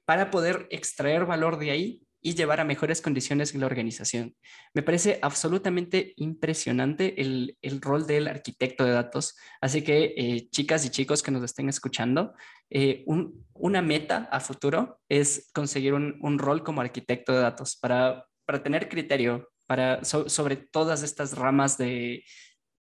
para 0.05 0.31
poder 0.31 0.67
extraer 0.69 1.25
valor 1.25 1.57
de 1.57 1.71
ahí 1.71 2.01
y 2.25 2.33
llevar 2.33 2.59
a 2.59 2.63
mejores 2.65 3.03
condiciones 3.03 3.53
en 3.53 3.59
la 3.59 3.67
organización. 3.67 4.35
Me 4.73 4.81
parece 4.81 5.19
absolutamente 5.21 6.13
impresionante 6.15 7.21
el, 7.21 7.55
el 7.61 7.79
rol 7.79 8.07
del 8.07 8.27
arquitecto 8.27 8.83
de 8.83 8.93
datos. 8.93 9.37
Así 9.61 9.83
que, 9.83 10.15
eh, 10.17 10.49
chicas 10.49 10.83
y 10.87 10.89
chicos 10.89 11.21
que 11.21 11.29
nos 11.29 11.43
estén 11.43 11.69
escuchando, 11.69 12.33
eh, 12.71 13.03
un, 13.05 13.45
una 13.53 13.83
meta 13.83 14.27
a 14.31 14.39
futuro 14.39 15.01
es 15.07 15.51
conseguir 15.53 15.93
un, 15.93 16.17
un, 16.19 16.39
rol 16.39 16.63
como 16.63 16.81
arquitecto 16.81 17.31
de 17.31 17.41
datos 17.41 17.75
para, 17.75 18.25
para 18.43 18.63
tener 18.63 18.89
criterio 18.89 19.47
para, 19.67 20.03
so, 20.03 20.27
sobre 20.27 20.55
todas 20.55 21.03
estas 21.03 21.37
ramas 21.37 21.77
de, 21.77 22.23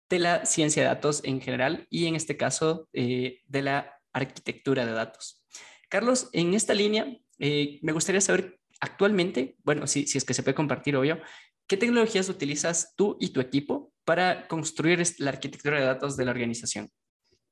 de, 0.10 0.18
la 0.18 0.48
ciencia 0.48 0.82
de 0.82 0.90
datos 0.90 1.22
en 1.24 1.42
general 1.42 1.86
y 1.92 2.08
en 2.08 2.16
este 2.16 2.38
caso 2.38 2.90
eh, 2.92 3.42
de 3.46 3.62
la 3.62 4.00
arquitectura 4.14 4.84
de 4.84 4.94
datos. 4.94 5.46
Carlos, 5.90 6.28
en 6.34 6.56
esta 6.56 6.74
línea, 6.74 7.06
me 7.38 7.92
gustaría 7.92 8.20
saber 8.20 8.58
actualmente, 8.80 9.58
bueno, 9.64 9.88
si, 9.88 10.08
si 10.08 10.18
es 10.18 10.26
que 10.26 10.34
se 10.34 10.44
puede 10.44 10.56
compartir, 10.56 10.96
obvio, 10.96 11.20
¿qué 11.68 11.78
tecnologías 11.78 12.30
utilizas 12.30 12.94
tú 12.96 13.18
y 13.20 13.30
tu 13.30 13.42
equipo 13.42 13.94
para 14.06 14.48
construir 14.48 15.04
la 15.20 15.32
arquitectura 15.32 15.80
de 15.80 15.86
datos 15.86 16.16
de 16.16 16.26
la 16.26 16.32
organización? 16.32 16.90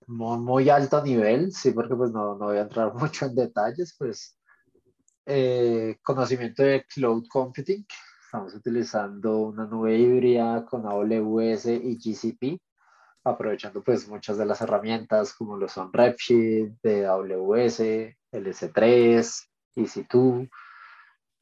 Muy, 0.07 0.69
alto 0.69 1.03
nivel, 1.03 1.51
sí, 1.51 1.71
porque 1.71 1.95
pues 1.95 2.11
no, 2.11 2.37
no 2.37 2.45
voy 2.45 2.57
a 2.57 2.61
entrar 2.61 2.93
mucho 2.95 3.25
en 3.25 3.35
detalles, 3.35 3.95
pues 3.97 4.37
eh, 5.25 5.97
conocimiento 6.03 6.63
de 6.63 6.85
cloud 6.85 7.25
computing, 7.27 7.85
estamos 8.23 8.53
utilizando 8.53 9.39
una 9.39 9.65
nube 9.65 9.97
híbrida 9.97 10.65
con 10.65 10.85
AWS 10.85 11.65
y 11.65 11.97
GCP, 11.97 12.61
aprovechando 13.23 13.83
pues 13.83 14.07
muchas 14.07 14.37
de 14.37 14.45
las 14.45 14.61
herramientas 14.61 15.33
como 15.33 15.57
lo 15.57 15.67
son 15.67 15.91
Redshift 15.91 16.73
de 16.83 17.07
AWS, 17.07 17.79
LS3, 18.31 19.43
EC2, 19.75 20.49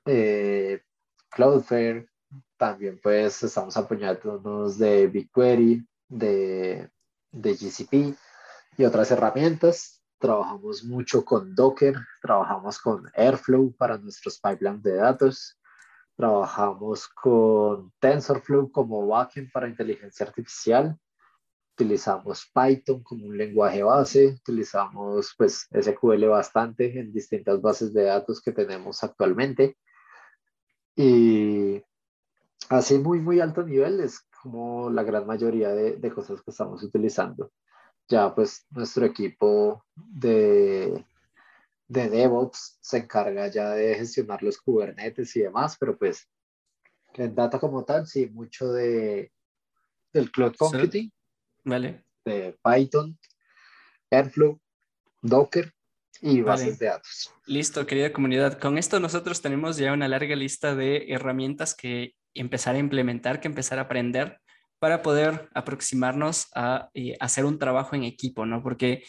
eh, 0.06 0.82
Cloudflare, 1.30 2.08
también 2.58 3.00
pues 3.02 3.44
estamos 3.44 3.76
apoyándonos 3.78 4.78
de 4.78 5.08
BigQuery, 5.08 5.86
de, 6.08 6.90
de 7.32 7.54
GCP 7.54 8.16
y 8.78 8.86
otras 8.86 9.12
herramientas. 9.12 10.02
Trabajamos 10.20 10.84
mucho 10.84 11.26
con 11.26 11.54
Docker, 11.54 11.96
trabajamos 12.22 12.80
con 12.80 13.12
Airflow 13.16 13.76
para 13.76 13.98
nuestros 13.98 14.40
pipelines 14.40 14.82
de 14.84 14.96
datos, 14.96 15.60
trabajamos 16.16 17.08
con 17.10 17.92
TensorFlow 18.00 18.72
como 18.72 19.06
backend 19.08 19.52
para 19.52 19.68
inteligencia 19.68 20.26
artificial, 20.26 20.98
utilizamos 21.74 22.50
Python 22.54 23.04
como 23.04 23.26
un 23.26 23.38
lenguaje 23.38 23.84
base, 23.84 24.38
utilizamos 24.40 25.34
pues 25.38 25.68
SQL 25.70 26.26
bastante 26.28 26.98
en 26.98 27.12
distintas 27.12 27.62
bases 27.62 27.94
de 27.94 28.04
datos 28.04 28.42
que 28.42 28.54
tenemos 28.54 29.04
actualmente 29.04 29.76
y 30.96 31.82
así 32.70 32.98
muy, 32.98 33.20
muy 33.20 33.40
alto 33.40 33.64
nivel 33.64 34.00
es 34.00 34.20
como 34.42 34.90
la 34.90 35.04
gran 35.04 35.26
mayoría 35.26 35.70
de, 35.70 35.98
de 35.98 36.12
cosas 36.12 36.42
que 36.42 36.52
estamos 36.52 36.84
utilizando. 36.84 37.52
Ya 38.08 38.34
pues 38.36 38.66
nuestro 38.72 39.06
equipo 39.06 39.86
de, 39.96 41.06
de 41.88 42.10
DevOps 42.10 42.78
se 42.82 42.98
encarga 42.98 43.48
ya 43.48 43.70
de 43.72 43.96
gestionar 43.96 44.44
los 44.44 44.58
Kubernetes 44.58 45.36
y 45.36 45.42
demás, 45.42 45.78
pero 45.80 45.98
pues 45.98 46.28
en 47.14 47.34
data 47.36 47.60
como 47.60 47.86
tal, 47.86 48.08
sí, 48.08 48.28
mucho 48.28 48.72
de, 48.74 49.32
del 50.12 50.32
cloud 50.32 50.56
computing, 50.58 51.12
vale. 51.64 52.04
de 52.26 52.58
Python, 52.64 53.18
Airflow, 54.10 54.60
Docker 55.22 55.74
y 56.24 56.42
bases 56.42 56.68
vale. 56.68 56.78
de 56.78 56.86
datos. 56.86 57.32
Listo, 57.46 57.86
querida 57.86 58.14
comunidad. 58.14 58.58
Con 58.58 58.78
esto 58.78 59.00
nosotros 59.00 59.42
tenemos 59.42 59.78
ya 59.78 59.92
una 59.94 60.08
larga 60.08 60.36
lista 60.36 60.74
de 60.74 61.06
herramientas 61.10 61.76
que 61.76 62.16
empezar 62.34 62.76
a 62.76 62.80
implementar, 62.80 63.42
que 63.42 63.48
empezar 63.48 63.78
a 63.78 63.84
aprender 63.84 64.40
para 64.80 65.02
poder 65.02 65.50
aproximarnos 65.54 66.48
a 66.56 66.90
eh, 66.94 67.16
hacer 67.20 67.46
un 67.46 67.60
trabajo 67.60 67.96
en 67.96 68.04
equipo, 68.04 68.46
¿no? 68.46 68.64
Porque 68.64 69.04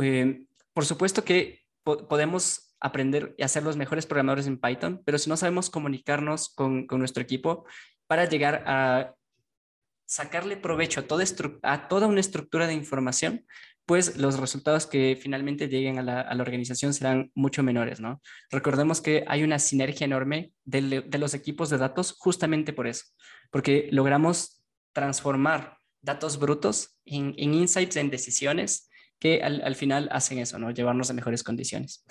eh, 0.00 0.42
por 0.72 0.84
supuesto 0.84 1.24
que 1.24 1.62
po 1.82 2.06
podemos 2.06 2.76
aprender 2.80 3.34
y 3.36 3.42
hacer 3.42 3.62
los 3.62 3.76
mejores 3.76 4.06
programadores 4.06 4.46
en 4.46 4.60
Python, 4.60 5.02
pero 5.04 5.18
si 5.18 5.28
no 5.28 5.36
sabemos 5.36 5.70
comunicarnos 5.70 6.50
con, 6.54 6.86
con 6.86 6.98
nuestro 6.98 7.22
equipo 7.22 7.66
para 8.06 8.26
llegar 8.26 8.62
a 8.66 9.14
sacarle 10.06 10.56
provecho 10.56 11.00
a 11.00 11.02
toda, 11.04 11.24
a 11.62 11.88
toda 11.88 12.06
una 12.06 12.20
estructura 12.20 12.66
de 12.66 12.74
información, 12.74 13.44
pues 13.88 14.18
los 14.18 14.38
resultados 14.38 14.86
que 14.86 15.18
finalmente 15.18 15.66
lleguen 15.66 15.98
a 15.98 16.02
la, 16.02 16.42
organización 16.42 16.92
serán 16.92 17.32
mucho 17.34 17.62
menores, 17.62 18.00
¿no? 18.00 18.20
Recordemos 18.50 19.00
que 19.00 19.24
hay 19.26 19.42
una 19.42 19.58
sinergia 19.58 20.04
enorme 20.04 20.52
de, 20.66 21.02
los 21.18 21.32
equipos 21.32 21.70
de 21.70 21.78
datos 21.78 22.14
justamente 22.18 22.74
por 22.74 22.86
eso, 22.86 23.06
porque 23.50 23.88
logramos 23.90 24.62
transformar 24.92 25.78
datos 26.02 26.38
brutos 26.38 26.98
en, 27.06 27.32
insights, 27.38 27.96
en 27.96 28.10
decisiones 28.10 28.90
que 29.18 29.42
al, 29.42 29.74
final 29.74 30.10
hacen 30.12 30.38
eso, 30.38 30.58
¿no? 30.58 30.70
Llevarnos 30.70 31.08
a 31.08 31.14
mejores 31.14 31.42
condiciones. 31.42 32.04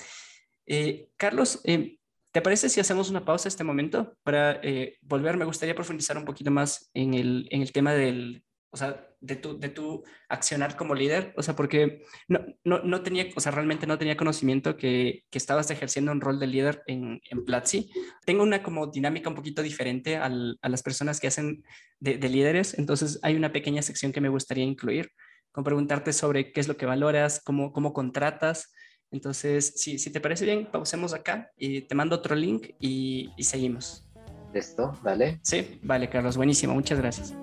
Eh, 0.66 1.10
Carlos, 1.16 1.62
eh, 1.64 2.00
¿te 2.32 2.42
parece 2.42 2.70
si 2.70 2.80
hacemos 2.80 3.12
una 3.12 3.24
pausa 3.24 3.50
este 3.50 3.64
momento 3.64 4.18
para 4.24 4.60
volver? 5.04 5.38
Me 5.38 5.46
gustaría 5.46 5.76
profundizar 5.76 6.18
un 6.18 6.26
poquito 6.26 6.50
más 6.50 6.90
en 6.96 7.14
el, 7.14 7.48
en 7.52 7.62
el 7.62 7.72
tema 7.72 7.94
del, 7.94 8.44
o 8.70 8.78
sea, 8.78 9.08
de 9.22 9.36
tu, 9.36 9.60
de 9.60 9.70
tu 9.70 10.04
accionar 10.30 10.76
como 10.76 10.94
líder, 10.94 11.34
o 11.38 11.44
sea, 11.44 11.56
porque 11.56 12.04
no, 12.28 12.46
no, 12.64 12.84
no 12.84 13.02
tenía, 13.02 13.28
o 13.36 13.40
sea, 13.40 13.52
realmente 13.52 13.88
no 13.88 13.98
tenía 13.98 14.18
conocimiento 14.18 14.78
que, 14.78 15.24
que 15.30 15.38
estabas 15.38 15.72
ejerciendo 15.72 16.12
un 16.12 16.22
rol 16.22 16.40
de 16.40 16.48
líder 16.48 16.84
en, 16.88 17.20
en, 17.30 17.46
Platzi. 17.46 17.90
Tengo 18.26 18.44
una 18.44 18.62
como 18.62 18.88
dinámica 18.88 19.30
un 19.30 19.36
poquito 19.36 19.62
diferente 19.62 20.18
al, 20.18 20.58
a 20.62 20.70
las 20.70 20.84
personas 20.84 21.20
que 21.20 21.28
hacen 21.28 21.64
de, 22.00 22.18
de, 22.18 22.30
líderes, 22.30 22.78
entonces 22.78 23.20
hay 23.24 23.36
una 23.36 23.52
pequeña 23.52 23.82
sección 23.82 24.12
que 24.12 24.22
me 24.22 24.30
gustaría 24.30 24.66
incluir, 24.66 25.12
con 25.52 25.64
preguntarte 25.64 26.14
sobre 26.14 26.52
qué 26.52 26.60
es 26.60 26.68
lo 26.68 26.78
que 26.78 26.86
valoras, 26.86 27.42
cómo, 27.44 27.72
cómo 27.72 27.94
contratas. 27.94 28.72
Entonces, 29.10 29.74
si, 29.78 29.98
si 29.98 30.12
te 30.12 30.20
parece 30.20 30.46
bien, 30.46 30.70
pausemos 30.70 31.14
acá 31.14 31.52
y 31.56 31.82
te 31.82 31.96
mando 31.96 32.18
otro 32.18 32.36
link 32.36 32.72
y, 32.80 33.32
y 33.38 33.44
seguimos. 33.44 34.06
Listo, 34.54 34.92
dale. 35.04 35.40
Sí, 35.42 35.80
vale, 35.82 36.10
Carlos, 36.10 36.38
buenísimo, 36.38 36.74
muchas 36.74 37.00
gracias. 37.00 37.34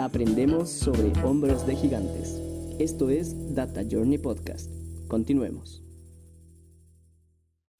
Aprendemos 0.00 0.70
sobre 0.70 1.12
hombros 1.22 1.66
de 1.66 1.76
gigantes. 1.76 2.34
Esto 2.78 3.10
es 3.10 3.54
Data 3.54 3.82
Journey 3.88 4.16
Podcast. 4.16 4.70
Continuemos. 5.08 5.84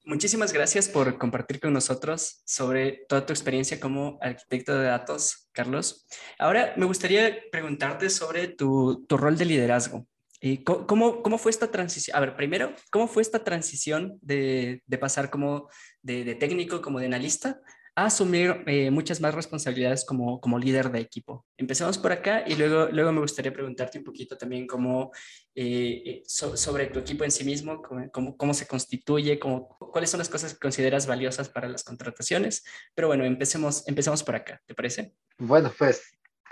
Muchísimas 0.04 0.52
gracias 0.52 0.86
por 0.90 1.16
compartir 1.16 1.60
con 1.60 1.72
nosotros 1.72 2.42
sobre 2.44 3.06
toda 3.08 3.24
tu 3.24 3.32
experiencia 3.32 3.80
como 3.80 4.18
arquitecto 4.20 4.78
de 4.78 4.84
datos, 4.84 5.48
Carlos. 5.52 6.06
Ahora 6.38 6.74
me 6.76 6.84
gustaría 6.84 7.38
preguntarte 7.50 8.10
sobre 8.10 8.48
tu, 8.48 9.06
rol 9.08 9.38
de 9.38 9.46
liderazgo. 9.46 10.06
¿Y 10.42 10.62
cómo, 10.62 11.22
cómo, 11.22 11.38
fue 11.38 11.50
esta 11.50 11.70
transición? 11.70 12.18
A 12.18 12.20
ver, 12.20 12.36
primero, 12.36 12.74
¿cómo 12.90 13.08
fue 13.08 13.22
esta 13.22 13.44
transición 13.44 14.18
de, 14.20 14.82
pasar 15.00 15.30
como 15.30 15.70
de, 16.02 16.24
de, 16.24 16.34
técnico, 16.34 16.82
como 16.82 17.00
de 17.00 17.06
analista, 17.06 17.62
asumir 18.06 18.62
eh, 18.66 18.90
muchas 18.90 19.20
más 19.20 19.34
responsabilidades 19.34 20.04
como, 20.04 20.40
como 20.40 20.58
líder 20.58 20.90
de 20.90 21.00
equipo. 21.00 21.46
Empezamos 21.56 21.98
por 21.98 22.12
acá 22.12 22.44
y 22.46 22.54
luego, 22.54 22.88
luego 22.92 23.12
me 23.12 23.20
gustaría 23.20 23.52
preguntarte 23.52 23.98
un 23.98 24.04
poquito 24.04 24.36
también 24.36 24.66
cómo, 24.66 25.10
eh, 25.54 26.02
eh, 26.04 26.22
sobre 26.26 26.86
tu 26.86 27.00
equipo 27.00 27.24
en 27.24 27.30
sí 27.30 27.44
mismo, 27.44 27.82
cómo, 27.82 28.36
cómo, 28.36 28.54
se 28.54 28.66
constituye, 28.66 29.38
cómo, 29.38 29.76
cuáles 29.78 30.10
son 30.10 30.18
las 30.18 30.28
cosas 30.28 30.54
que 30.54 30.60
consideras 30.60 31.06
valiosas 31.06 31.48
para 31.48 31.68
las 31.68 31.82
contrataciones. 31.84 32.64
Pero 32.94 33.08
bueno, 33.08 33.24
empecemos, 33.24 33.86
empecemos 33.88 34.22
por 34.22 34.36
acá, 34.36 34.60
¿te 34.66 34.74
parece? 34.74 35.14
Bueno, 35.38 35.72
pues 35.76 36.02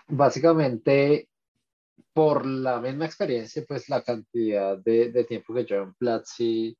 básicamente 0.06 1.28
por 2.12 2.46
la 2.46 2.80
misma 2.80 3.06
experiencia, 3.06 3.64
pues 3.66 3.88
la 3.88 4.02
cantidad 4.02 4.76
de, 4.78 5.12
de 5.12 5.24
tiempo 5.24 5.54
que 5.54 5.64
llevo 5.64 5.84
en 5.84 5.94
Platzi, 5.94 6.76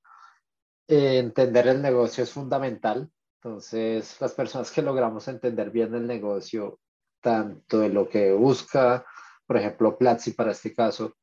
entender 0.88 1.68
el 1.68 1.82
negocio 1.82 2.24
es 2.24 2.30
fundamental 2.30 3.10
entonces, 3.40 4.20
las 4.20 4.32
personas 4.32 4.72
que 4.72 4.82
logramos 4.82 5.28
entender 5.28 5.70
bien 5.70 5.94
el 5.94 6.08
negocio, 6.08 6.80
tanto 7.20 7.78
de 7.78 7.88
lo 7.88 8.08
que 8.08 8.32
busca, 8.32 9.06
por 9.46 9.56
ejemplo, 9.56 9.96
Platzi 9.96 10.32
para 10.32 10.50
este 10.50 10.74
caso, 10.74 11.16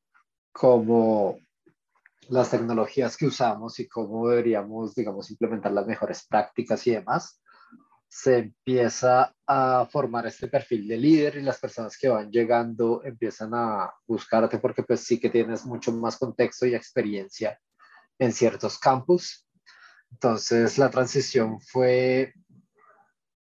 como 0.50 1.38
las 2.28 2.50
tecnologías 2.50 3.18
que 3.18 3.26
usamos 3.26 3.78
y 3.80 3.86
cómo 3.86 4.28
deberíamos, 4.28 4.94
digamos, 4.94 5.30
implementar 5.30 5.72
las 5.72 5.86
mejores 5.86 6.26
prácticas 6.26 6.86
y 6.86 6.92
demás, 6.92 7.42
se 8.08 8.38
empieza 8.38 9.34
a 9.46 9.86
formar 9.90 10.26
este 10.26 10.48
perfil 10.48 10.88
de 10.88 10.96
líder 10.96 11.36
y 11.36 11.42
las 11.42 11.60
personas 11.60 11.98
que 11.98 12.08
van 12.08 12.30
llegando 12.30 13.04
empiezan 13.04 13.52
a 13.52 13.92
buscarte 14.06 14.58
porque 14.58 14.82
pues 14.82 15.00
sí 15.00 15.20
que 15.20 15.28
tienes 15.28 15.66
mucho 15.66 15.92
más 15.92 16.16
contexto 16.16 16.64
y 16.64 16.74
experiencia 16.74 17.60
en 18.18 18.32
ciertos 18.32 18.78
campos 18.78 19.45
entonces 20.10 20.78
la 20.78 20.90
transición 20.90 21.60
fue, 21.60 22.32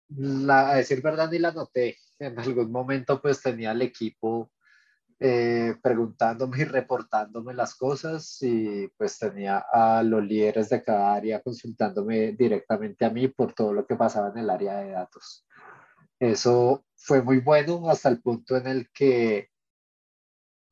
la, 0.08 0.70
a 0.70 0.76
decir 0.76 1.02
verdad, 1.02 1.30
ni 1.30 1.38
la 1.38 1.52
noté. 1.52 1.96
En 2.18 2.38
algún 2.38 2.72
momento 2.72 3.20
pues 3.20 3.42
tenía 3.42 3.72
el 3.72 3.82
equipo 3.82 4.50
eh, 5.18 5.74
preguntándome 5.82 6.58
y 6.60 6.64
reportándome 6.64 7.54
las 7.54 7.74
cosas 7.74 8.36
y 8.42 8.86
pues 8.98 9.18
tenía 9.18 9.64
a 9.72 10.02
los 10.02 10.22
líderes 10.22 10.68
de 10.68 10.82
cada 10.82 11.14
área 11.14 11.40
consultándome 11.40 12.32
directamente 12.32 13.04
a 13.06 13.10
mí 13.10 13.28
por 13.28 13.54
todo 13.54 13.72
lo 13.72 13.86
que 13.86 13.96
pasaba 13.96 14.28
en 14.28 14.38
el 14.38 14.50
área 14.50 14.76
de 14.76 14.90
datos. 14.90 15.46
Eso 16.18 16.84
fue 16.94 17.22
muy 17.22 17.40
bueno 17.40 17.88
hasta 17.88 18.08
el 18.08 18.20
punto 18.20 18.56
en 18.56 18.66
el 18.66 18.90
que 18.90 19.48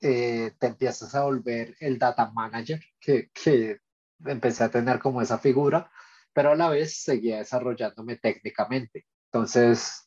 eh, 0.00 0.52
te 0.58 0.66
empiezas 0.66 1.14
a 1.14 1.24
volver 1.24 1.74
el 1.80 1.98
data 1.98 2.30
manager, 2.30 2.80
que, 3.00 3.30
que 3.30 3.80
empecé 4.24 4.64
a 4.64 4.70
tener 4.70 4.98
como 4.98 5.22
esa 5.22 5.38
figura, 5.38 5.90
pero 6.32 6.52
a 6.52 6.56
la 6.56 6.68
vez 6.68 7.02
seguía 7.02 7.38
desarrollándome 7.38 8.16
técnicamente. 8.16 9.06
Entonces, 9.26 10.06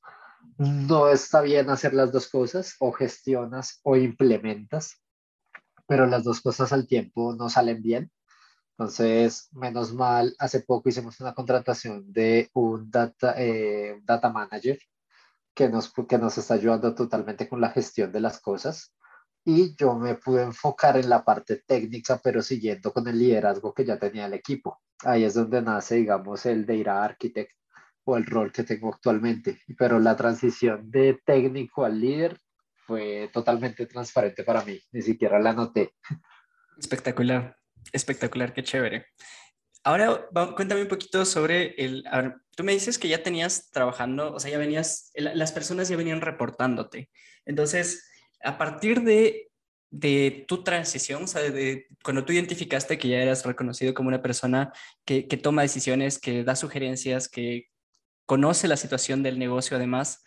no 0.57 1.09
está 1.09 1.41
bien 1.41 1.69
hacer 1.69 1.93
las 1.93 2.11
dos 2.11 2.29
cosas, 2.29 2.75
o 2.79 2.91
gestionas 2.91 3.79
o 3.83 3.95
implementas, 3.95 5.01
pero 5.87 6.05
las 6.05 6.23
dos 6.23 6.41
cosas 6.41 6.73
al 6.73 6.87
tiempo 6.87 7.35
no 7.35 7.49
salen 7.49 7.81
bien. 7.81 8.11
Entonces, 8.71 9.49
menos 9.53 9.93
mal, 9.93 10.35
hace 10.39 10.61
poco 10.61 10.89
hicimos 10.89 11.19
una 11.19 11.33
contratación 11.33 12.11
de 12.11 12.49
un 12.53 12.91
data, 12.91 13.33
eh, 13.37 13.99
data 14.03 14.29
manager 14.29 14.77
que 15.55 15.69
nos, 15.69 15.91
que 16.07 16.17
nos 16.19 16.37
está 16.37 16.53
ayudando 16.53 16.93
totalmente 16.93 17.49
con 17.49 17.59
la 17.59 17.71
gestión 17.71 18.11
de 18.11 18.19
las 18.19 18.39
cosas 18.39 18.93
y 19.49 19.73
yo 19.77 19.95
me 19.95 20.15
pude 20.15 20.43
enfocar 20.43 20.97
en 20.97 21.07
la 21.07 21.23
parte 21.23 21.63
técnica, 21.65 22.19
pero 22.21 22.41
siguiendo 22.41 22.91
con 22.91 23.07
el 23.07 23.17
liderazgo 23.17 23.73
que 23.73 23.85
ya 23.85 23.97
tenía 23.97 24.25
el 24.25 24.33
equipo. 24.33 24.81
Ahí 25.05 25.23
es 25.23 25.35
donde 25.35 25.61
nace, 25.61 25.95
digamos, 25.95 26.45
el 26.45 26.65
de 26.65 26.75
ir 26.75 26.89
a 26.89 27.01
architect 27.01 27.53
o 28.03 28.17
el 28.17 28.25
rol 28.25 28.51
que 28.51 28.63
tengo 28.63 28.93
actualmente. 28.93 29.61
Pero 29.77 29.99
la 29.99 30.17
transición 30.17 30.91
de 30.91 31.21
técnico 31.25 31.85
al 31.85 31.97
líder 31.97 32.37
fue 32.85 33.29
totalmente 33.31 33.85
transparente 33.85 34.43
para 34.43 34.65
mí, 34.65 34.81
ni 34.91 35.01
siquiera 35.01 35.39
la 35.39 35.53
noté. 35.53 35.93
Espectacular, 36.77 37.55
espectacular, 37.93 38.53
qué 38.53 38.65
chévere. 38.65 39.05
Ahora, 39.85 40.27
cuéntame 40.57 40.81
un 40.81 40.89
poquito 40.89 41.23
sobre 41.23 41.73
el... 41.77 42.03
tú 42.53 42.65
me 42.65 42.73
dices 42.73 42.97
que 42.99 43.07
ya 43.07 43.23
tenías 43.23 43.71
trabajando, 43.71 44.33
o 44.33 44.41
sea, 44.41 44.51
ya 44.51 44.57
venías, 44.57 45.09
las 45.15 45.53
personas 45.53 45.87
ya 45.87 45.95
venían 45.95 46.19
reportándote. 46.19 47.09
Entonces, 47.45 48.03
a 48.41 48.57
partir 48.57 49.01
de, 49.01 49.49
de 49.89 50.45
tu 50.47 50.63
transición, 50.63 51.23
o 51.23 51.27
sea, 51.27 51.41
de, 51.41 51.87
cuando 52.03 52.25
tú 52.25 52.33
identificaste 52.33 52.97
que 52.97 53.09
ya 53.09 53.17
eras 53.17 53.45
reconocido 53.45 53.93
como 53.93 54.09
una 54.09 54.21
persona 54.21 54.73
que, 55.05 55.27
que 55.27 55.37
toma 55.37 55.61
decisiones, 55.61 56.19
que 56.19 56.43
da 56.43 56.55
sugerencias, 56.55 57.29
que 57.29 57.69
conoce 58.25 58.67
la 58.67 58.77
situación 58.77 59.23
del 59.23 59.39
negocio 59.39 59.77
además, 59.77 60.23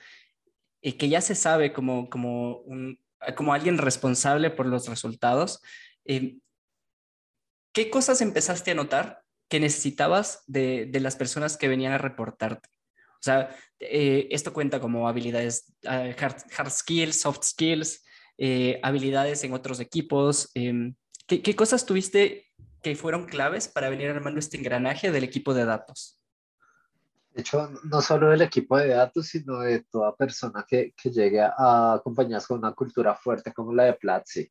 y 0.82 0.92
que 0.92 1.08
ya 1.08 1.20
se 1.20 1.34
sabe 1.34 1.72
como, 1.72 2.08
como, 2.08 2.58
un, 2.60 2.98
como 3.36 3.52
alguien 3.52 3.78
responsable 3.78 4.50
por 4.50 4.66
los 4.66 4.88
resultados, 4.88 5.60
eh, 6.04 6.38
¿qué 7.72 7.90
cosas 7.90 8.20
empezaste 8.20 8.70
a 8.70 8.74
notar 8.74 9.22
que 9.48 9.60
necesitabas 9.60 10.42
de, 10.46 10.86
de, 10.86 11.00
las 11.00 11.16
personas 11.16 11.56
que 11.56 11.68
venían 11.68 11.92
a 11.92 11.98
reportarte? 11.98 12.68
O 13.20 13.22
sea, 13.22 13.54
eh, 13.78 14.28
esto 14.30 14.52
cuenta 14.52 14.80
como 14.80 15.06
habilidades, 15.06 15.74
uh, 15.84 16.12
hard, 16.18 16.70
skills, 16.70 17.20
soft 17.20 17.44
skills, 17.44 18.02
eh, 18.38 18.80
habilidades 18.82 19.44
en 19.44 19.52
otros 19.52 19.78
equipos. 19.78 20.50
Em, 20.54 20.94
¿qué, 21.26 21.42
¿qué, 21.42 21.54
cosas 21.54 21.84
tuviste 21.84 22.46
que 22.82 22.96
fueron 22.96 23.26
claves 23.26 23.68
para 23.68 23.90
venir 23.90 24.08
armando 24.08 24.40
este 24.40 24.56
engranaje 24.56 25.12
del 25.12 25.24
equipo 25.24 25.52
de 25.52 25.66
datos? 25.66 26.18
De 27.32 27.42
hecho, 27.42 27.70
no 27.84 28.00
solo 28.00 28.30
del 28.30 28.42
equipo 28.42 28.76
de 28.78 28.88
datos, 28.88 29.28
sino 29.28 29.60
de 29.60 29.84
toda 29.84 30.16
persona 30.16 30.64
que, 30.66 30.94
que 30.96 31.10
llegue 31.10 31.40
a 31.40 31.94
acompañarse 31.94 32.48
con 32.48 32.58
una 32.58 32.72
cultura 32.72 33.14
fuerte 33.14 33.52
como 33.52 33.72
la 33.72 33.84
de 33.84 33.94
Platzi. 33.94 34.50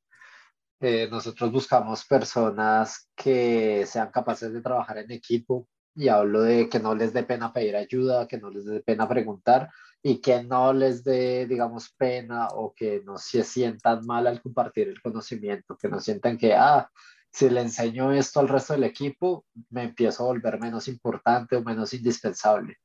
Eh, 0.79 1.09
nosotros 1.11 1.51
buscamos 1.51 2.05
personas 2.05 3.09
que 3.15 3.85
sean 3.85 4.11
capaces 4.11 4.53
de 4.53 4.61
trabajar 4.61 4.99
en 4.99 5.11
equipo, 5.11 5.67
y 5.95 6.07
hablo 6.07 6.41
de 6.41 6.69
que 6.69 6.79
no 6.79 6.95
les 6.95 7.13
dé 7.13 7.23
pena 7.23 7.53
pedir 7.53 7.75
ayuda, 7.75 8.27
que 8.27 8.37
no 8.37 8.49
les 8.49 8.65
dé 8.65 8.81
pena 8.81 9.07
preguntar 9.07 9.69
y 10.01 10.21
que 10.21 10.43
no 10.43 10.71
les 10.73 11.03
dé, 11.03 11.45
digamos, 11.45 11.89
pena 11.97 12.47
o 12.51 12.73
que 12.73 13.01
no 13.05 13.17
se 13.17 13.43
sientan 13.43 14.05
mal 14.05 14.27
al 14.27 14.41
compartir 14.41 14.87
el 14.87 15.01
conocimiento, 15.01 15.77
que 15.77 15.89
no 15.89 15.99
sientan 15.99 16.37
que, 16.37 16.53
ah, 16.53 16.89
si 17.31 17.49
le 17.49 17.61
enseño 17.61 18.11
esto 18.11 18.39
al 18.39 18.47
resto 18.47 18.73
del 18.73 18.85
equipo, 18.85 19.45
me 19.69 19.83
empiezo 19.83 20.23
a 20.23 20.27
volver 20.27 20.59
menos 20.59 20.87
importante 20.87 21.55
o 21.55 21.63
menos 21.63 21.93
indispensable. 21.93 22.77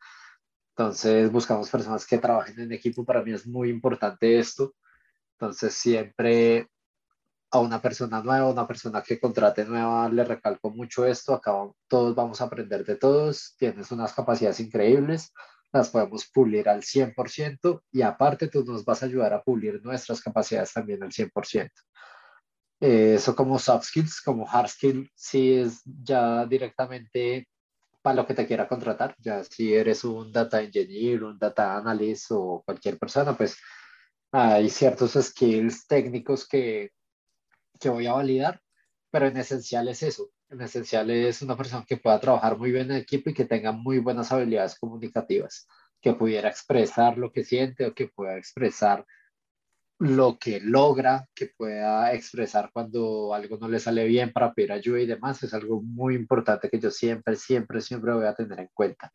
Entonces 0.77 1.31
buscamos 1.31 1.71
personas 1.71 2.07
que 2.07 2.19
trabajen 2.19 2.59
en 2.61 2.73
equipo, 2.73 3.05
para 3.05 3.23
mí 3.23 3.33
es 3.33 3.47
muy 3.47 3.71
importante 3.71 4.39
esto. 4.39 4.75
Entonces 5.39 5.75
siempre 5.75 6.69
a 7.55 7.61
una 7.61 7.81
persona 7.81 8.21
nueva, 8.21 8.51
una 8.51 8.67
persona 8.67 9.01
que 9.01 9.21
contrate 9.21 9.65
nueva, 9.65 10.09
le 10.09 10.25
recalco 10.25 10.71
mucho 10.71 11.07
esto, 11.07 11.35
acá 11.35 11.53
todos 11.87 12.15
vamos 12.15 12.41
a 12.41 12.45
aprender 12.45 12.85
de 12.85 12.97
todos, 12.97 13.55
tienes 13.57 13.93
unas 13.93 14.13
capacidades 14.13 14.59
increíbles, 14.59 15.33
las 15.73 15.91
podemos 15.91 16.27
pulir 16.27 16.69
al 16.69 16.83
100% 16.83 17.83
y 17.93 18.03
aparte 18.03 18.49
tú 18.49 18.65
nos 18.65 18.85
vas 18.85 19.03
a 19.03 19.07
ayudar 19.07 19.33
a 19.33 19.43
pulir 19.43 19.81
nuestras 19.85 20.21
capacidades 20.21 20.73
también 20.73 21.03
al 21.05 21.13
100%. 21.13 21.71
Eh, 22.81 23.15
eso 23.15 23.37
como 23.37 23.59
soft 23.61 23.87
skills, 23.87 24.21
como 24.21 24.49
hard 24.51 24.69
skills, 24.69 25.11
sí 25.15 25.55
es 25.55 25.81
ya 25.85 26.45
directamente 26.47 27.49
para 28.03 28.17
lo 28.17 28.27
que 28.27 28.35
te 28.35 28.47
quiera 28.49 28.67
contratar. 28.67 29.15
Ya 29.19 29.45
si 29.45 29.73
eres 29.75 30.03
un 30.03 30.33
data 30.33 30.61
engineer, 30.61 31.23
un 31.23 31.39
data 31.39 31.77
analyst 31.77 32.27
o 32.31 32.63
cualquier 32.67 32.99
persona, 32.99 33.37
pues 33.37 33.57
hay 34.33 34.69
ciertos 34.69 35.13
skills 35.13 35.87
técnicos 35.87 36.49
que, 36.49 36.91
que 37.85 37.91
voy 37.91 38.07
a 38.07 38.15
validar, 38.15 38.63
pero 39.11 39.27
en 39.27 39.37
esencial 39.37 39.89
es 39.89 40.03
eso. 40.03 40.31
En 40.49 40.63
esencial 40.63 41.11
es 41.11 41.43
una 41.43 41.55
persona 41.55 41.85
que 41.87 41.99
pueda 41.99 42.19
trabajar 42.19 42.57
muy 42.57 42.73
bien 42.73 42.91
en 42.91 42.97
equipo 42.97 43.29
y 43.29 43.35
que 43.35 43.45
tenga 43.45 43.73
muy 43.73 43.99
buenas 43.99 44.33
habilidades 44.33 44.79
comunicativas, 44.79 45.69
que 46.01 46.15
pudiera 46.15 46.49
expresar 46.49 47.19
lo 47.19 47.31
que 47.31 47.45
siente 47.45 47.87
o 47.87 47.95
que 47.95 48.09
pueda 48.09 48.39
expresar 48.39 49.05
lo 49.99 50.39
que 50.39 50.61
logra, 50.61 51.29
que 51.35 51.51
pueda 51.57 52.15
expresar 52.15 52.71
cuando 52.73 53.35
algo 53.35 53.59
no 53.59 53.69
le 53.69 53.79
sale 53.79 54.07
bien 54.07 54.33
para 54.33 54.55
pedir 54.55 54.73
ayuda 54.73 55.01
y 55.01 55.07
demás, 55.07 55.43
es 55.43 55.53
algo 55.53 55.83
muy 55.83 56.15
importante 56.15 56.71
que 56.71 56.81
yo 56.81 56.91
siempre, 56.91 57.37
siempre, 57.37 57.83
siempre 57.83 58.15
voy 58.15 58.27
a 58.27 58.35
tener 58.35 58.61
en 58.61 58.71
cuenta. 58.73 59.13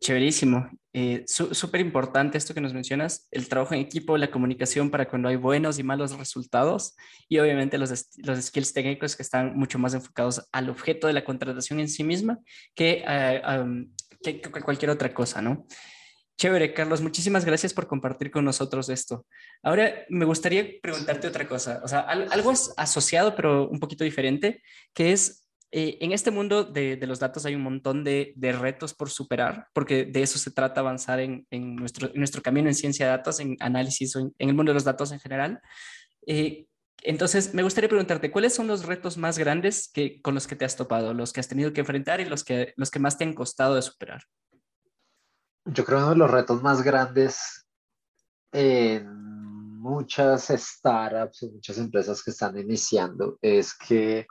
Chéverísimo. 0.00 0.68
Eh, 0.98 1.24
Súper 1.26 1.82
importante 1.82 2.38
esto 2.38 2.54
que 2.54 2.60
nos 2.62 2.72
mencionas, 2.72 3.28
el 3.30 3.50
trabajo 3.50 3.74
en 3.74 3.80
equipo, 3.80 4.16
la 4.16 4.30
comunicación 4.30 4.90
para 4.90 5.06
cuando 5.06 5.28
hay 5.28 5.36
buenos 5.36 5.78
y 5.78 5.82
malos 5.82 6.16
resultados 6.16 6.96
y 7.28 7.38
obviamente 7.38 7.76
los, 7.76 8.08
los 8.16 8.42
skills 8.42 8.72
técnicos 8.72 9.14
que 9.14 9.22
están 9.22 9.58
mucho 9.58 9.78
más 9.78 9.92
enfocados 9.92 10.48
al 10.52 10.70
objeto 10.70 11.06
de 11.06 11.12
la 11.12 11.22
contratación 11.22 11.80
en 11.80 11.90
sí 11.90 12.02
misma 12.02 12.38
que, 12.74 13.04
uh, 13.06 13.84
que 14.22 14.40
cualquier 14.40 14.90
otra 14.90 15.12
cosa, 15.12 15.42
¿no? 15.42 15.66
Chévere, 16.38 16.72
Carlos, 16.72 17.02
muchísimas 17.02 17.44
gracias 17.44 17.74
por 17.74 17.86
compartir 17.86 18.30
con 18.30 18.46
nosotros 18.46 18.88
esto. 18.88 19.26
Ahora 19.62 20.06
me 20.08 20.24
gustaría 20.24 20.66
preguntarte 20.80 21.28
otra 21.28 21.46
cosa, 21.46 21.82
o 21.84 21.88
sea, 21.88 22.00
algo 22.00 22.54
asociado 22.78 23.36
pero 23.36 23.68
un 23.68 23.80
poquito 23.80 24.02
diferente, 24.02 24.62
que 24.94 25.12
es, 25.12 25.45
eh, 25.78 25.98
en 26.00 26.12
este 26.12 26.30
mundo 26.30 26.64
de, 26.64 26.98
los 27.02 27.18
datos 27.18 27.44
hay 27.44 27.54
un 27.54 27.60
montón 27.60 28.02
de, 28.02 28.32
retos 28.58 28.94
por 28.94 29.10
superar, 29.10 29.68
porque 29.74 30.06
de 30.06 30.22
eso 30.22 30.38
se 30.38 30.50
trata 30.50 30.80
avanzar 30.80 31.20
en, 31.20 31.44
nuestro, 31.50 32.10
nuestro, 32.14 32.40
camino 32.40 32.68
en 32.68 32.74
ciencia 32.74 33.04
de 33.04 33.10
datos, 33.10 33.40
en 33.40 33.58
análisis 33.60 34.16
o 34.16 34.20
en, 34.20 34.32
el 34.38 34.54
mundo 34.54 34.70
de 34.70 34.74
los 34.74 34.84
datos 34.84 35.12
en 35.12 35.20
general. 35.20 35.60
Eh, 36.26 36.66
entonces, 37.02 37.52
me 37.52 37.62
gustaría 37.62 37.90
preguntarte, 37.90 38.30
¿cuáles 38.30 38.54
son 38.54 38.68
los 38.68 38.86
retos 38.86 39.18
más 39.18 39.36
grandes 39.36 39.90
que, 39.92 40.22
con 40.22 40.34
los 40.34 40.46
que 40.46 40.56
te 40.56 40.64
has 40.64 40.76
topado, 40.76 41.12
los 41.12 41.34
que 41.34 41.40
has 41.40 41.48
tenido 41.48 41.74
que 41.74 41.80
enfrentar 41.80 42.22
y 42.22 42.24
los 42.24 42.42
que, 42.42 42.72
los 42.78 42.90
que 42.90 42.98
más 42.98 43.18
te 43.18 43.24
han 43.24 43.34
costado 43.34 43.74
de 43.74 43.82
superar? 43.82 44.22
yo 45.66 45.84
creo 45.84 45.98
que 45.98 46.04
uno 46.04 46.12
de 46.12 46.18
los 46.20 46.30
retos 46.30 46.62
más 46.62 46.80
grandes 46.80 47.66
en 48.50 49.06
muchas 49.78 50.46
startups 50.46 51.42
o 51.42 51.50
muchas 51.50 51.76
empresas 51.76 52.22
que 52.22 52.30
están 52.30 52.56
iniciando 52.56 53.36
es 53.42 53.74
que 53.74 54.26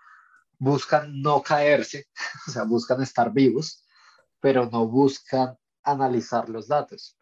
buscan 0.60 1.22
no 1.22 1.42
caerse, 1.42 2.08
o 2.48 2.52
sea, 2.52 2.64
buscan 2.64 3.02
estar 3.02 3.32
vivos, 3.32 3.86
pero 4.40 4.70
no 4.70 4.88
buscan 4.88 5.58
analizar 5.84 6.50
los 6.50 6.68
datos. 6.68 7.18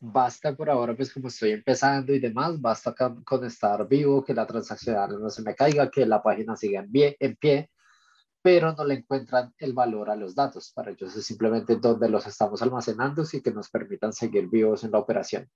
Basta 0.00 0.54
por 0.54 0.68
ahora, 0.68 0.94
pues 0.94 1.12
como 1.12 1.28
estoy 1.28 1.52
empezando 1.52 2.12
y 2.12 2.18
demás, 2.18 2.60
basta 2.60 2.94
con, 2.94 3.44
estar 3.44 3.88
vivo, 3.88 4.22
que 4.24 4.34
la 4.34 4.46
transacción 4.46 5.22
no 5.22 5.30
se 5.30 5.42
me 5.42 5.54
caiga, 5.54 5.90
que 5.90 6.04
la 6.04 6.22
página 6.22 6.56
siga 6.56 6.80
en 6.80 6.92
pie, 6.92 7.16
en 7.20 7.36
pie 7.36 7.70
pero 8.44 8.74
no 8.74 8.84
le 8.84 8.96
encuentran 8.96 9.54
el 9.56 9.72
valor 9.72 10.10
a 10.10 10.16
los 10.16 10.34
datos. 10.34 10.70
Para 10.74 10.90
ellos 10.90 11.16
es 11.16 11.24
simplemente 11.24 11.76
donde 11.76 12.10
los 12.10 12.26
estamos 12.26 12.60
almacenando 12.60 13.24
y 13.32 13.40
que 13.40 13.50
nos 13.50 13.70
permitan 13.70 14.12
seguir 14.12 14.50
vivos 14.50 14.84
en 14.84 14.90
la 14.90 14.98
operación. 14.98 15.50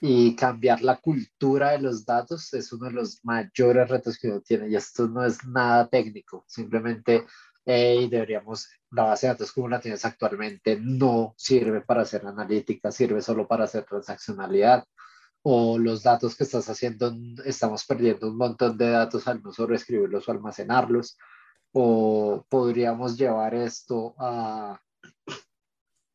Y 0.00 0.36
cambiar 0.36 0.82
la 0.82 0.96
cultura 0.96 1.72
de 1.72 1.80
los 1.80 2.04
datos 2.04 2.52
es 2.54 2.72
uno 2.72 2.86
de 2.86 2.92
los 2.92 3.24
mayores 3.24 3.88
retos 3.88 4.18
que 4.18 4.28
uno 4.28 4.40
tiene. 4.40 4.68
Y 4.68 4.76
esto 4.76 5.08
no 5.08 5.24
es 5.24 5.44
nada 5.44 5.88
técnico, 5.88 6.44
simplemente 6.46 7.26
hey, 7.64 8.08
deberíamos, 8.08 8.68
la 8.90 9.04
base 9.04 9.26
de 9.26 9.34
datos 9.34 9.52
como 9.52 9.68
la 9.68 9.80
tienes 9.80 10.04
actualmente 10.04 10.78
no 10.80 11.34
sirve 11.36 11.82
para 11.82 12.02
hacer 12.02 12.26
analítica, 12.26 12.90
sirve 12.90 13.20
solo 13.20 13.46
para 13.46 13.64
hacer 13.64 13.84
transaccionalidad. 13.84 14.84
O 15.42 15.78
los 15.78 16.02
datos 16.02 16.34
que 16.36 16.44
estás 16.44 16.68
haciendo, 16.68 17.14
estamos 17.44 17.84
perdiendo 17.84 18.28
un 18.28 18.38
montón 18.38 18.76
de 18.78 18.90
datos 18.90 19.28
al 19.28 19.42
no 19.42 19.52
sobreescribirlos 19.52 20.28
o 20.28 20.32
almacenarlos 20.32 21.18
o 21.72 22.44
podríamos 22.48 23.16
llevar 23.16 23.54
esto 23.54 24.14
a, 24.18 24.80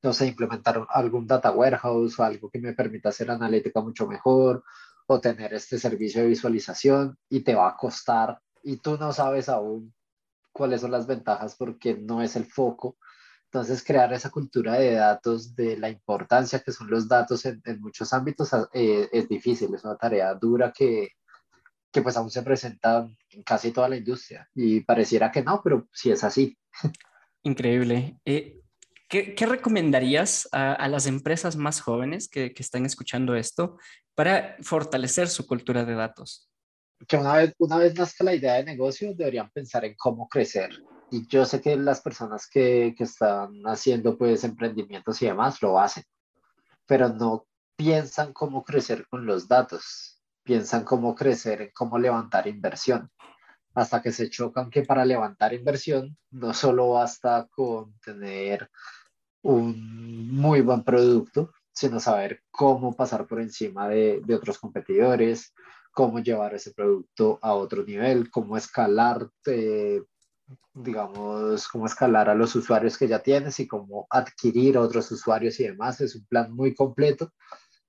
no 0.03 0.13
sé, 0.13 0.27
implementar 0.27 0.85
algún 0.89 1.25
data 1.25 1.51
warehouse 1.51 2.19
o 2.19 2.23
algo 2.23 2.49
que 2.49 2.59
me 2.59 2.73
permita 2.73 3.09
hacer 3.09 3.31
analítica 3.31 3.81
mucho 3.81 4.05
mejor 4.05 4.63
o 5.07 5.19
tener 5.19 5.53
este 5.53 5.79
servicio 5.79 6.21
de 6.21 6.27
visualización 6.27 7.17
y 7.29 7.39
te 7.41 7.55
va 7.55 7.69
a 7.69 7.77
costar 7.77 8.39
y 8.63 8.77
tú 8.77 8.97
no 8.97 9.13
sabes 9.13 9.49
aún 9.49 9.93
cuáles 10.51 10.81
son 10.81 10.91
las 10.91 11.07
ventajas 11.07 11.55
porque 11.55 11.95
no 11.95 12.21
es 12.21 12.35
el 12.35 12.45
foco. 12.45 12.97
Entonces, 13.45 13.83
crear 13.83 14.11
esa 14.13 14.31
cultura 14.31 14.73
de 14.73 14.93
datos, 14.93 15.55
de 15.55 15.77
la 15.77 15.89
importancia 15.89 16.59
que 16.59 16.71
son 16.71 16.89
los 16.89 17.07
datos 17.07 17.45
en, 17.45 17.61
muchos 17.79 18.11
ámbitos, 18.11 18.49
eh, 18.73 19.09
es 19.11 19.29
difícil, 19.29 19.73
es 19.75 19.83
una 19.83 19.95
tarea 19.95 20.33
dura 20.33 20.71
que, 20.71 21.09
que 21.91 22.01
pues 22.01 22.17
aún 22.17 22.31
se 22.31 22.41
presenta 22.41 23.07
en 23.29 23.43
casi 23.43 23.71
toda 23.71 23.89
la 23.89 23.97
industria 23.97 24.49
y 24.55 24.81
pareciera 24.81 25.31
que 25.31 25.43
no, 25.43 25.61
pero 25.63 25.87
sí 25.91 26.11
es 26.11 26.23
así. 26.23 26.57
Increíble. 27.43 28.17
Eh, 28.25 28.62
¿qué, 29.13 29.35
¿qué, 29.35 29.45
recomendarías 29.45 30.49
a, 30.51 30.73
a, 30.73 30.87
las 30.87 31.05
empresas 31.05 31.55
más 31.55 31.79
jóvenes 31.79 32.27
que, 32.27 32.51
que, 32.51 32.63
están 32.63 32.83
escuchando 32.87 33.35
esto 33.35 33.77
para 34.15 34.57
fortalecer 34.63 35.29
su 35.29 35.45
cultura 35.45 35.85
de 35.85 35.93
datos? 35.93 36.49
Que 37.07 37.17
una 37.17 37.35
vez, 37.35 37.53
una 37.59 37.77
vez 37.77 37.93
nazca 37.95 38.23
la 38.23 38.33
idea 38.33 38.55
de 38.55 38.63
negocio, 38.63 39.13
deberían 39.13 39.51
pensar 39.51 39.85
en 39.85 39.93
cómo 39.95 40.27
crecer. 40.27 40.71
Y 41.11 41.27
yo 41.27 41.45
sé 41.45 41.61
que 41.61 41.75
las 41.75 42.01
personas 42.01 42.47
que, 42.49 42.95
que 42.97 43.03
están 43.03 43.61
haciendo 43.65 44.17
pues 44.17 44.43
emprendimientos 44.43 45.21
y 45.21 45.27
demás 45.27 45.61
lo 45.61 45.79
hacen, 45.79 46.03
pero 46.87 47.09
no 47.09 47.45
piensan 47.75 48.33
cómo 48.33 48.63
crecer 48.63 49.05
con 49.07 49.27
los 49.27 49.47
datos 49.47 50.13
piensan 50.43 50.83
cómo 50.83 51.15
crecer, 51.15 51.71
cómo 51.73 51.97
levantar 51.97 52.47
inversión, 52.47 53.09
hasta 53.73 54.01
que 54.01 54.11
se 54.11 54.29
chocan 54.29 54.69
que 54.69 54.83
para 54.83 55.05
levantar 55.05 55.53
inversión 55.53 56.17
no 56.31 56.53
solo 56.53 56.91
basta 56.91 57.47
con 57.49 57.97
tener 57.99 58.69
un 59.43 60.31
muy 60.31 60.61
buen 60.61 60.83
producto, 60.83 61.51
sino 61.71 61.99
saber 61.99 62.41
cómo 62.51 62.95
pasar 62.95 63.27
por 63.27 63.39
encima 63.39 63.87
de, 63.87 64.21
de 64.25 64.35
otros 64.35 64.57
competidores, 64.57 65.53
cómo 65.93 66.19
llevar 66.19 66.55
ese 66.55 66.73
producto 66.73 67.39
a 67.41 67.53
otro 67.53 67.83
nivel, 67.83 68.29
cómo 68.31 68.57
escalar, 68.57 69.29
eh, 69.45 70.01
digamos, 70.73 71.67
cómo 71.67 71.85
escalar 71.85 72.29
a 72.29 72.35
los 72.35 72.55
usuarios 72.55 72.97
que 72.97 73.07
ya 73.07 73.19
tienes 73.19 73.59
y 73.59 73.67
cómo 73.67 74.07
adquirir 74.09 74.77
otros 74.77 75.11
usuarios 75.11 75.59
y 75.59 75.65
demás. 75.65 76.01
Es 76.01 76.15
un 76.15 76.25
plan 76.25 76.51
muy 76.51 76.73
completo 76.73 77.31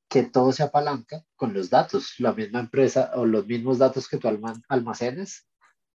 que 0.08 0.24
todo 0.24 0.52
se 0.52 0.62
apalanca 0.62 1.24
con 1.34 1.54
los 1.54 1.70
datos. 1.70 2.14
La 2.18 2.32
misma 2.32 2.60
empresa 2.60 3.10
o 3.14 3.24
los 3.24 3.46
mismos 3.46 3.78
datos 3.78 4.06
que 4.06 4.18
tú 4.18 4.28
almacenes, 4.68 5.48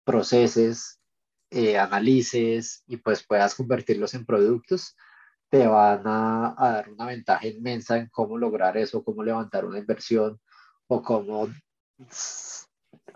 proceses, 0.03 1.01
eh, 1.49 1.77
analices 1.77 2.83
y 2.87 2.97
pues 2.97 3.25
puedas 3.25 3.55
convertirlos 3.55 4.13
en 4.13 4.25
productos, 4.25 4.95
te 5.49 5.67
van 5.67 6.01
a, 6.05 6.55
dar 6.57 6.89
una 6.89 7.05
ventaja 7.05 7.47
inmensa 7.47 7.97
en 7.97 8.09
cómo 8.09 8.37
lograr 8.37 8.77
eso, 8.77 9.03
cómo 9.03 9.23
levantar 9.23 9.65
una 9.65 9.79
inversión 9.79 10.39
o 10.87 11.01
cómo, 11.01 11.47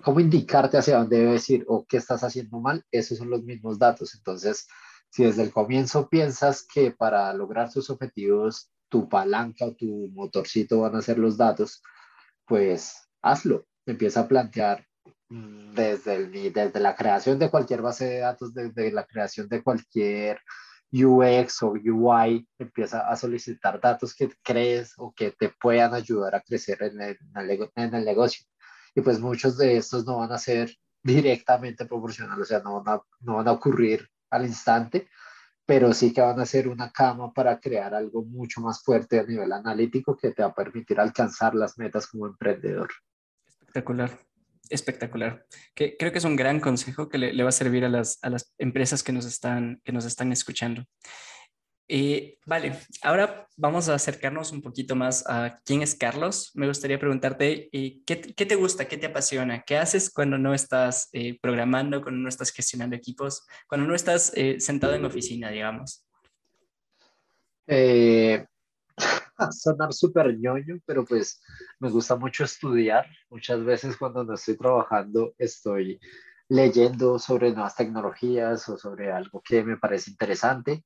cómo 0.04 0.20
indicarte 0.20 0.78
hacia 0.78 0.98
dónde 0.98 1.20
debes 1.20 1.50
ir 1.50 1.66
o 1.68 1.86
qué 1.86 1.98
estás 1.98 2.24
haciendo 2.24 2.60
mal. 2.60 2.84
Esos 2.92 3.18
son 3.18 3.30
los 3.30 3.44
mismos 3.44 3.80
datos. 3.80 4.16
Entonces, 4.16 4.68
si 5.10 5.24
desde 5.24 5.44
el 5.44 5.52
comienzo 5.52 6.10
piensas 6.10 6.66
que 6.66 6.92
para 6.92 7.34
lograr 7.34 7.72
tus 7.72 7.90
objetivos 7.90 8.72
tu 8.90 9.08
palanca 9.08 9.66
o 9.66 9.76
tu 9.76 10.10
motorcito 10.14 10.82
van 10.82 10.96
a 10.96 11.02
ser 11.02 11.18
los 11.20 11.38
datos, 11.38 11.82
pues 12.46 13.08
hazlo. 13.22 13.68
Empieza 13.86 14.22
a 14.22 14.28
plantear 14.28 14.86
mm, 15.30 15.74
desde, 15.74 16.16
el, 16.16 16.32
desde 16.54 16.80
la 16.80 16.96
creación 16.96 17.40
de 17.40 17.50
cualquier 17.50 17.82
base 17.82 18.06
de 18.06 18.20
datos, 18.20 18.54
desde 18.54 18.92
la 18.92 19.06
creación 19.06 19.48
de 19.48 19.64
cualquier 19.64 20.40
UX 20.92 21.64
o 21.64 21.74
UI, 21.74 22.48
empieza 22.58 23.08
a 23.08 23.16
solicitar 23.16 23.80
datos 23.80 24.16
que 24.16 24.30
crees 24.44 24.94
o 24.98 25.14
que 25.14 25.32
te 25.32 25.50
puedan 25.50 25.94
ayudar 25.94 26.36
a 26.36 26.42
crecer 26.42 26.82
en 26.84 27.02
el, 27.02 27.18
en 27.76 27.96
el 27.96 28.06
negocio. 28.06 28.46
Y 28.96 29.02
pues 29.02 29.20
muchos 29.20 29.58
de 29.58 29.78
estos 29.78 30.06
no 30.06 30.18
van 30.18 30.32
a 30.32 30.38
ser 30.40 30.74
directamente 31.04 31.86
proporcionales, 31.86 32.44
o 32.44 32.46
sea, 32.46 32.60
no 32.60 32.82
van 32.82 32.96
a, 32.96 33.02
no 33.22 33.36
van 33.36 33.48
a 33.48 33.52
ocurrir 33.52 34.10
al 34.30 34.46
instante, 34.46 35.08
pero 35.66 35.94
sí 35.94 36.12
que 36.12 36.22
van 36.22 36.40
a 36.40 36.46
ser 36.46 36.68
una 36.68 36.92
cama 36.92 37.32
para 37.32 37.60
crear 37.60 37.94
algo 37.94 38.24
mucho 38.26 38.60
más 38.60 38.82
fuerte 38.82 39.20
a 39.20 39.24
nivel 39.24 39.52
analítico 39.52 40.18
que 40.18 40.32
te 40.32 40.42
va 40.42 40.50
a 40.50 40.56
permitir 40.56 41.00
alcanzar 41.00 41.54
las 41.54 41.78
metas 41.78 42.08
como 42.08 42.26
emprendedor. 42.26 42.90
Espectacular, 43.48 44.18
espectacular. 44.70 45.46
Que, 45.76 45.98
creo 45.98 46.12
que 46.12 46.20
es 46.20 46.26
un 46.26 46.36
gran 46.36 46.60
consejo 46.60 47.10
que 47.10 47.18
le, 47.18 47.44
va 47.44 47.50
a 47.50 47.54
servir 47.54 47.86
a 47.86 47.90
las, 47.90 48.20
a 48.22 48.30
las, 48.30 48.54
empresas 48.58 49.04
que 49.04 49.12
nos, 49.12 49.26
están, 49.26 49.82
que 49.84 49.92
nos 49.92 50.06
están 50.06 50.32
escuchando. 50.32 50.86
Eh, 51.92 52.38
vale, 52.46 52.78
ahora 53.02 53.48
vamos 53.58 53.90
a 53.90 53.96
acercarnos 53.96 54.52
un 54.52 54.62
poquito 54.62 54.96
más 54.96 55.28
a 55.28 55.60
quién 55.66 55.82
es 55.82 55.96
Carlos. 55.96 56.52
Me 56.54 56.68
gustaría 56.68 57.00
preguntarte, 57.00 57.68
eh, 57.72 58.02
¿qué, 58.06 58.16
te 58.16 58.56
gusta? 58.56 58.88
¿Qué 58.88 58.98
te 58.98 59.08
apasiona? 59.08 59.64
¿Qué 59.64 59.76
haces 59.76 60.12
cuando 60.12 60.38
no 60.38 60.54
estás 60.54 61.10
eh, 61.14 61.40
programando, 61.42 62.04
cuando 62.04 62.22
no 62.22 62.30
estás 62.30 62.52
gestionando 62.52 62.96
equipos, 62.96 63.48
cuando 63.68 63.88
no 63.88 63.96
estás 63.96 64.32
sentado 64.60 64.94
en 64.94 65.06
oficina, 65.06 65.50
digamos? 65.50 66.06
a 69.50 69.52
sonar 69.52 69.94
súper 69.94 70.38
ñoño, 70.38 70.80
pero 70.86 71.06
pues 71.06 71.42
me 71.80 71.90
gusta 71.90 72.16
mucho 72.16 72.44
estudiar. 72.44 73.06
Muchas 73.30 73.64
veces 73.64 73.98
cuando 73.98 74.24
no 74.24 74.34
estoy 74.34 74.58
trabajando 74.58 75.34
estoy 75.38 76.00
leyendo 76.50 77.20
sobre 77.20 77.52
nuevas 77.52 77.76
tecnologías 77.76 78.68
o 78.70 78.78
sobre 78.78 79.12
algo 79.12 79.42
que 79.42 79.64
me 79.64 79.78
parece 79.78 80.12
interesante 80.12 80.84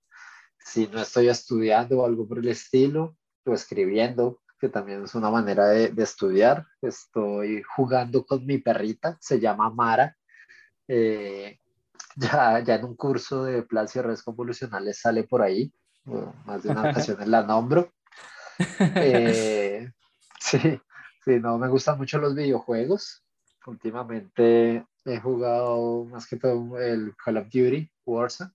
si 0.64 0.88
no 0.88 1.02
estoy 1.02 1.30
estudiando 1.30 2.00
o 2.00 2.06
algo 2.06 2.28
por 2.28 2.40
el 2.40 2.48
estilo, 2.48 3.18
o 3.46 3.54
escribiendo, 3.54 4.42
que 4.60 4.70
también 4.70 5.04
es 5.04 5.16
una 5.16 5.30
manera 5.30 5.68
de, 5.68 5.94
estudiar. 5.98 6.66
Estoy 6.82 7.64
jugando 7.76 8.26
con 8.26 8.46
mi 8.46 8.58
perrita, 8.60 9.18
se 9.20 9.40
llama 9.40 9.70
Mara. 9.70 10.16
Eh, 10.88 11.58
ya, 12.16 12.60
ya 12.64 12.76
en 12.76 12.86
un 12.86 12.96
curso 12.96 13.44
de 13.44 13.64
planos 13.64 13.96
y 13.96 14.02
redes 14.02 14.24
convolucionales 14.24 15.00
sale 15.00 15.24
por 15.24 15.42
ahí, 15.42 15.74
más 16.46 16.64
de 16.64 16.70
una 16.70 16.82
ocasión 16.92 17.18
la 17.30 17.44
nombro. 17.44 17.92
Eh, 18.96 19.92
sí, 20.40 20.80
sí, 21.24 21.40
no, 21.40 21.58
me 21.58 21.68
gustan 21.68 21.98
mucho 21.98 22.18
los 22.20 22.36
videojuegos. 22.36 23.24
Últimamente 23.66 24.86
he 25.06 25.20
jugado 25.20 26.06
más 26.06 26.28
que 26.28 26.38
todo 26.38 26.80
el 26.80 27.16
Call 27.16 27.38
of 27.38 27.46
Duty, 27.46 27.92
Warzone. 28.06 28.52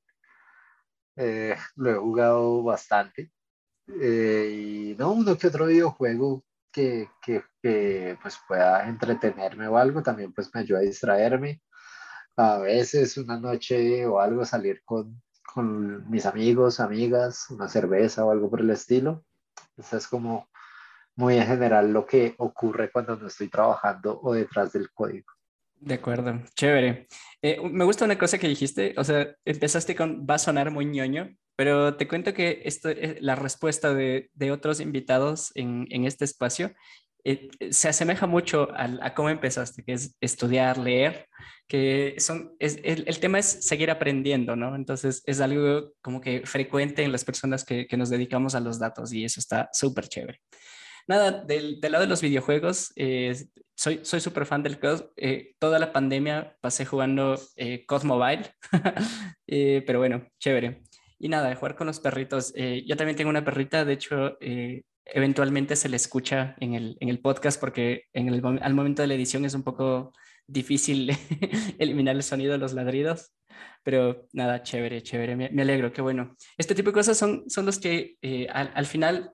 Eh, 1.16 1.56
lo 1.76 1.90
he 1.90 1.94
jugado 1.94 2.62
bastante. 2.62 3.32
Eh, 4.00 4.92
y 4.92 4.96
no, 4.96 5.12
uno 5.12 5.36
que 5.36 5.48
otro 5.48 5.66
videojuego 5.66 6.44
que, 6.72 7.08
que, 7.22 7.42
que, 7.62 8.18
pues 8.22 8.38
pueda 8.46 8.88
entretenerme 8.88 9.66
o 9.68 9.78
algo, 9.78 10.02
también 10.02 10.32
pues 10.32 10.50
me 10.54 10.60
ayuda 10.60 10.80
a 10.80 10.82
distraerme. 10.82 11.62
A 12.36 12.58
veces 12.58 13.16
una 13.16 13.38
noche 13.40 14.06
o 14.06 14.20
algo 14.20 14.44
salir 14.44 14.82
con, 14.84 15.22
con 15.52 16.08
mis 16.10 16.26
amigos, 16.26 16.80
amigas, 16.80 17.50
una 17.50 17.68
cerveza 17.68 18.24
o 18.24 18.30
algo 18.30 18.50
por 18.50 18.60
el 18.60 18.70
estilo. 18.70 19.24
Eso 19.78 19.96
es 19.96 20.06
como 20.06 20.48
muy 21.16 21.36
en 21.36 21.46
general 21.46 21.92
lo 21.92 22.06
que 22.06 22.34
ocurre 22.38 22.90
cuando 22.90 23.16
no 23.16 23.26
estoy 23.26 23.48
trabajando 23.48 24.20
o 24.22 24.32
detrás 24.32 24.72
del 24.72 24.90
código. 24.92 25.32
De 25.80 25.94
acuerdo, 25.94 26.40
chévere. 26.54 27.06
Eh, 27.40 27.60
me 27.62 27.84
gusta 27.84 28.04
una 28.04 28.18
cosa 28.18 28.38
que 28.38 28.48
dijiste, 28.48 28.94
o 28.96 29.04
sea, 29.04 29.28
empezaste 29.44 29.94
con 29.94 30.26
va 30.28 30.34
a 30.34 30.38
sonar 30.38 30.70
muy 30.70 30.86
ñoño, 30.86 31.36
pero 31.56 31.96
te 31.96 32.08
cuento 32.08 32.34
que 32.34 32.62
esto, 32.64 32.88
eh, 32.88 33.18
la 33.20 33.36
respuesta 33.36 33.94
de, 33.94 34.30
de 34.34 34.50
otros 34.52 34.80
invitados 34.80 35.52
en, 35.54 35.86
en 35.90 36.04
este 36.04 36.24
espacio 36.24 36.72
eh, 37.24 37.48
se 37.70 37.88
asemeja 37.88 38.26
mucho 38.26 38.68
a, 38.74 39.14
cómo 39.14 39.30
empezaste, 39.30 39.82
que 39.84 39.92
es 39.92 40.16
estudiar, 40.20 40.78
leer, 40.78 41.26
que 41.66 42.16
son, 42.18 42.54
es, 42.58 42.78
el, 42.82 43.04
el, 43.06 43.20
tema 43.20 43.38
es 43.38 43.46
seguir 43.46 43.90
aprendiendo, 43.90 44.56
¿no? 44.56 44.74
Entonces 44.74 45.22
es 45.26 45.40
algo 45.40 45.92
como 46.00 46.20
que 46.20 46.46
frecuente 46.46 47.02
en 47.02 47.12
las 47.12 47.24
personas 47.24 47.64
que, 47.64 47.86
que 47.86 47.96
nos 47.96 48.10
dedicamos 48.10 48.54
a 48.54 48.60
los 48.60 48.78
datos 48.78 49.12
y 49.12 49.24
eso 49.24 49.40
está 49.40 49.68
súper 49.72 50.08
chévere. 50.08 50.40
Nada, 51.06 51.44
del, 51.44 51.80
del, 51.80 51.92
lado 51.92 52.04
de 52.04 52.10
los 52.10 52.20
videojuegos, 52.20 52.92
soy 53.78 54.20
súper 54.20 54.44
fan 54.44 54.62
del 54.62 54.80
COD. 54.80 55.04
Eh, 55.16 55.54
toda 55.58 55.78
la 55.78 55.92
pandemia 55.92 56.56
pasé 56.60 56.84
jugando 56.84 57.40
eh, 57.56 57.86
COD 57.86 58.02
Mobile, 58.04 58.42
eh, 59.46 59.84
pero 59.86 60.00
bueno, 60.00 60.26
chévere. 60.40 60.82
Y 61.20 61.28
nada, 61.28 61.54
jugar 61.54 61.76
con 61.76 61.86
los 61.86 62.00
perritos. 62.00 62.52
Eh, 62.56 62.84
yo 62.86 62.96
también 62.96 63.16
tengo 63.16 63.30
una 63.30 63.44
perrita, 63.44 63.84
de 63.84 63.92
hecho, 63.92 64.36
eventualmente 65.08 65.76
se 65.76 65.88
le 65.88 65.96
escucha 65.96 66.56
en 66.60 66.74
el, 66.74 66.96
en 67.00 67.08
el 67.08 67.20
podcast 67.20 67.60
porque 67.60 68.04
en 68.12 68.28
el, 68.28 68.42
al 68.62 68.74
momento 68.74 69.02
de 69.02 69.08
la 69.08 69.14
edición 69.14 69.44
es 69.44 69.54
un 69.54 69.62
poco 69.62 70.12
difícil 70.46 71.10
eliminar 71.78 72.16
el 72.16 72.22
sonido 72.22 72.52
de 72.52 72.58
los 72.58 72.72
ladridos. 72.72 73.34
Pero 73.82 74.28
nada, 74.32 74.62
chévere, 74.62 75.02
chévere, 75.02 75.34
me, 75.34 75.62
alegro, 75.62 75.92
qué 75.92 76.02
bueno. 76.02 76.36
Este 76.56 76.74
tipo 76.74 76.90
de 76.90 76.94
cosas 76.94 77.16
son, 77.16 77.44
son 77.48 77.66
los 77.66 77.78
que 77.78 78.16
al, 78.52 78.70
al 78.74 78.86
final 78.86 79.32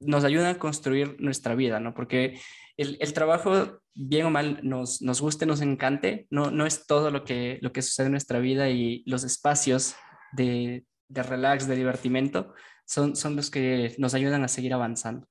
nos 0.00 0.24
ayudan 0.24 0.54
a 0.54 0.58
construir 0.58 1.16
nuestra 1.20 1.54
vida, 1.54 1.80
¿no? 1.80 1.94
Porque 1.94 2.38
el, 2.78 3.12
trabajo, 3.12 3.80
bien 3.94 4.26
o 4.26 4.30
mal, 4.30 4.60
nos, 4.62 5.02
nos 5.02 5.20
guste, 5.20 5.46
nos 5.46 5.60
encante, 5.60 6.28
no, 6.30 6.50
no 6.52 6.64
es 6.64 6.86
todo 6.86 7.10
lo 7.10 7.24
que, 7.24 7.58
lo 7.60 7.72
que 7.72 7.82
sucede 7.82 8.06
en 8.06 8.12
nuestra 8.12 8.38
vida 8.38 8.70
y 8.70 9.02
los 9.06 9.24
espacios 9.24 9.96
de, 10.32 10.84
de 11.08 11.22
relax, 11.24 11.66
de 11.66 11.74
divertimento, 11.74 12.54
son, 12.88 13.16
son 13.16 13.36
los 13.36 13.50
que 13.50 13.94
nos 13.98 14.14
ayudan 14.14 14.42
a 14.42 14.48
seguir 14.48 14.72
avanzando. 14.72 15.28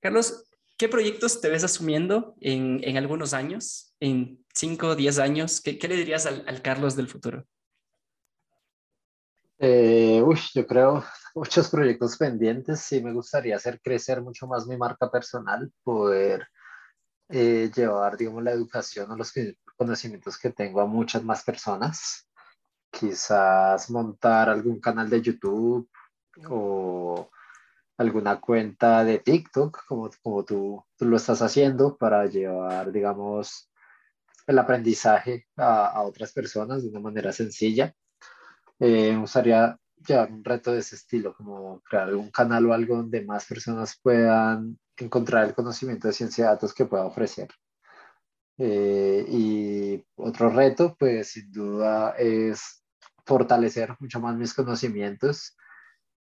Carlos, 0.00 0.50
¿qué 0.78 0.88
proyectos 0.88 1.40
te 1.40 1.50
ves 1.50 1.62
asumiendo 1.62 2.34
en, 2.40 2.80
en 2.82 2.96
algunos 2.96 3.34
años, 3.34 3.94
en 4.00 4.42
5 4.54 4.88
o 4.88 4.96
10 4.96 5.18
años? 5.18 5.60
¿Qué, 5.60 5.78
¿Qué, 5.78 5.88
le 5.88 5.96
dirías 5.96 6.24
al, 6.24 6.42
al, 6.48 6.62
Carlos 6.62 6.96
del 6.96 7.06
futuro? 7.06 7.44
Eh, 9.58 10.22
uy, 10.24 10.40
yo 10.54 10.66
creo 10.66 11.04
muchos 11.34 11.68
proyectos 11.68 12.16
pendientes. 12.16 12.80
Sí, 12.80 13.02
me 13.02 13.12
gustaría 13.12 13.56
hacer 13.56 13.78
crecer 13.82 14.22
mucho 14.22 14.46
más 14.46 14.66
mi 14.66 14.78
marca 14.78 15.10
personal, 15.10 15.70
poder 15.82 16.48
eh, 17.28 17.70
llevar, 17.76 18.16
digamos, 18.16 18.42
la 18.42 18.52
educación 18.52 19.10
o 19.10 19.16
los 19.16 19.34
conocimientos 19.76 20.38
que 20.38 20.48
tengo 20.48 20.80
a 20.80 20.86
muchas 20.86 21.22
más 21.22 21.44
personas. 21.44 22.26
Quizás 22.90 23.90
montar 23.90 24.48
algún 24.48 24.80
canal 24.80 25.10
de 25.10 25.20
YouTube 25.20 25.90
o 26.48 27.30
alguna 27.98 28.40
cuenta 28.40 29.04
de 29.04 29.18
TikTok, 29.18 29.84
como, 29.86 30.10
como 30.22 30.44
tú, 30.44 30.84
tú 30.96 31.04
lo 31.04 31.16
estás 31.16 31.42
haciendo, 31.42 31.96
para 31.96 32.26
llevar, 32.26 32.92
digamos, 32.92 33.70
el 34.46 34.58
aprendizaje 34.58 35.46
a, 35.56 35.86
a 35.86 36.02
otras 36.02 36.32
personas 36.32 36.82
de 36.82 36.88
una 36.88 37.00
manera 37.00 37.32
sencilla. 37.32 37.94
Eh, 38.78 39.12
me 39.12 39.20
gustaría 39.20 39.78
llevar 40.06 40.32
un 40.32 40.42
reto 40.42 40.72
de 40.72 40.78
ese 40.78 40.96
estilo, 40.96 41.34
como 41.34 41.80
crear 41.82 42.08
algún 42.08 42.30
canal 42.30 42.66
o 42.66 42.72
algo 42.72 42.96
donde 42.96 43.24
más 43.24 43.44
personas 43.44 43.98
puedan 44.02 44.78
encontrar 44.96 45.46
el 45.46 45.54
conocimiento 45.54 46.08
de 46.08 46.14
ciencia 46.14 46.44
de 46.44 46.50
datos 46.50 46.74
que 46.74 46.86
pueda 46.86 47.04
ofrecer. 47.04 47.48
Eh, 48.58 49.24
y 49.28 50.04
otro 50.16 50.50
reto, 50.50 50.96
pues 50.98 51.32
sin 51.32 51.50
duda, 51.50 52.14
es 52.18 52.82
fortalecer 53.24 53.94
mucho 54.00 54.20
más 54.20 54.36
mis 54.36 54.54
conocimientos. 54.54 55.56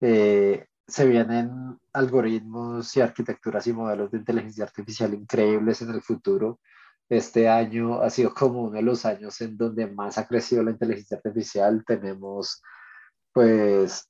Eh, 0.00 0.66
se 0.86 1.06
vienen 1.06 1.78
algoritmos 1.92 2.96
y 2.96 3.00
arquitecturas 3.00 3.66
y 3.66 3.72
modelos 3.72 4.10
de 4.10 4.18
inteligencia 4.18 4.64
artificial 4.64 5.12
increíbles 5.14 5.82
en 5.82 5.90
el 5.90 6.02
futuro. 6.02 6.60
Este 7.08 7.48
año 7.48 8.00
ha 8.02 8.10
sido 8.10 8.34
como 8.34 8.64
uno 8.64 8.76
de 8.76 8.82
los 8.82 9.04
años 9.04 9.40
en 9.40 9.56
donde 9.56 9.86
más 9.86 10.18
ha 10.18 10.26
crecido 10.26 10.62
la 10.62 10.72
inteligencia 10.72 11.16
artificial. 11.18 11.84
Tenemos 11.86 12.62
pues 13.32 14.08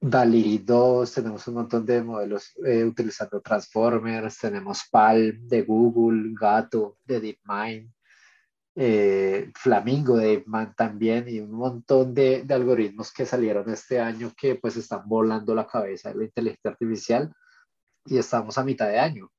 DALI 0.00 0.58
2, 0.58 1.14
tenemos 1.14 1.46
un 1.46 1.54
montón 1.54 1.86
de 1.86 2.02
modelos 2.02 2.52
eh, 2.64 2.84
utilizando 2.84 3.40
Transformers, 3.40 4.38
tenemos 4.38 4.82
Palm 4.90 5.46
de 5.46 5.62
Google, 5.62 6.34
Gato 6.38 6.98
de 7.04 7.20
DeepMind, 7.20 7.92
eh, 8.74 9.50
Flamingo 9.54 10.16
de 10.16 10.28
DeepMind 10.28 10.74
también 10.74 11.28
y 11.28 11.40
un 11.40 11.52
montón 11.52 12.14
de, 12.14 12.42
de, 12.42 12.54
algoritmos 12.54 13.12
que 13.12 13.26
salieron 13.26 13.68
este 13.70 14.00
año 14.00 14.32
que 14.36 14.54
pues 14.54 14.76
están 14.76 15.02
volando 15.06 15.54
la 15.54 15.66
cabeza 15.66 16.08
de 16.08 16.16
la 16.16 16.24
inteligencia 16.24 16.70
artificial 16.70 17.34
y 18.06 18.18
estamos 18.18 18.56
a 18.58 18.64
mitad 18.64 18.88
de 18.88 18.98
año. 18.98 19.30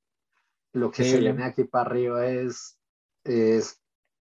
Lo 0.73 0.91
que 0.91 1.03
se 1.03 1.19
viene 1.19 1.43
aquí 1.43 1.63
para 1.65 1.85
arriba 1.85 2.27
es, 2.27 2.79
es 3.23 3.79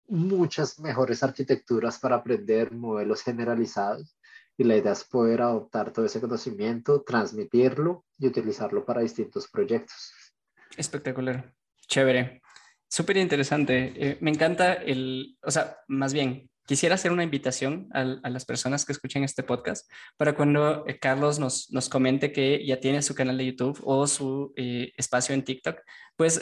muchas 0.07 0.79
mejores 0.79 1.23
arquitecturas 1.23 1.99
para 1.99 2.17
aprender 2.17 2.71
modelos 2.71 3.21
generalizados 3.21 4.17
y 4.57 4.63
la 4.63 4.75
idea 4.75 4.91
es 4.91 5.03
poder 5.03 5.41
adoptar 5.41 5.91
todo 5.91 6.05
ese 6.05 6.19
conocimiento, 6.19 7.01
transmitirlo 7.03 8.05
y 8.17 8.27
utilizarlo 8.27 8.85
para 8.85 9.01
distintos 9.01 9.47
proyectos. 9.49 10.13
Espectacular, 10.77 11.53
chévere, 11.87 12.41
súper 12.91 13.17
interesante. 13.17 13.93
Eh, 13.95 14.17
me 14.19 14.31
encanta 14.31 14.73
el, 14.73 15.37
o 15.41 15.49
sea, 15.49 15.77
más 15.87 16.13
bien, 16.13 16.49
quisiera 16.65 16.95
hacer 16.95 17.11
una 17.11 17.23
invitación 17.23 17.87
a, 17.93 18.03
las 18.03 18.45
personas 18.45 18.85
que 18.85 18.91
escuchen 18.91 19.23
este 19.23 19.43
podcast 19.43 19.89
para 20.17 20.35
cuando 20.35 20.85
eh, 20.85 20.99
Carlos 20.99 21.39
nos, 21.39 21.71
nos 21.71 21.89
comente 21.89 22.31
que 22.31 22.63
ya 22.65 22.79
tiene 22.79 23.01
su 23.01 23.15
canal 23.15 23.37
de 23.37 23.45
YouTube 23.45 23.81
o 23.83 24.05
su 24.07 24.53
eh, 24.57 24.91
espacio 24.97 25.33
en 25.33 25.43
TikTok, 25.43 25.79
pues 26.15 26.41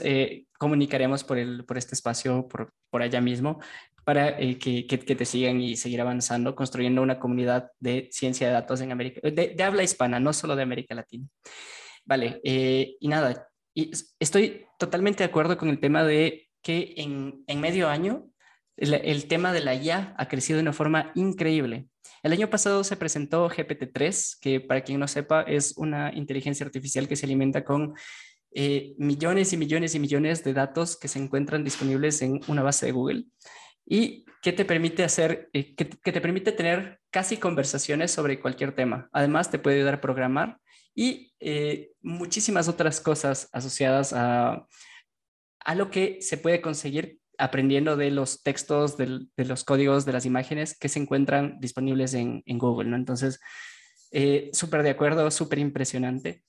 comunicaremos 0.57 1.23
por, 1.23 1.37
el, 1.37 1.65
por 1.65 1.77
este 1.77 1.95
espacio, 1.95 2.47
por, 2.47 2.73
por 2.89 3.01
allá 3.01 3.21
mismo, 3.21 3.59
para 4.03 4.37
que, 4.37 4.87
que, 4.87 4.97
te 4.97 5.25
sigan 5.25 5.61
y 5.61 5.77
seguir 5.77 6.01
avanzando, 6.01 6.55
construyendo 6.55 7.01
una 7.01 7.19
comunidad 7.19 7.71
de 7.79 8.09
ciencia 8.11 8.47
de 8.47 8.53
datos 8.53 8.81
en 8.81 8.91
América, 8.91 9.21
de, 9.23 9.53
de 9.55 9.63
habla 9.63 9.83
hispana, 9.83 10.19
no 10.19 10.33
solo 10.33 10.55
de 10.55 10.63
América 10.63 10.95
Latina. 10.95 11.27
Vale, 12.05 12.41
y 12.43 13.07
nada, 13.07 13.48
y 13.73 13.91
estoy 14.19 14.65
totalmente 14.77 15.23
de 15.23 15.29
acuerdo 15.29 15.57
con 15.57 15.69
el 15.69 15.79
tema 15.79 16.03
de 16.03 16.47
que 16.61 16.93
en, 16.97 17.43
medio 17.59 17.89
año 17.89 18.29
el, 18.77 18.93
el, 18.93 19.27
tema 19.27 19.53
de 19.53 19.61
la 19.61 19.75
IA 19.75 20.15
ha 20.17 20.27
crecido 20.27 20.57
de 20.57 20.63
una 20.63 20.73
forma 20.73 21.11
increíble. 21.15 21.87
El 22.23 22.33
año 22.33 22.49
pasado 22.49 22.83
se 22.83 22.97
presentó 22.97 23.49
GPT-3, 23.49 24.39
que 24.41 24.59
para 24.59 24.81
quien 24.81 24.99
no 24.99 25.07
sepa 25.07 25.41
es 25.43 25.77
una 25.77 26.13
inteligencia 26.13 26.65
artificial 26.65 27.07
que 27.07 27.15
se 27.15 27.25
alimenta 27.25 27.63
con 27.63 27.95
eh, 28.51 28.95
millones 28.97 29.53
y 29.53 29.57
millones 29.57 29.93
y 29.93 29.99
millones 29.99 30.43
de 30.43 30.53
datos 30.53 30.97
que 30.97 31.07
se 31.07 31.19
encuentran 31.19 31.63
disponibles 31.63 32.21
en 32.23 32.41
una 32.47 32.63
base 32.63 32.87
de 32.87 32.91
Google 32.91 33.25
y 33.85 34.25
que 34.41 34.53
te 34.53 34.65
permite 34.65 35.03
hacer, 35.03 35.49
eh, 35.53 35.75
que, 35.75 35.85
te 35.85 36.21
permite 36.21 36.51
tener 36.51 36.99
casi 37.11 37.37
conversaciones 37.37 38.11
sobre 38.11 38.39
cualquier 38.39 38.73
tema. 38.73 39.09
Además, 39.11 39.51
te 39.51 39.59
puede 39.59 39.77
ayudar 39.77 39.95
a 39.95 40.01
programar 40.01 40.57
y 40.95 41.33
eh, 41.39 41.91
muchísimas 42.01 42.67
otras 42.67 42.99
cosas 43.01 43.49
asociadas 43.51 44.13
a, 44.13 44.67
a 45.59 45.75
lo 45.75 45.91
que 45.91 46.21
se 46.21 46.37
puede 46.37 46.61
conseguir 46.61 47.19
aprendiendo 47.39 47.95
de 47.95 48.11
los 48.11 48.43
textos, 48.43 48.97
de, 48.97 49.27
los 49.37 49.63
códigos, 49.63 50.05
de 50.05 50.11
las 50.11 50.25
imágenes 50.25 50.77
que 50.77 50.89
se 50.89 50.99
encuentran 50.99 51.57
disponibles 51.59 52.13
en, 52.13 52.43
Google, 52.45 52.89
¿no? 52.89 52.97
Entonces, 52.97 53.39
eh, 54.11 54.49
súper 54.51 54.83
de 54.83 54.89
acuerdo, 54.89 55.31
súper 55.31 55.59
impresionante. 55.59 56.43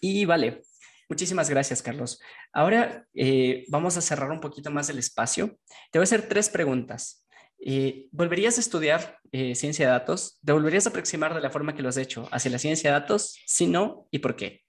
Y 0.00 0.26
vale, 0.26 0.62
muchísimas 1.08 1.48
gracias, 1.48 1.82
Carlos. 1.82 2.20
Ahora 2.52 3.06
eh, 3.14 3.64
vamos 3.68 3.96
a 3.96 4.02
cerrar 4.02 4.30
un 4.30 4.40
poquito 4.40 4.70
más 4.70 4.90
el 4.90 4.98
espacio. 4.98 5.58
Te 5.90 5.98
voy 5.98 6.02
a 6.02 6.04
hacer 6.04 6.28
tres 6.28 6.50
preguntas. 6.50 7.25
Eh, 7.58 8.08
¿Volverías 8.12 8.58
a 8.58 8.60
estudiar 8.60 9.18
ciencia 9.32 9.86
de 9.86 9.92
datos? 9.92 10.38
¿Te 10.44 10.52
volverías 10.52 10.86
a 10.86 10.90
aproximar 10.90 11.34
de 11.34 11.40
la 11.40 11.50
forma 11.50 11.74
que 11.74 11.82
lo 11.82 11.88
has 11.88 11.96
hecho 11.96 12.28
hacia 12.32 12.50
la 12.50 12.58
ciencia 12.58 12.90
de 12.90 13.00
datos? 13.00 13.38
Si 13.46 13.66
no, 13.66 14.08
¿y 14.10 14.18
por 14.20 14.36
qué? 14.36 14.62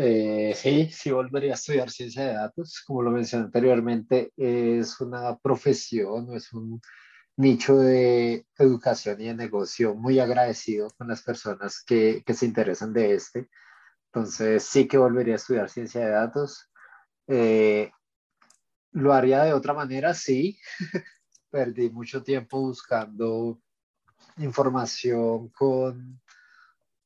Eh, 0.00 0.54
sí, 0.56 0.88
sí 0.92 1.10
volvería 1.10 1.52
a 1.52 1.54
estudiar 1.54 1.90
ciencia 1.90 2.24
de 2.24 2.34
datos. 2.34 2.82
Como 2.86 3.02
lo 3.02 3.10
mencioné 3.10 3.46
anteriormente, 3.46 4.32
es 4.36 5.00
una 5.00 5.36
profesión, 5.38 6.34
es 6.34 6.52
un 6.52 6.80
nicho 7.36 7.76
de 7.78 8.46
educación 8.58 9.20
y 9.20 9.26
de 9.26 9.34
negocio 9.34 9.94
muy 9.94 10.20
agradecido 10.20 10.88
con 10.96 11.08
las 11.08 11.22
personas 11.22 11.82
que, 11.84 12.22
que 12.24 12.34
se 12.34 12.46
interesan 12.46 12.92
de 12.92 13.14
este. 13.14 13.48
Entonces, 14.12 14.62
sí 14.62 14.86
que 14.86 14.98
volvería 14.98 15.34
a 15.34 15.36
estudiar 15.36 15.68
ciencia 15.68 16.00
de 16.04 16.10
datos. 16.10 16.70
Eh, 17.26 17.90
lo 18.92 19.12
haría 19.12 19.44
de 19.44 19.52
otra 19.52 19.74
manera, 19.74 20.14
sí. 20.14 20.58
Perdí 21.50 21.90
mucho 21.90 22.22
tiempo 22.22 22.60
buscando 22.60 23.60
información 24.36 25.48
con 25.50 26.20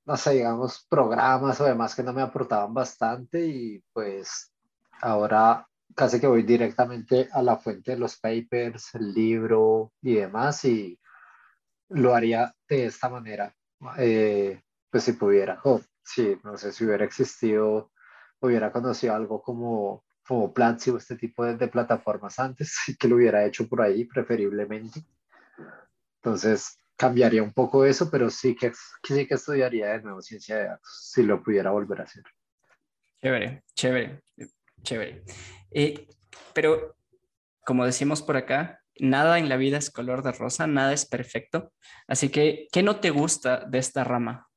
no 0.04 0.16
sé, 0.16 0.32
digamos, 0.32 0.84
programas 0.88 1.60
o 1.60 1.64
demás 1.64 1.94
que 1.94 2.02
no 2.02 2.12
me 2.12 2.22
aportaban 2.22 2.74
bastante 2.74 3.46
y 3.46 3.82
pues 3.92 4.52
ahora 5.00 5.66
casi 5.94 6.20
que 6.20 6.26
voy 6.26 6.42
directamente 6.42 7.28
a 7.32 7.42
la 7.42 7.56
fuente 7.56 7.92
de 7.92 7.98
los 7.98 8.18
papers, 8.18 8.94
el 8.94 9.12
libro 9.12 9.92
y 10.00 10.14
demás 10.14 10.64
y 10.64 10.98
lo 11.88 12.14
haría 12.14 12.54
de 12.68 12.86
esta 12.86 13.08
manera, 13.10 13.54
eh, 13.98 14.62
pues 14.90 15.04
si 15.04 15.12
pudiera, 15.12 15.60
o 15.64 15.80
si, 16.02 16.38
no 16.42 16.56
sé, 16.56 16.72
si 16.72 16.84
hubiera 16.84 17.04
existido, 17.04 17.92
hubiera 18.40 18.72
conocido 18.72 19.14
algo 19.14 19.42
como, 19.42 20.04
como 20.26 20.52
Platzi 20.52 20.90
o 20.90 20.98
este 20.98 21.16
tipo 21.16 21.44
de, 21.44 21.56
de 21.56 21.68
plataformas 21.68 22.38
antes, 22.38 22.76
que 22.98 23.08
lo 23.08 23.16
hubiera 23.16 23.44
hecho 23.44 23.68
por 23.68 23.82
ahí 23.82 24.04
preferiblemente. 24.04 25.04
Entonces, 26.16 26.78
cambiaría 26.96 27.42
un 27.42 27.52
poco 27.52 27.84
eso, 27.84 28.08
pero 28.10 28.30
sí 28.30 28.54
que, 28.54 28.72
sí 29.02 29.26
que 29.26 29.34
estudiaría 29.34 29.88
de 29.88 30.02
nuevo 30.02 30.22
ciencia 30.22 30.56
de 30.56 30.64
datos, 30.66 31.10
si 31.10 31.24
lo 31.24 31.42
pudiera 31.42 31.70
volver 31.72 32.00
a 32.00 32.04
hacer. 32.04 32.22
Chévere, 33.20 33.64
chévere, 33.74 34.22
chévere. 34.82 35.24
Eh, 35.72 36.06
pero, 36.52 36.96
como 37.64 37.84
decimos 37.84 38.22
por 38.22 38.36
acá, 38.36 38.82
nada 39.00 39.38
en 39.38 39.48
la 39.48 39.56
vida 39.56 39.78
es 39.78 39.90
color 39.90 40.22
de 40.22 40.30
rosa, 40.30 40.66
nada 40.66 40.92
es 40.92 41.04
perfecto. 41.04 41.72
Así 42.06 42.28
que, 42.28 42.68
¿qué 42.70 42.84
no 42.84 43.00
te 43.00 43.10
gusta 43.10 43.64
de 43.64 43.78
esta 43.78 44.04
rama? 44.04 44.48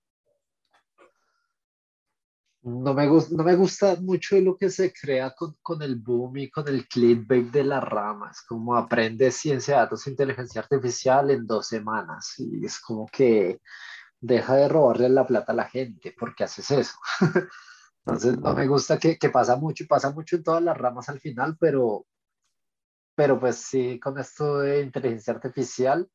No 2.66 2.96
me, 2.96 3.08
gusta, 3.08 3.36
no 3.36 3.44
me 3.44 3.56
gusta 3.56 3.96
mucho 4.02 4.40
lo 4.42 4.58
que 4.58 4.72
se 4.72 4.92
crea 4.92 5.36
con, 5.36 5.56
con, 5.62 5.84
el 5.84 5.98
boom 5.98 6.38
y 6.38 6.50
con 6.50 6.68
el 6.68 6.88
clickbait 6.88 7.52
de 7.52 7.64
las 7.64 7.84
ramas, 7.84 8.42
como 8.42 8.76
aprende 8.76 9.30
ciencia 9.30 9.76
de 9.76 9.82
datos 9.82 10.08
e 10.08 10.10
inteligencia 10.10 10.62
artificial 10.62 11.30
en 11.30 11.46
dos 11.46 11.68
semanas. 11.68 12.34
Y 12.40 12.66
es 12.66 12.80
como 12.80 13.06
que 13.06 13.62
deja 14.20 14.56
de 14.56 14.68
robarle 14.68 15.10
la 15.10 15.28
plata 15.28 15.52
a 15.52 15.56
la 15.56 15.66
gente, 15.66 16.16
¿por 16.18 16.34
qué 16.34 16.46
haces 16.46 16.72
eso? 16.72 16.98
Entonces, 18.04 18.40
no 18.40 18.56
me 18.56 18.66
gusta 18.66 18.98
que, 18.98 19.20
que 19.20 19.30
pasa 19.30 19.56
mucho 19.58 19.84
y 19.84 19.88
pasa 19.88 20.12
mucho 20.12 20.36
en 20.36 20.44
todas 20.44 20.64
las 20.64 20.76
ramas 20.76 21.08
al 21.10 21.20
final, 21.20 21.58
pero, 21.60 22.08
pero 23.14 23.40
pues 23.40 23.58
sí, 23.58 24.00
con 24.00 24.18
esto 24.18 24.60
de 24.60 24.82
inteligencia 24.82 25.34
artificial, 25.34 26.10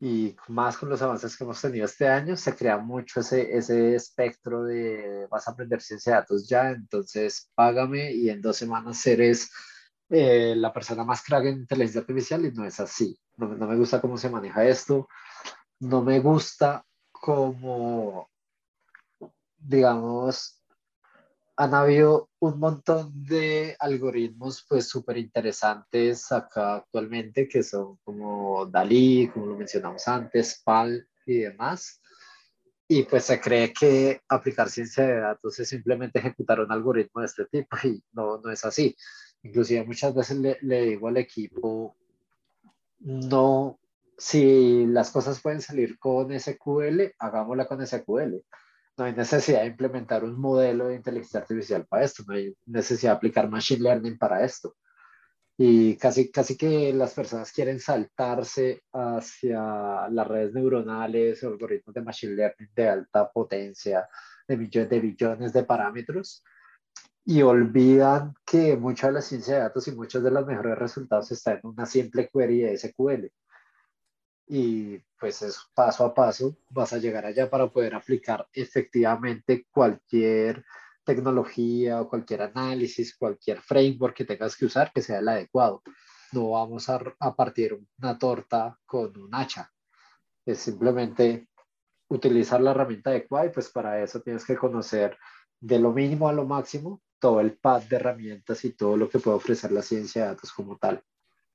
y 0.00 0.36
más 0.48 0.76
con 0.76 0.88
los 0.88 1.02
avances 1.02 1.36
que 1.36 1.44
hemos 1.44 1.60
tenido 1.60 1.84
este 1.84 2.06
año, 2.06 2.36
se 2.36 2.54
crea 2.54 2.78
mucho 2.78 3.20
ese, 3.20 3.56
ese 3.56 3.94
espectro 3.96 4.64
de 4.64 5.26
vas 5.30 5.48
a 5.48 5.52
aprender 5.52 5.80
ciencia 5.80 6.12
de 6.12 6.18
datos 6.20 6.48
ya, 6.48 6.70
entonces 6.70 7.50
págame 7.54 8.12
y 8.12 8.30
en 8.30 8.40
dos 8.40 8.56
semanas 8.56 9.04
eres 9.06 9.50
eh, 10.08 10.54
la 10.56 10.72
persona 10.72 11.04
más 11.04 11.22
crack 11.22 11.46
en 11.46 11.58
inteligencia 11.60 12.00
artificial 12.00 12.44
y 12.46 12.52
no 12.52 12.64
es 12.64 12.78
así. 12.80 13.18
No, 13.36 13.48
no 13.48 13.66
me 13.66 13.76
gusta 13.76 14.00
cómo 14.00 14.16
se 14.18 14.30
maneja 14.30 14.64
esto, 14.64 15.08
no 15.80 16.02
me 16.02 16.20
gusta 16.20 16.84
cómo, 17.10 18.30
digamos, 19.56 20.57
han 21.60 21.74
habido 21.74 22.30
un 22.38 22.60
montón 22.60 23.10
de 23.24 23.74
algoritmos 23.80 24.64
pues 24.68 24.88
súper 24.88 25.18
interesantes 25.18 26.30
acá 26.30 26.76
actualmente 26.76 27.48
que 27.48 27.64
son 27.64 27.96
como 28.04 28.64
Dalí, 28.66 29.28
como 29.34 29.46
lo 29.46 29.56
mencionamos 29.56 30.06
antes, 30.06 30.62
PAL 30.64 31.04
y 31.26 31.38
demás. 31.38 32.00
Y 32.86 33.02
pues 33.02 33.24
se 33.24 33.40
cree 33.40 33.72
que 33.72 34.22
aplicar 34.28 34.70
ciencia 34.70 35.04
de 35.04 35.18
datos 35.18 35.58
es 35.58 35.68
simplemente 35.68 36.20
ejecutar 36.20 36.60
un 36.60 36.70
algoritmo 36.70 37.22
de 37.22 37.26
este 37.26 37.44
tipo 37.46 37.76
y 37.82 38.04
no, 38.12 38.38
no 38.38 38.52
es 38.52 38.64
así. 38.64 38.94
Inclusive 39.42 39.84
muchas 39.84 40.14
veces 40.14 40.38
le, 40.38 40.58
le 40.62 40.82
digo 40.82 41.08
al 41.08 41.16
equipo, 41.16 41.96
no, 43.00 43.80
si 44.16 44.86
las 44.86 45.10
cosas 45.10 45.40
pueden 45.40 45.60
salir 45.60 45.98
con 45.98 46.30
SQL, 46.38 47.16
hagámosla 47.18 47.66
con 47.66 47.84
SQL 47.84 48.44
no 48.98 49.04
hay 49.04 49.14
necesidad 49.14 49.60
de 49.60 49.68
implementar 49.68 50.24
un 50.24 50.38
modelo 50.38 50.88
de 50.88 50.96
inteligencia 50.96 51.40
artificial 51.40 51.86
para 51.86 52.04
esto, 52.04 52.24
no 52.26 52.34
hay 52.34 52.54
necesidad 52.66 53.12
de 53.12 53.16
aplicar 53.16 53.48
machine 53.48 53.82
learning 53.82 54.18
para 54.18 54.44
esto. 54.44 54.76
Y 55.56 55.96
casi, 55.96 56.30
casi 56.30 56.56
que 56.56 56.92
las 56.92 57.14
personas 57.14 57.50
quieren 57.52 57.80
saltarse 57.80 58.82
hacia 58.92 60.08
las 60.08 60.26
redes 60.26 60.52
neuronales 60.52 61.42
algoritmos 61.42 61.94
de 61.94 62.02
machine 62.02 62.34
learning 62.34 62.70
de 62.74 62.88
alta 62.88 63.30
potencia, 63.30 64.08
de 64.46 64.56
millones 64.56 64.90
de 64.90 65.00
billones 65.00 65.52
de 65.52 65.64
parámetros, 65.64 66.44
y 67.24 67.42
olvidan 67.42 68.34
que 68.44 68.76
mucha 68.76 69.08
de 69.08 69.14
la 69.14 69.20
ciencia 69.20 69.54
de 69.54 69.60
datos 69.60 69.86
y 69.88 69.92
muchos 69.92 70.22
de 70.22 70.30
los 70.30 70.46
mejores 70.46 70.78
resultados 70.78 71.30
están 71.30 71.60
en 71.62 71.70
una 71.70 71.86
simple 71.86 72.30
query 72.32 72.62
de 72.62 72.78
SQL 72.78 73.30
y 74.48 74.98
pues 75.20 75.42
es 75.42 75.58
paso 75.74 76.04
a 76.04 76.14
paso 76.14 76.56
vas 76.70 76.92
a 76.92 76.98
llegar 76.98 77.26
allá 77.26 77.50
para 77.50 77.68
poder 77.68 77.94
aplicar 77.94 78.48
efectivamente 78.52 79.66
cualquier 79.70 80.64
tecnología 81.04 82.00
o 82.00 82.08
cualquier 82.08 82.42
análisis, 82.42 83.16
cualquier 83.16 83.60
framework 83.60 84.16
que 84.16 84.24
tengas 84.24 84.56
que 84.56 84.66
usar 84.66 84.92
que 84.92 85.02
sea 85.02 85.18
el 85.18 85.28
adecuado. 85.28 85.82
No 86.32 86.50
vamos 86.50 86.88
a, 86.88 87.00
a 87.20 87.34
partir 87.34 87.78
una 87.98 88.18
torta 88.18 88.78
con 88.84 89.16
un 89.16 89.34
hacha. 89.34 89.70
Es 90.44 90.58
simplemente 90.58 91.48
utilizar 92.08 92.60
la 92.60 92.70
herramienta 92.72 93.10
adecuada 93.10 93.46
y 93.46 93.50
pues 93.50 93.70
para 93.70 94.02
eso 94.02 94.20
tienes 94.20 94.44
que 94.44 94.56
conocer 94.56 95.16
de 95.60 95.78
lo 95.78 95.92
mínimo 95.92 96.28
a 96.28 96.32
lo 96.32 96.44
máximo 96.46 97.02
todo 97.18 97.40
el 97.40 97.58
pad 97.58 97.82
de 97.82 97.96
herramientas 97.96 98.64
y 98.64 98.72
todo 98.72 98.96
lo 98.96 99.08
que 99.08 99.18
puede 99.18 99.36
ofrecer 99.36 99.72
la 99.72 99.82
ciencia 99.82 100.22
de 100.22 100.28
datos 100.28 100.52
como 100.52 100.78
tal 100.78 101.02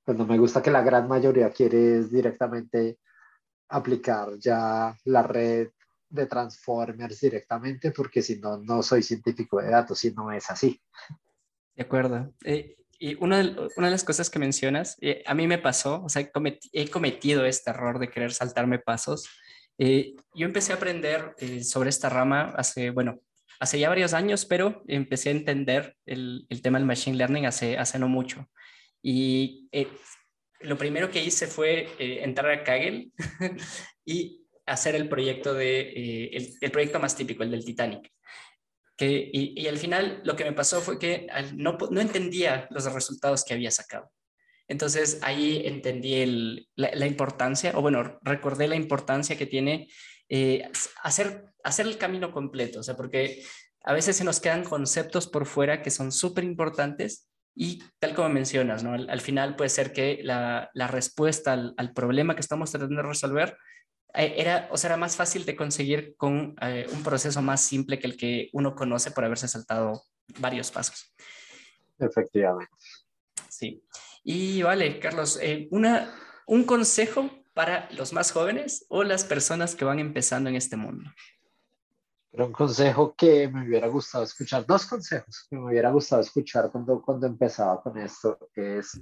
pues 0.03 0.17
no 0.17 0.25
me 0.25 0.37
gusta 0.37 0.61
que 0.61 0.71
la 0.71 0.81
gran 0.81 1.07
mayoría 1.07 1.49
quiere 1.49 2.03
directamente 2.03 2.99
aplicar 3.69 4.37
ya 4.37 4.95
la 5.05 5.23
red 5.23 5.69
de 6.09 6.27
Transformers 6.27 7.19
directamente, 7.19 7.91
porque 7.91 8.21
si 8.21 8.39
no, 8.39 8.57
no 8.57 8.83
soy 8.83 9.01
científico 9.01 9.59
de 9.61 9.69
datos 9.69 10.03
y 10.05 10.11
no 10.11 10.31
es 10.31 10.49
así. 10.49 10.79
De 11.75 11.83
acuerdo. 11.83 12.31
Eh, 12.43 12.75
y 12.99 13.15
una 13.15 13.39
de, 13.39 13.49
una 13.75 13.87
de, 13.87 13.91
las 13.91 14.03
cosas 14.03 14.29
que 14.29 14.37
mencionas, 14.37 14.95
eh, 15.01 15.23
a 15.25 15.33
mí 15.33 15.47
me 15.47 15.57
pasó, 15.57 16.03
o 16.03 16.09
sea, 16.09 16.29
he 16.71 16.89
cometido 16.89 17.45
este 17.45 17.71
error 17.71 17.97
de 17.97 18.09
querer 18.09 18.31
saltarme 18.31 18.77
pasos. 18.77 19.27
Eh, 19.79 20.13
yo 20.35 20.45
empecé 20.45 20.71
a 20.71 20.75
aprender 20.75 21.35
sobre 21.63 21.89
esta 21.89 22.09
rama 22.09 22.53
hace, 22.55 22.91
bueno, 22.91 23.19
hace 23.59 23.79
ya 23.79 23.89
varios 23.89 24.13
años, 24.13 24.45
pero 24.45 24.83
empecé 24.87 25.29
a 25.29 25.33
entender 25.33 25.97
el, 26.05 26.45
el 26.49 26.61
tema 26.61 26.77
del 26.77 26.87
Machine 26.87 27.17
Learning 27.17 27.47
hace, 27.47 27.77
hace 27.79 27.97
no 27.97 28.07
mucho. 28.07 28.47
Y 29.03 29.67
eh, 29.73 29.87
lo 30.61 30.77
primero 30.77 31.11
que 31.11 31.23
hice 31.23 31.45
fue 31.45 31.89
eh, 31.99 32.23
entrar 32.23 32.49
a 32.49 32.63
Kaggle 32.63 33.09
y 34.05 34.47
hacer 34.65 34.95
el 34.95 35.09
proyecto, 35.09 35.53
de, 35.53 35.81
eh, 35.81 36.57
el, 36.61 36.71
proyecto 36.71 36.99
más 36.99 37.15
típico, 37.15 37.43
el 37.43 37.51
del 37.51 37.65
Titanic. 37.65 38.11
Y, 38.97 39.67
al 39.67 39.77
final 39.77 40.21
lo 40.23 40.37
que 40.37 40.45
me 40.45 40.53
pasó 40.53 40.79
fue 40.79 40.97
que 40.97 41.27
no, 41.55 41.77
no 41.91 41.99
entendía 41.99 42.67
los 42.69 42.85
resultados 42.85 43.43
que 43.43 43.53
había 43.53 43.69
sacado. 43.69 44.09
Entonces 44.69 45.19
ahí 45.23 45.63
entendí 45.65 46.69
la, 46.75 47.05
importancia, 47.05 47.73
o 47.75 47.81
bueno, 47.81 48.17
recordé 48.21 48.69
la 48.69 48.77
importancia 48.77 49.37
que 49.37 49.45
tiene 49.45 49.89
hacer, 51.01 51.43
hacer 51.65 51.85
el 51.85 51.97
camino 51.97 52.31
completo, 52.31 52.79
o 52.79 52.83
sea, 52.83 52.95
porque 52.95 53.43
a 53.83 53.91
veces 53.91 54.15
se 54.15 54.23
nos 54.23 54.39
quedan 54.39 54.63
conceptos 54.63 55.27
por 55.27 55.47
fuera 55.47 55.81
que 55.81 55.91
son 55.91 56.13
súper 56.13 56.45
importantes 56.45 57.27
y 57.55 57.83
tal 57.99 58.15
como 58.15 58.29
mencionas, 58.29 58.83
¿no? 58.83 58.93
Al, 58.93 59.21
final 59.21 59.55
puede 59.55 59.69
ser 59.69 59.93
que 59.93 60.19
la, 60.23 60.71
respuesta 60.87 61.53
al, 61.53 61.93
problema 61.93 62.35
que 62.35 62.41
estamos 62.41 62.71
tratando 62.71 63.01
de 63.01 63.07
resolver 63.07 63.57
eh, 64.15 64.35
era, 64.37 64.67
o 64.71 64.77
sea, 64.77 64.89
era 64.89 64.97
más 64.97 65.15
fácil 65.15 65.45
de 65.45 65.55
conseguir 65.55 66.15
con 66.17 66.55
eh, 66.61 66.87
un 66.91 67.03
proceso 67.03 67.41
más 67.41 67.61
simple 67.61 67.99
que 67.99 68.07
el 68.07 68.17
que 68.17 68.49
uno 68.53 68.75
conoce 68.75 69.11
por 69.11 69.25
haberse 69.25 69.47
saltado 69.47 70.01
varios 70.39 70.71
pasos. 70.71 71.13
Efectivamente. 71.99 72.73
Sí. 73.49 73.83
Y 74.23 74.61
vale, 74.61 74.99
Carlos, 74.99 75.37
eh, 75.41 75.67
una, 75.71 76.13
un 76.47 76.63
consejo 76.63 77.29
para 77.53 77.87
los 77.91 78.13
más 78.13 78.31
jóvenes 78.31 78.85
o 78.89 79.03
las 79.03 79.25
personas 79.25 79.75
que 79.75 79.85
van 79.85 79.99
empezando 79.99 80.49
en 80.49 80.55
este 80.55 80.75
mundo. 80.75 81.11
Pero 82.33 82.47
un 82.47 82.51
consejo 82.51 83.13
que 83.15 83.47
me 83.47 83.63
hubiera 83.63 83.87
gustado 83.87 84.23
escuchar, 84.23 84.65
dos 84.65 84.87
consejos 84.87 85.45
que 85.47 85.55
me 85.55 85.65
hubiera 85.65 85.91
gustado 85.91 86.19
escuchar 86.19 86.71
cuando, 86.71 86.99
cuando 86.99 87.27
empezaba 87.27 87.79
con 87.79 87.95
esto 87.99 88.49
es, 88.55 88.99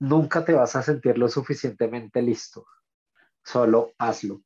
nunca 0.00 0.44
te 0.44 0.54
vas 0.54 0.74
a 0.74 0.82
sentir 0.82 1.16
lo 1.16 1.28
suficientemente 1.28 2.20
listo, 2.20 2.66
solo 3.44 3.92
hazlo. 3.96 4.42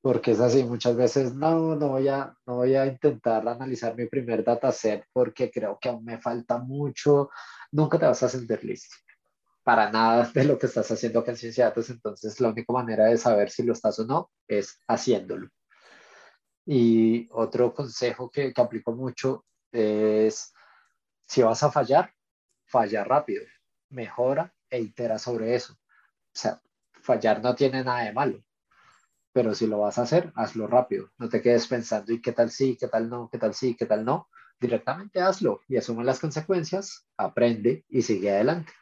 Porque 0.00 0.32
es 0.32 0.40
así, 0.40 0.64
muchas 0.64 0.96
veces 0.96 1.36
no, 1.36 1.76
no 1.76 1.90
voy 1.90 2.08
a, 2.08 2.36
no 2.46 2.56
voy 2.56 2.74
a 2.74 2.84
intentar 2.84 3.46
analizar 3.46 3.96
mi 3.96 4.06
primer 4.06 4.42
dataset 4.42 5.04
porque 5.12 5.48
creo 5.48 5.78
que 5.80 5.88
aún 5.88 6.04
me 6.04 6.18
falta 6.18 6.58
mucho, 6.58 7.30
nunca 7.70 7.96
te 7.96 8.06
vas 8.06 8.24
a 8.24 8.28
sentir 8.28 8.64
listo 8.64 8.96
para 9.62 9.90
nada 9.92 10.28
de 10.34 10.44
lo 10.44 10.58
que 10.58 10.66
estás 10.66 10.90
haciendo 10.90 11.20
acá 11.20 11.30
en 11.30 11.36
Ciencia 11.36 11.66
Datos, 11.66 11.90
entonces 11.90 12.40
la 12.40 12.48
única 12.48 12.72
manera 12.72 13.04
de 13.04 13.16
saber 13.16 13.50
si 13.50 13.62
lo 13.62 13.72
estás 13.72 14.00
o 14.00 14.04
no 14.04 14.32
es 14.48 14.80
haciéndolo. 14.88 15.48
Y 16.66 17.28
otro 17.30 17.72
consejo 17.72 18.28
que, 18.28 18.52
que 18.52 18.60
aplico 18.60 18.92
mucho 18.92 19.46
es, 19.72 20.52
si 21.26 21.42
vas 21.42 21.62
a 21.62 21.70
fallar, 21.70 22.12
falla 22.64 23.04
rápido, 23.04 23.44
mejora 23.90 24.52
e 24.68 24.80
itera 24.80 25.18
sobre 25.18 25.54
eso. 25.54 25.74
O 25.74 26.38
sea, 26.38 26.60
fallar 27.00 27.42
no 27.42 27.54
tiene 27.54 27.84
nada 27.84 28.02
de 28.02 28.12
malo, 28.12 28.42
pero 29.32 29.54
si 29.54 29.66
lo 29.66 29.78
vas 29.78 29.98
a 29.98 30.02
hacer, 30.02 30.32
hazlo 30.34 30.66
rápido. 30.66 31.10
No 31.18 31.28
te 31.28 31.40
quedes 31.40 31.66
pensando, 31.68 32.12
¿y 32.12 32.20
qué 32.20 32.32
tal 32.32 32.50
sí, 32.50 32.76
qué 32.78 32.88
tal 32.88 33.08
no, 33.08 33.28
qué 33.30 33.38
tal 33.38 33.54
sí, 33.54 33.76
qué 33.76 33.86
tal 33.86 34.04
no? 34.04 34.28
Directamente 34.58 35.20
hazlo 35.20 35.60
y 35.68 35.76
asume 35.76 36.04
las 36.04 36.18
consecuencias, 36.18 37.06
aprende 37.16 37.84
y 37.88 38.02
sigue 38.02 38.30
adelante. 38.30 38.72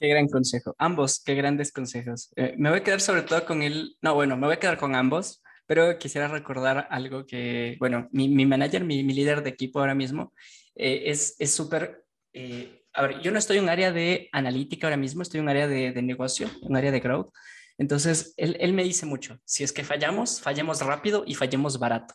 Qué 0.00 0.08
gran 0.08 0.26
consejo. 0.26 0.74
Ambos, 0.78 1.22
qué 1.24 1.34
grandes 1.34 1.70
consejos. 1.70 2.32
Eh, 2.34 2.54
me 2.58 2.70
voy 2.70 2.80
a 2.80 2.82
quedar 2.82 3.00
sobre 3.00 3.22
todo 3.22 3.46
con 3.46 3.62
el, 3.62 3.96
no, 4.02 4.14
bueno, 4.14 4.36
me 4.36 4.46
voy 4.46 4.56
a 4.56 4.58
quedar 4.58 4.78
con 4.78 4.94
ambos, 4.94 5.43
pero 5.66 5.98
quisiera 5.98 6.28
recordar 6.28 6.86
algo 6.90 7.26
que, 7.26 7.76
bueno, 7.78 8.08
mi, 8.12 8.28
mi 8.28 8.46
manager, 8.46 8.84
mi, 8.84 9.02
mi, 9.02 9.14
líder 9.14 9.42
de 9.42 9.50
equipo 9.50 9.80
ahora 9.80 9.94
mismo, 9.94 10.32
eh, 10.74 11.04
es 11.06 11.54
súper, 11.54 12.04
eh, 12.32 12.84
a 12.92 13.02
ver, 13.02 13.20
yo 13.20 13.30
no 13.30 13.38
estoy 13.38 13.58
en 13.58 13.64
un 13.64 13.70
área 13.70 13.92
de 13.92 14.28
analítica 14.32 14.86
ahora 14.86 14.96
mismo, 14.96 15.22
estoy 15.22 15.38
en 15.38 15.44
un 15.44 15.50
área 15.50 15.68
de, 15.68 15.92
de 15.92 16.02
negocio, 16.02 16.48
un 16.62 16.76
área 16.76 16.92
de 16.92 17.00
growth. 17.00 17.32
Entonces, 17.76 18.34
él, 18.36 18.56
él 18.60 18.72
me 18.72 18.84
dice 18.84 19.04
mucho, 19.04 19.40
si 19.44 19.64
es 19.64 19.72
que 19.72 19.82
fallamos, 19.82 20.40
fallemos 20.40 20.80
rápido 20.80 21.24
y 21.26 21.34
fallemos 21.34 21.78
barato. 21.78 22.14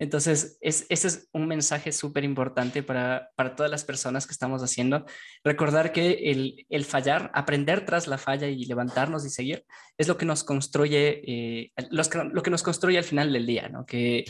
Entonces, 0.00 0.56
es, 0.62 0.86
ese 0.88 1.08
es 1.08 1.28
un 1.32 1.46
mensaje 1.46 1.92
súper 1.92 2.24
importante 2.24 2.82
para, 2.82 3.30
para, 3.36 3.54
todas 3.54 3.70
las 3.70 3.84
personas 3.84 4.26
que 4.26 4.32
estamos 4.32 4.62
haciendo. 4.62 5.04
Recordar 5.44 5.92
que 5.92 6.30
el, 6.30 6.66
el, 6.70 6.86
fallar, 6.86 7.30
aprender 7.34 7.84
tras 7.84 8.06
la 8.06 8.16
falla 8.16 8.48
y 8.48 8.64
levantarnos 8.64 9.26
y 9.26 9.30
seguir, 9.30 9.66
es 9.98 10.08
lo 10.08 10.16
que 10.16 10.24
nos 10.24 10.42
construye, 10.42 11.20
eh, 11.26 11.72
lo 11.90 12.42
que 12.42 12.50
nos 12.50 12.62
construye 12.62 12.96
al 12.96 13.04
final 13.04 13.30
del 13.30 13.44
día, 13.44 13.68
¿no? 13.68 13.84
Que 13.84 14.24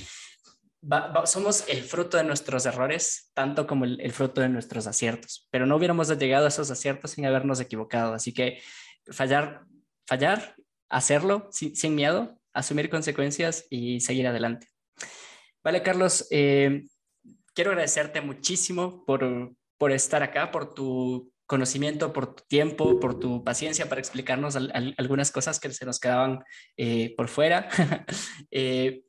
somos 1.27 1.65
el 1.69 1.85
fruto 1.85 2.17
de 2.17 2.25
nuestros 2.25 2.67
errores, 2.67 3.31
tanto 3.33 3.69
como 3.69 3.85
el, 3.85 4.13
fruto 4.13 4.41
de 4.41 4.49
nuestros 4.49 4.89
aciertos, 4.89 5.47
pero 5.53 5.67
no 5.67 5.77
hubiéramos 5.77 6.09
llegado 6.19 6.47
a 6.47 6.49
esos 6.49 6.69
aciertos 6.73 7.13
sin 7.13 7.27
habernos 7.27 7.61
equivocado. 7.61 8.15
Así 8.15 8.35
que 8.35 8.61
fallar, 9.13 9.63
fallar, 10.05 10.57
hacerlo 10.89 11.49
sin 11.53 11.95
miedo, 11.95 12.41
asumir 12.53 12.91
consecuencias 12.91 13.67
y 13.71 14.01
seguir 14.01 14.27
adelante. 14.27 14.67
Vale, 15.63 15.83
Carlos, 15.83 16.27
eh, 16.31 16.87
quiero 17.55 17.71
agradecerte 17.71 18.21
muchísimo 18.21 19.05
por, 19.05 19.53
por 19.79 19.93
estar 19.93 20.23
acá, 20.23 20.51
por 20.51 20.73
tu 20.73 21.33
conocimiento, 21.47 22.13
por 22.13 22.35
tu 22.35 22.45
tiempo, 22.47 23.01
por 23.01 23.19
tu 23.19 23.43
paciencia 23.43 23.89
para 23.89 24.01
explicarnos 24.01 24.57
algunas 24.57 25.33
cosas 25.33 25.59
que 25.59 25.73
se 25.73 25.85
nos 25.85 25.99
quedaban 25.99 26.45
eh, 26.77 27.15
por 27.17 27.29
fuera. 27.29 27.69
Eh, 28.53 29.05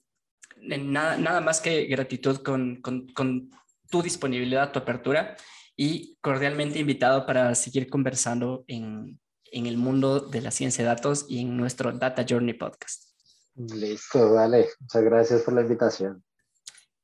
nada, 0.57 1.17
nada, 1.17 1.41
más 1.41 1.59
que 1.59 1.85
gratitud 1.85 2.37
con, 2.37 2.81
con, 2.81 3.07
con, 3.13 3.49
tu 3.89 4.03
disponibilidad, 4.03 4.71
tu 4.71 4.79
apertura 4.79 5.35
y 5.75 6.15
cordialmente 6.21 6.79
invitado 6.79 7.25
para 7.25 7.55
seguir 7.55 7.89
conversando 7.89 8.63
en, 8.67 9.19
en 9.51 9.65
el 9.65 9.77
mundo 9.77 10.19
de 10.19 10.41
la 10.41 10.51
ciencia 10.51 10.83
de 10.83 10.89
datos 10.89 11.25
y 11.27 11.41
en 11.41 11.57
nuestro 11.57 11.91
Data 11.91 12.23
Journey 12.27 12.53
podcast. 12.53 13.11
Listo, 13.55 14.33
vale. 14.33 14.69
Muchas 14.79 15.03
gracias 15.03 15.41
por 15.41 15.55
la 15.55 15.61
invitación. 15.61 16.23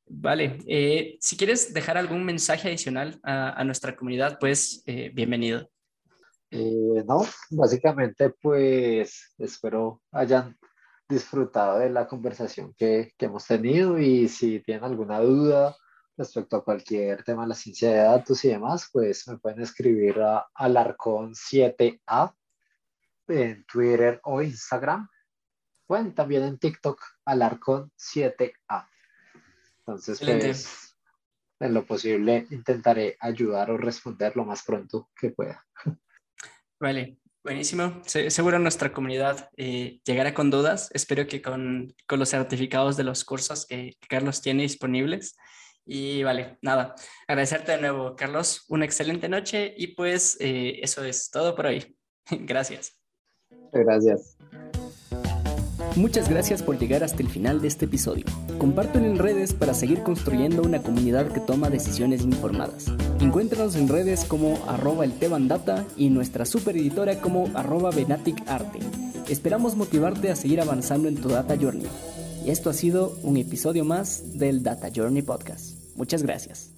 Vale, 0.10 0.60
eh, 0.68 1.18
si 1.20 1.36
quieres 1.36 1.74
dejar 1.74 1.98
algún 1.98 2.24
mensaje 2.24 2.70
adicional 2.70 3.20
a, 3.24 3.62
nuestra 3.66 3.96
comunidad, 3.96 4.38
pues 4.40 4.82
eh, 4.86 5.12
bienvenido. 5.14 5.70
Eh, 6.50 7.04
no, 7.06 7.26
básicamente 7.50 8.30
pues 8.30 9.34
espero 9.38 10.02
hayan 10.12 10.58
disfrutado 11.10 11.80
de 11.80 11.90
la 11.90 12.08
conversación 12.08 12.74
que, 12.78 13.14
hemos 13.20 13.46
tenido 13.46 14.00
y 14.00 14.30
si 14.30 14.62
tienen 14.62 14.86
alguna 14.86 15.20
duda 15.20 15.76
respecto 16.16 16.56
a 16.56 16.64
cualquier 16.64 17.24
tema 17.24 17.44
de 17.44 17.50
la 17.50 17.56
ciencia 17.56 17.92
de 17.92 17.98
datos 17.98 18.46
y 18.46 18.50
demás, 18.50 18.90
pues 18.94 19.28
me 19.28 19.38
pueden 19.38 19.62
escribir 19.62 20.22
a 20.22 20.48
alarcón7a 20.56 22.34
en 23.28 23.66
Twitter 23.66 24.22
o 24.24 24.42
Instagram. 24.42 25.10
Pueden 25.86 26.16
también 26.16 26.44
en 26.44 26.58
TikTok 26.58 26.98
alarcón7a. 27.26 28.88
Entonces, 29.88 30.20
pues, 30.20 30.98
en 31.60 31.74
lo 31.74 31.86
posible 31.86 32.46
intentaré 32.52 33.16
ayudar 33.22 33.72
o 33.72 33.78
responder 33.78 34.36
lo 34.36 34.44
más 34.44 34.64
pronto 34.64 35.10
que 35.20 35.32
pueda. 35.32 35.66
Vale, 36.80 37.18
buenísimo. 37.44 38.02
seguro 38.06 38.60
nuestra 38.60 38.92
comunidad 38.92 39.50
eh, 39.56 40.02
llegará 40.06 40.34
con 40.34 40.52
dudas. 40.52 40.90
Espero 40.94 41.26
que 41.26 41.42
con, 41.42 41.96
con, 42.06 42.20
los 42.20 42.30
certificados 42.30 42.98
de 42.98 43.06
los 43.06 43.24
cursos 43.24 43.66
que, 43.66 43.96
Carlos 44.10 44.42
tiene 44.42 44.64
disponibles. 44.64 45.38
Y 45.86 46.22
vale, 46.22 46.58
nada, 46.62 46.94
agradecerte 47.28 47.72
de 47.72 47.82
nuevo, 47.82 48.16
Carlos. 48.18 48.66
Una 48.68 48.84
excelente 48.84 49.30
noche 49.30 49.74
y 49.78 49.96
pues 49.96 50.36
eh, 50.42 50.80
eso 50.84 51.04
es 51.06 51.32
todo 51.32 51.56
por 51.56 51.68
hoy. 51.68 51.98
Gracias. 52.30 53.00
Gracias. 53.72 54.38
Muchas 55.98 56.30
gracias 56.30 56.62
por 56.62 56.78
llegar 56.78 57.04
hasta 57.04 57.24
el 57.24 57.28
final 57.28 57.60
de 57.60 57.68
este 57.68 57.86
episodio. 57.86 58.24
Compártelo 58.60 59.08
en 59.08 59.18
redes 59.18 59.56
para 59.56 59.74
seguir 59.74 60.04
construyendo 60.04 60.62
una 60.62 60.84
comunidad 60.84 61.32
que 61.32 61.40
toma 61.40 61.72
decisiones 61.72 62.22
informadas. 62.22 62.86
Encuéntranos 63.20 63.76
en 63.76 63.88
redes 63.88 64.24
como 64.24 64.64
arroba 64.68 65.06
el 65.06 65.14
Data 65.48 65.84
y 65.98 66.12
nuestra 66.12 66.46
super 66.46 66.78
editora 66.78 67.20
como 67.20 67.50
arroba. 67.56 67.90
Esperamos 69.28 69.76
motivarte 69.76 70.30
a 70.30 70.36
seguir 70.36 70.62
avanzando 70.62 71.08
en 71.08 71.16
tu 71.16 71.30
Data 71.30 71.58
Journey. 71.60 71.88
Y 72.46 72.52
esto 72.52 72.70
ha 72.70 72.74
sido 72.74 73.18
un 73.24 73.38
episodio 73.38 73.84
más 73.84 74.38
del 74.38 74.62
Data 74.62 74.90
Journey 74.96 75.24
Podcast. 75.24 75.80
Muchas 75.96 76.22
gracias. 76.22 76.77